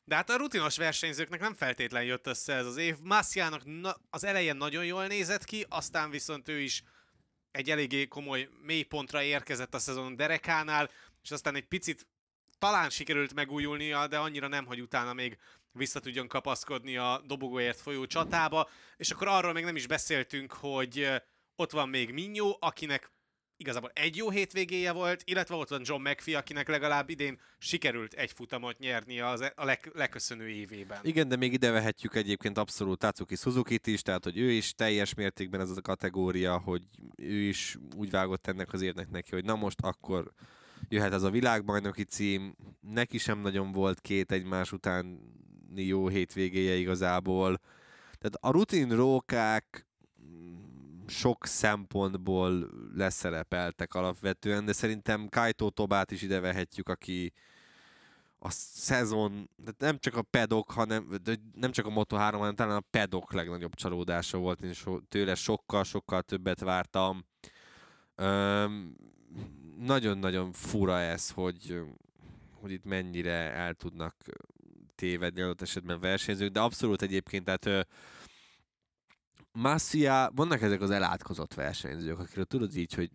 [0.03, 2.95] de hát a rutinos versenyzőknek nem feltétlen jött össze ez az év.
[3.03, 6.83] Massiának na- az elején nagyon jól nézett ki, aztán viszont ő is
[7.51, 10.89] egy eléggé komoly mélypontra érkezett a szezon derekánál,
[11.23, 12.07] és aztán egy picit
[12.59, 15.37] talán sikerült megújulnia, de annyira nem, hogy utána még
[15.71, 20.99] vissza tudjon kapaszkodni a dobogóért folyó csatába, és akkor arról még nem is beszéltünk, hogy
[20.99, 21.15] ö,
[21.61, 23.11] ott van még Minyó, akinek
[23.57, 28.31] igazából egy jó hétvégéje volt, illetve ott van John McPhee, akinek legalább idén sikerült egy
[28.31, 30.99] futamot nyerni az e- a leg, legköszönő évében.
[31.03, 35.13] Igen, de még ide vehetjük egyébként abszolút Tatsuki suzuki is, tehát hogy ő is teljes
[35.13, 36.83] mértékben ez az a kategória, hogy
[37.15, 40.31] ő is úgy vágott ennek az érnek neki, hogy na most akkor
[40.89, 45.19] jöhet ez a világbajnoki cím, neki sem nagyon volt két egymás utáni
[45.73, 47.59] jó hétvégéje igazából.
[48.19, 49.90] Tehát a rutin rókák
[51.11, 57.33] sok szempontból leszerepeltek alapvetően, de szerintem Kaito Tobát is ide vehetjük, aki
[58.39, 61.19] a szezon, nem csak a pedok, hanem
[61.53, 66.21] nem csak a Moto3, hanem talán a pedok legnagyobb csalódása volt, én so, tőle sokkal-sokkal
[66.21, 67.25] többet vártam.
[68.15, 68.95] Öm,
[69.77, 71.81] nagyon-nagyon fura ez, hogy,
[72.51, 74.15] hogy itt mennyire el tudnak
[74.95, 77.87] tévedni adott esetben versenyzők, de abszolút egyébként, tehát
[79.51, 83.11] Massia, vannak ezek az elátkozott versenyzők, akiről tudod így, hogy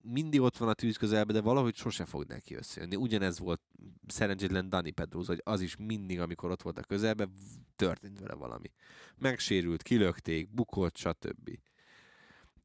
[0.00, 2.96] mindig ott van a tűz közelben, de valahogy sose fog neki összejönni.
[2.96, 3.60] Ugyanez volt
[4.06, 8.34] szerencsétlen Dani Pedrosa, hogy az is mindig, amikor ott volt a közelben, v- történt vele
[8.34, 8.72] valami.
[9.16, 11.58] Megsérült, kilökték, bukott, stb.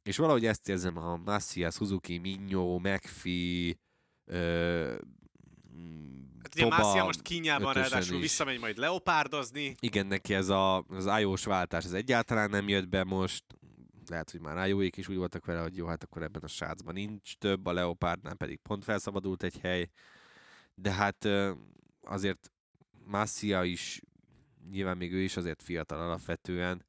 [0.03, 2.81] És valahogy ezt érzem a Massia, Suzuki, Minyó,
[5.73, 8.21] mm, Hát ugye Toba Mászia most kínjában ráadásul is.
[8.21, 9.75] visszamegy majd leopárdozni.
[9.79, 13.43] Igen, neki ez a, az iOS váltás ez egyáltalán nem jött be most.
[14.07, 16.93] lehet, hogy már rájóék is úgy voltak vele, hogy jó, hát akkor ebben a srácban
[16.93, 19.89] nincs több, a Leopardnál pedig pont felszabadult egy hely,
[20.75, 21.27] de hát
[22.01, 22.51] azért
[23.05, 24.01] Massia is,
[24.69, 26.85] nyilván még ő is azért fiatal alapvetően,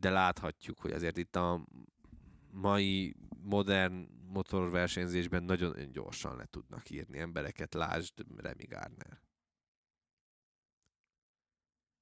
[0.00, 1.66] de láthatjuk, hogy azért itt a
[2.50, 9.20] mai modern motorversenyzésben nagyon gyorsan le tudnak írni embereket, lásd Remy Gardner.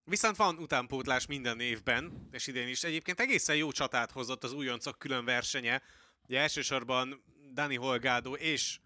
[0.05, 4.99] Viszont van utánpótlás minden évben, és idén is egyébként egészen jó csatát hozott az újoncok
[4.99, 5.83] külön versenye.
[6.23, 8.81] Ugye elsősorban Dani Holgado és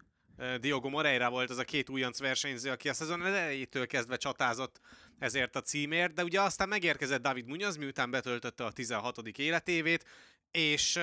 [0.59, 4.79] Diogo Moreira volt az a két újonc versenyző, aki a szezon elejétől kezdve csatázott
[5.19, 9.17] ezért a címért, de ugye aztán megérkezett David Munoz, miután betöltötte a 16.
[9.17, 10.05] életévét,
[10.51, 10.95] és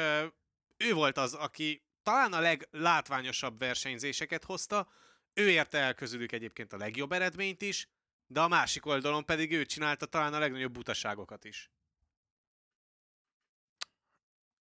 [0.77, 4.89] ő volt az, aki talán a leglátványosabb versenyzéseket hozta,
[5.35, 7.89] ő érte el közülük egyébként a legjobb eredményt is,
[8.27, 11.71] de a másik oldalon pedig ő csinálta talán a legnagyobb butaságokat is.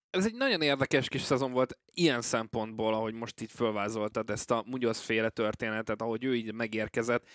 [0.10, 4.64] Ez egy nagyon érdekes kis szezon volt ilyen szempontból, ahogy most itt fölvázoltad ezt a
[4.66, 7.28] Munoz féle történetet, ahogy ő így megérkezett.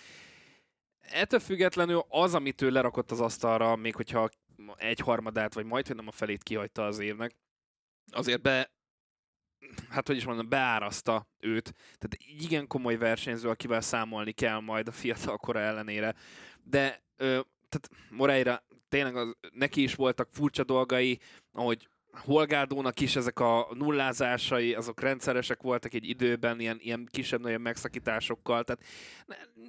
[0.99, 4.29] Ettől függetlenül az, amit ő lerakott az asztalra, még hogyha
[4.75, 7.35] egy harmadát, vagy majd, nem a felét kihagyta az évnek,
[8.11, 8.71] azért be,
[9.89, 11.73] hát hogy is mondom, beáraszta őt.
[11.97, 16.15] Tehát igen komoly versenyző, akivel számolni kell majd a fiatal kora ellenére.
[16.63, 21.19] De ö, tehát Moreira tényleg az, neki is voltak furcsa dolgai,
[21.51, 28.63] ahogy Holgádónak is ezek a nullázásai, azok rendszeresek voltak egy időben, ilyen, ilyen kisebb-nagyobb megszakításokkal,
[28.63, 28.83] tehát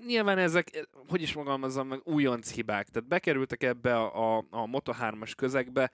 [0.07, 5.33] nyilván ezek, hogy is fogalmazom meg, újonc hibák, tehát bekerültek ebbe a, a, a Moto3-as
[5.37, 5.91] közegbe,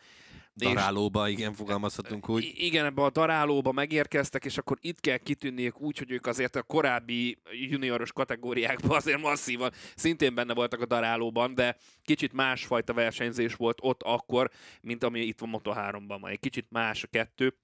[0.56, 2.52] Darálóba, igen, fogalmazhatunk úgy.
[2.54, 6.62] Igen, ebbe a darálóba megérkeztek, és akkor itt kell kitűnniük úgy, hogy ők azért a
[6.62, 13.78] korábbi junioros kategóriákban azért masszívan szintén benne voltak a darálóban, de kicsit másfajta versenyzés volt
[13.80, 14.50] ott akkor,
[14.80, 16.28] mint ami itt van Moto3-ban ma.
[16.28, 17.56] Egy kicsit más a kettő.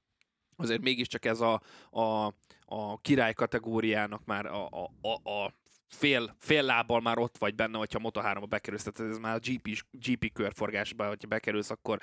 [0.57, 2.25] Azért mégiscsak ez a, a,
[2.65, 5.55] a király kategóriának már a, a, a, a
[5.95, 9.85] fél, fél lábbal már ott vagy benne, hogyha Moto3-ba bekerülsz, tehát ez már a GP,
[9.91, 11.99] GP körforgásba, hogyha bekerülsz, akkor,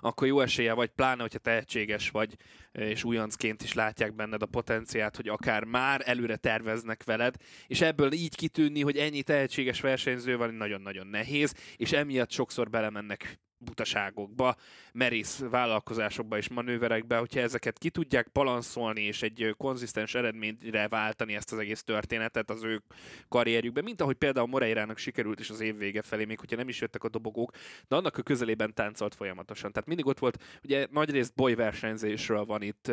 [0.00, 2.36] akkor jó esélye vagy, pláne, hogyha tehetséges vagy,
[2.72, 7.34] és újoncként is látják benned a potenciát, hogy akár már előre terveznek veled,
[7.66, 13.38] és ebből így kitűnni, hogy ennyi tehetséges versenyző van, nagyon-nagyon nehéz, és emiatt sokszor belemennek
[13.58, 14.56] butaságokba,
[14.92, 21.52] merész vállalkozásokba és manőverekbe, hogyha ezeket ki tudják balanszolni és egy konzisztens eredményre váltani ezt
[21.52, 22.82] az egész történetet az ő
[23.28, 26.80] karrierjükben, mint ahogy például Moreirának sikerült is az év vége felé, még hogyha nem is
[26.80, 27.50] jöttek a dobogók,
[27.88, 29.72] de annak a közelében táncolt folyamatosan.
[29.72, 32.88] Tehát mindig ott volt, ugye nagyrészt boly versenyzésről van itt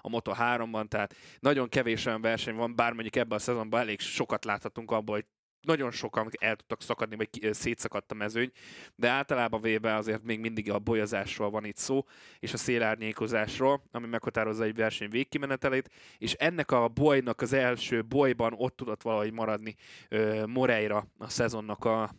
[0.00, 4.44] a Moto3-ban, tehát nagyon kevés olyan verseny van, bár mondjuk ebben a szezonban elég sokat
[4.44, 5.26] láthatunk abból, hogy
[5.68, 8.52] nagyon sokan el tudtak szakadni, vagy szétszakadt a mezőny,
[8.94, 12.04] de általában véve azért még mindig a bolyazásról van itt szó,
[12.38, 18.54] és a szélárnyékozásról, ami meghatározza egy verseny végkimenetelét, és ennek a bolynak az első bolyban
[18.56, 19.74] ott tudott valahogy maradni
[20.10, 22.10] uh, Moreira a szezonnak a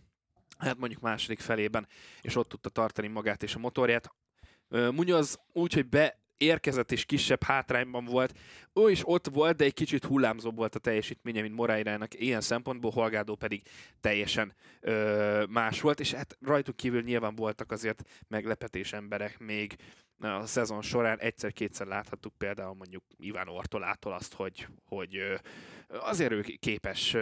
[0.57, 1.87] hát mondjuk második felében,
[2.21, 4.11] és ott tudta tartani magát és a motorját.
[4.69, 8.37] Munoz úgy, hogy be érkezett és kisebb hátrányban volt.
[8.73, 12.19] Ő is ott volt, de egy kicsit hullámzóbb volt a teljesítménye, mint Moreirának.
[12.19, 13.61] Ilyen szempontból Holgádó pedig
[14.01, 19.75] teljesen ö, más volt, és hát rajtuk kívül nyilván voltak azért meglepetés emberek még
[20.19, 21.19] a szezon során.
[21.19, 25.17] Egyszer-kétszer láthattuk például mondjuk Iván Ortolától azt, hogy, hogy
[25.87, 27.15] azért ő képes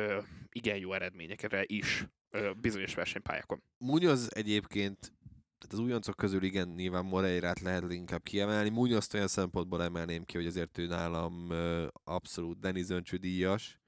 [0.51, 2.05] igen jó eredményekre is
[2.61, 3.61] bizonyos versenypályákon.
[3.77, 5.11] Munoz egyébként
[5.59, 8.69] tehát az újoncok közül igen, nyilván Moreirát lehet inkább kiemelni.
[8.69, 11.49] Munyoszt olyan szempontból emelném ki, hogy azért ő nálam
[12.03, 13.79] abszolút Denis Öncső díjas.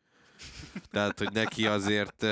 [0.91, 2.25] Tehát, hogy neki azért,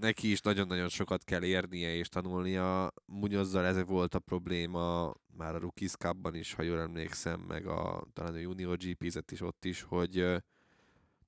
[0.00, 2.92] neki is nagyon-nagyon sokat kell érnie és tanulnia.
[3.06, 8.06] Munyozzal ez volt a probléma már a Rookies Cup-ban is, ha jól emlékszem, meg a,
[8.12, 10.42] talán a Junior GP-zet is ott is, hogy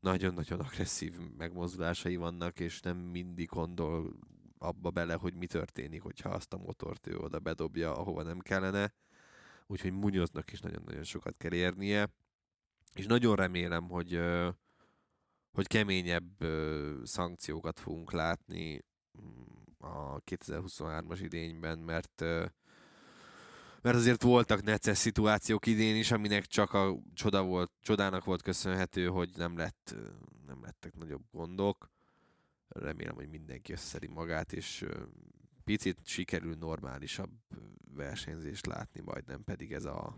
[0.01, 4.17] nagyon-nagyon agresszív megmozdulásai vannak, és nem mindig gondol
[4.59, 8.93] abba bele, hogy mi történik, hogyha azt a motort ő oda bedobja, ahova nem kellene.
[9.67, 12.09] Úgyhogy Munyoznak is nagyon-nagyon sokat kell érnie.
[12.95, 14.21] És nagyon remélem, hogy,
[15.53, 16.45] hogy keményebb
[17.05, 18.85] szankciókat fogunk látni
[19.21, 19.43] mm,
[19.79, 22.25] a 2023-as idényben, mert
[23.83, 29.07] mert azért voltak necces szituációk idén is, aminek csak a csoda volt, csodának volt köszönhető,
[29.07, 29.95] hogy nem, lett,
[30.47, 31.91] nem lettek nagyobb gondok
[32.69, 34.85] remélem, hogy mindenki összeszedi magát, és
[35.65, 37.31] picit sikerül normálisabb
[37.95, 40.17] versenyzést látni, majd pedig ez a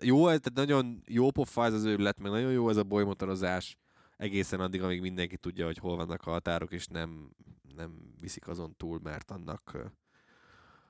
[0.00, 3.76] jó, tehát nagyon jó pofa ez az őrület, meg nagyon jó ez a bolymotorozás,
[4.16, 7.30] egészen addig, amíg mindenki tudja, hogy hol vannak a határok, és nem,
[7.76, 9.92] nem viszik azon túl, mert annak,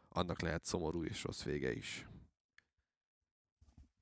[0.09, 2.07] annak lehet szomorú és rossz vége is.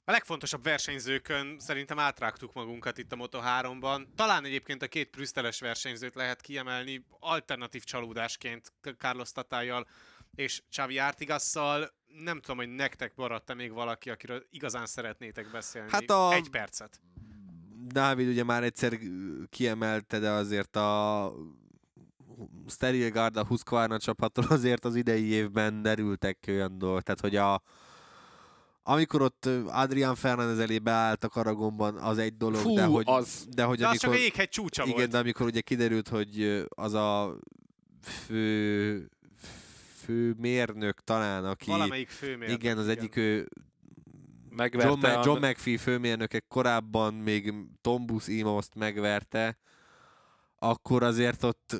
[0.05, 4.07] A legfontosabb versenyzőkön szerintem átrágtuk magunkat itt a Moto3-ban.
[4.15, 9.87] Talán egyébként a két prüszteles versenyzőt lehet kiemelni alternatív csalódásként Carlos Tatájjal
[10.35, 11.93] és Xavi Artigasszal.
[12.25, 15.91] Nem tudom, hogy nektek maradt-e még valaki, akiről igazán szeretnétek beszélni.
[15.91, 17.01] Hát a- Egy percet.
[17.87, 18.99] Dávid ugye már egyszer
[19.51, 21.33] kiemelte, de azért a
[22.69, 27.63] Steril Garda Husqvarna csapattól azért az idei évben derültek olyan dolgok, tehát hogy a
[28.83, 33.63] amikor ott Adrián Fernández elé beálltak Aragonban, az egy dolog, Fú, de hogy, az- de
[33.65, 35.11] hogy De az amikor, csak a jéghegy csúcsa igen, volt.
[35.11, 37.39] de amikor ugye kiderült, hogy az a
[38.03, 39.09] fő,
[40.05, 42.63] fő mérnök talán, aki Valamelyik főmérnök.
[42.63, 43.49] igen, az egyik ő
[44.51, 49.59] Megverte John, a- John McPhee főmérnöke korábban még Tom Bus Imoszt megverte,
[50.59, 51.77] akkor azért ott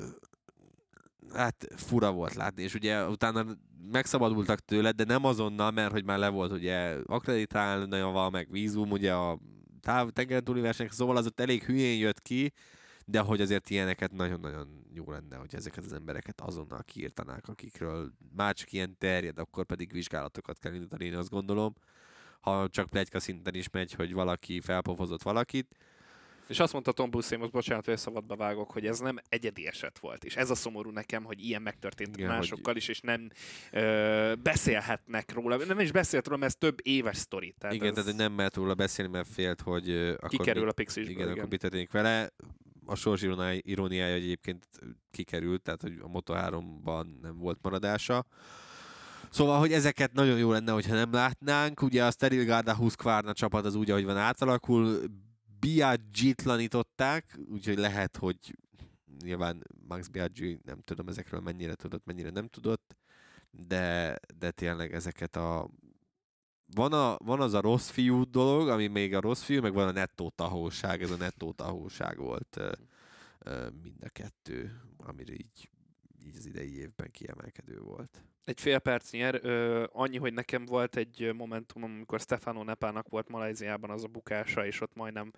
[1.33, 3.45] hát fura volt látni, és ugye utána
[3.91, 9.13] megszabadultak tőle, de nem azonnal, mert hogy már le volt ugye akreditálva, meg vízum, ugye
[9.13, 9.39] a
[9.81, 12.53] táv, tengeren túli versenyek, szóval az ott elég hülyén jött ki,
[13.05, 18.53] de hogy azért ilyeneket nagyon-nagyon jó lenne, hogy ezeket az embereket azonnal kiírtanák, akikről már
[18.53, 21.73] csak ilyen terjed, akkor pedig vizsgálatokat kell indítani, én azt gondolom
[22.43, 25.75] ha csak plegyka szinten is megy, hogy valaki felpofozott valakit.
[26.47, 30.23] És azt mondta Tom Buszémos, bocsánat, hogy szabadba vágok, hogy ez nem egyedi eset volt.
[30.23, 33.29] És ez a szomorú nekem, hogy ilyen megtörtént Igen, másokkal is, és nem
[33.71, 35.57] ö, beszélhetnek róla.
[35.57, 37.55] Nem is beszélt róla, mert ez több éves sztori.
[37.57, 40.63] Tehát igen, ez tehát hogy nem mert róla beszélni, mert félt, hogy ö, akkor kikerül
[40.63, 41.11] mi, a Pixisből.
[41.13, 42.29] igen, Igen, akkor mi történik vele.
[42.85, 44.67] A sors iróniája, iróniája egyébként
[45.11, 48.25] kikerült, tehát hogy a Moto3-ban nem volt maradása.
[49.29, 51.81] Szóval, hogy ezeket nagyon jó lenne, hogyha nem látnánk.
[51.81, 54.99] Ugye a Steril Garda Husqvarna csapat az úgy, ahogy van átalakul.
[55.63, 58.37] Biagitlanították, úgyhogy lehet, hogy
[59.23, 62.97] nyilván Max Biaggi nem tudom ezekről mennyire tudott, mennyire nem tudott,
[63.51, 65.69] de, de tényleg ezeket a
[66.73, 69.87] van, a, van az a rossz fiú dolog, ami még a rossz fiú, meg van
[69.87, 72.71] a nettó tahóság, ez a nettó tahóság volt ö,
[73.39, 75.69] ö, mind a kettő, amire így,
[76.25, 78.23] így az idei évben kiemelkedő volt.
[78.45, 79.39] Egy fél perc nyer.
[79.43, 84.65] Ö, annyi, hogy nekem volt egy momentum, amikor Stefano Nepának volt Malajziában az a bukása,
[84.65, 85.31] és ott majdnem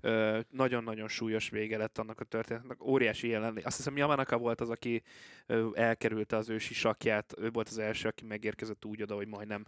[0.00, 2.84] ö, nagyon-nagyon súlyos vége lett annak a történetnek.
[2.84, 3.66] Óriási jelenlét.
[3.66, 5.02] Azt hiszem Yamanaka volt az, aki
[5.46, 7.34] ö, elkerülte az ő sisakját.
[7.38, 9.64] Ő volt az első, aki megérkezett úgy oda, hogy majdnem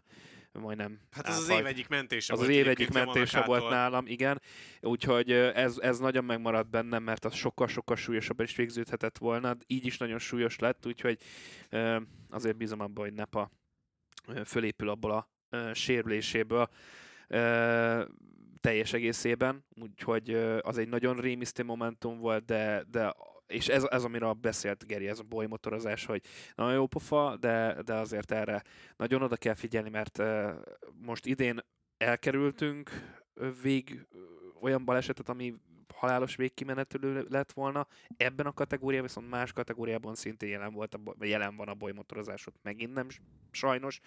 [0.60, 3.68] majdnem Hát az az év egyik mentése Az az volt év egyébként egyik mentése volt
[3.68, 4.42] nálam, igen.
[4.80, 9.56] Úgyhogy ez, ez nagyon megmaradt bennem, mert az sokkal-sokkal súlyosabban is végződhetett volna.
[9.66, 11.18] Így is nagyon súlyos lett, úgyhogy
[12.30, 13.50] azért bízom abban, hogy Nepa
[14.44, 15.28] fölépül abból a
[15.72, 16.68] sérüléséből
[18.60, 19.64] teljes egészében.
[19.80, 20.30] Úgyhogy
[20.60, 23.14] az egy nagyon rémisztő momentum volt, de, de
[23.48, 26.22] és ez, ez, amiről beszélt Geri, ez a bolymotorozás, hogy
[26.54, 28.62] nagyon jó pofa, de, de azért erre
[28.96, 30.22] nagyon oda kell figyelni, mert
[31.00, 31.60] most idén
[31.96, 32.90] elkerültünk
[33.62, 34.06] vég
[34.60, 35.54] olyan balesetet, ami
[35.94, 37.86] halálos végkimenetelő lett volna.
[38.16, 42.58] Ebben a kategóriában, viszont más kategóriában szintén jelen, volt a, jelen van a bolymotorozás, ott
[42.62, 43.08] megint nem
[43.50, 44.00] sajnos,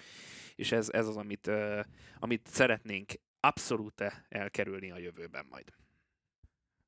[0.55, 1.51] és ez, ez az, amit,
[2.19, 5.73] amit szeretnénk abszolút elkerülni a jövőben majd.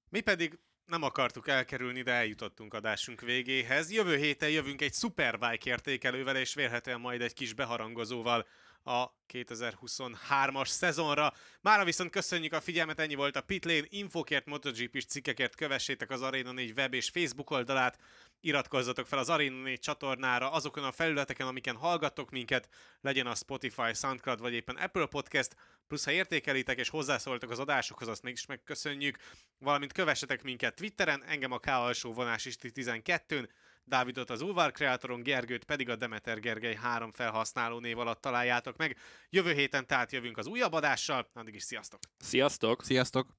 [0.10, 3.92] Mi pedig nem akartuk elkerülni, de eljutottunk adásunk végéhez.
[3.92, 8.48] Jövő héten jövünk egy Superbike értékelővel, és vélhetően majd egy kis beharangozóval
[8.84, 11.34] a 2023-as szezonra.
[11.62, 13.86] Mára viszont köszönjük a figyelmet, ennyi volt a Pitlane.
[13.90, 18.00] Infokért, MotoGP-s cikkekért kövessétek az Arena 4 web és Facebook oldalát,
[18.42, 22.70] iratkozzatok fel az Arena 4 csatornára azokon a felületeken, amiken hallgattok minket,
[23.02, 25.56] legyen a Spotify, Soundcloud vagy éppen Apple Podcast,
[25.94, 29.18] plusz ha értékelitek és hozzászóltok az adásokhoz, azt mégis megköszönjük,
[29.60, 33.48] valamint kövessetek minket Twitteren, engem a K alsó vonás is 12-n,
[33.84, 38.98] Dávidot az Ulvar Kreatoron, Gergőt pedig a Demeter Gergely három felhasználó név alatt találjátok meg.
[39.30, 42.00] Jövő héten tehát jövünk az újabb adással, addig is sziasztok!
[42.18, 42.84] Sziasztok!
[42.84, 43.28] Sziasztok!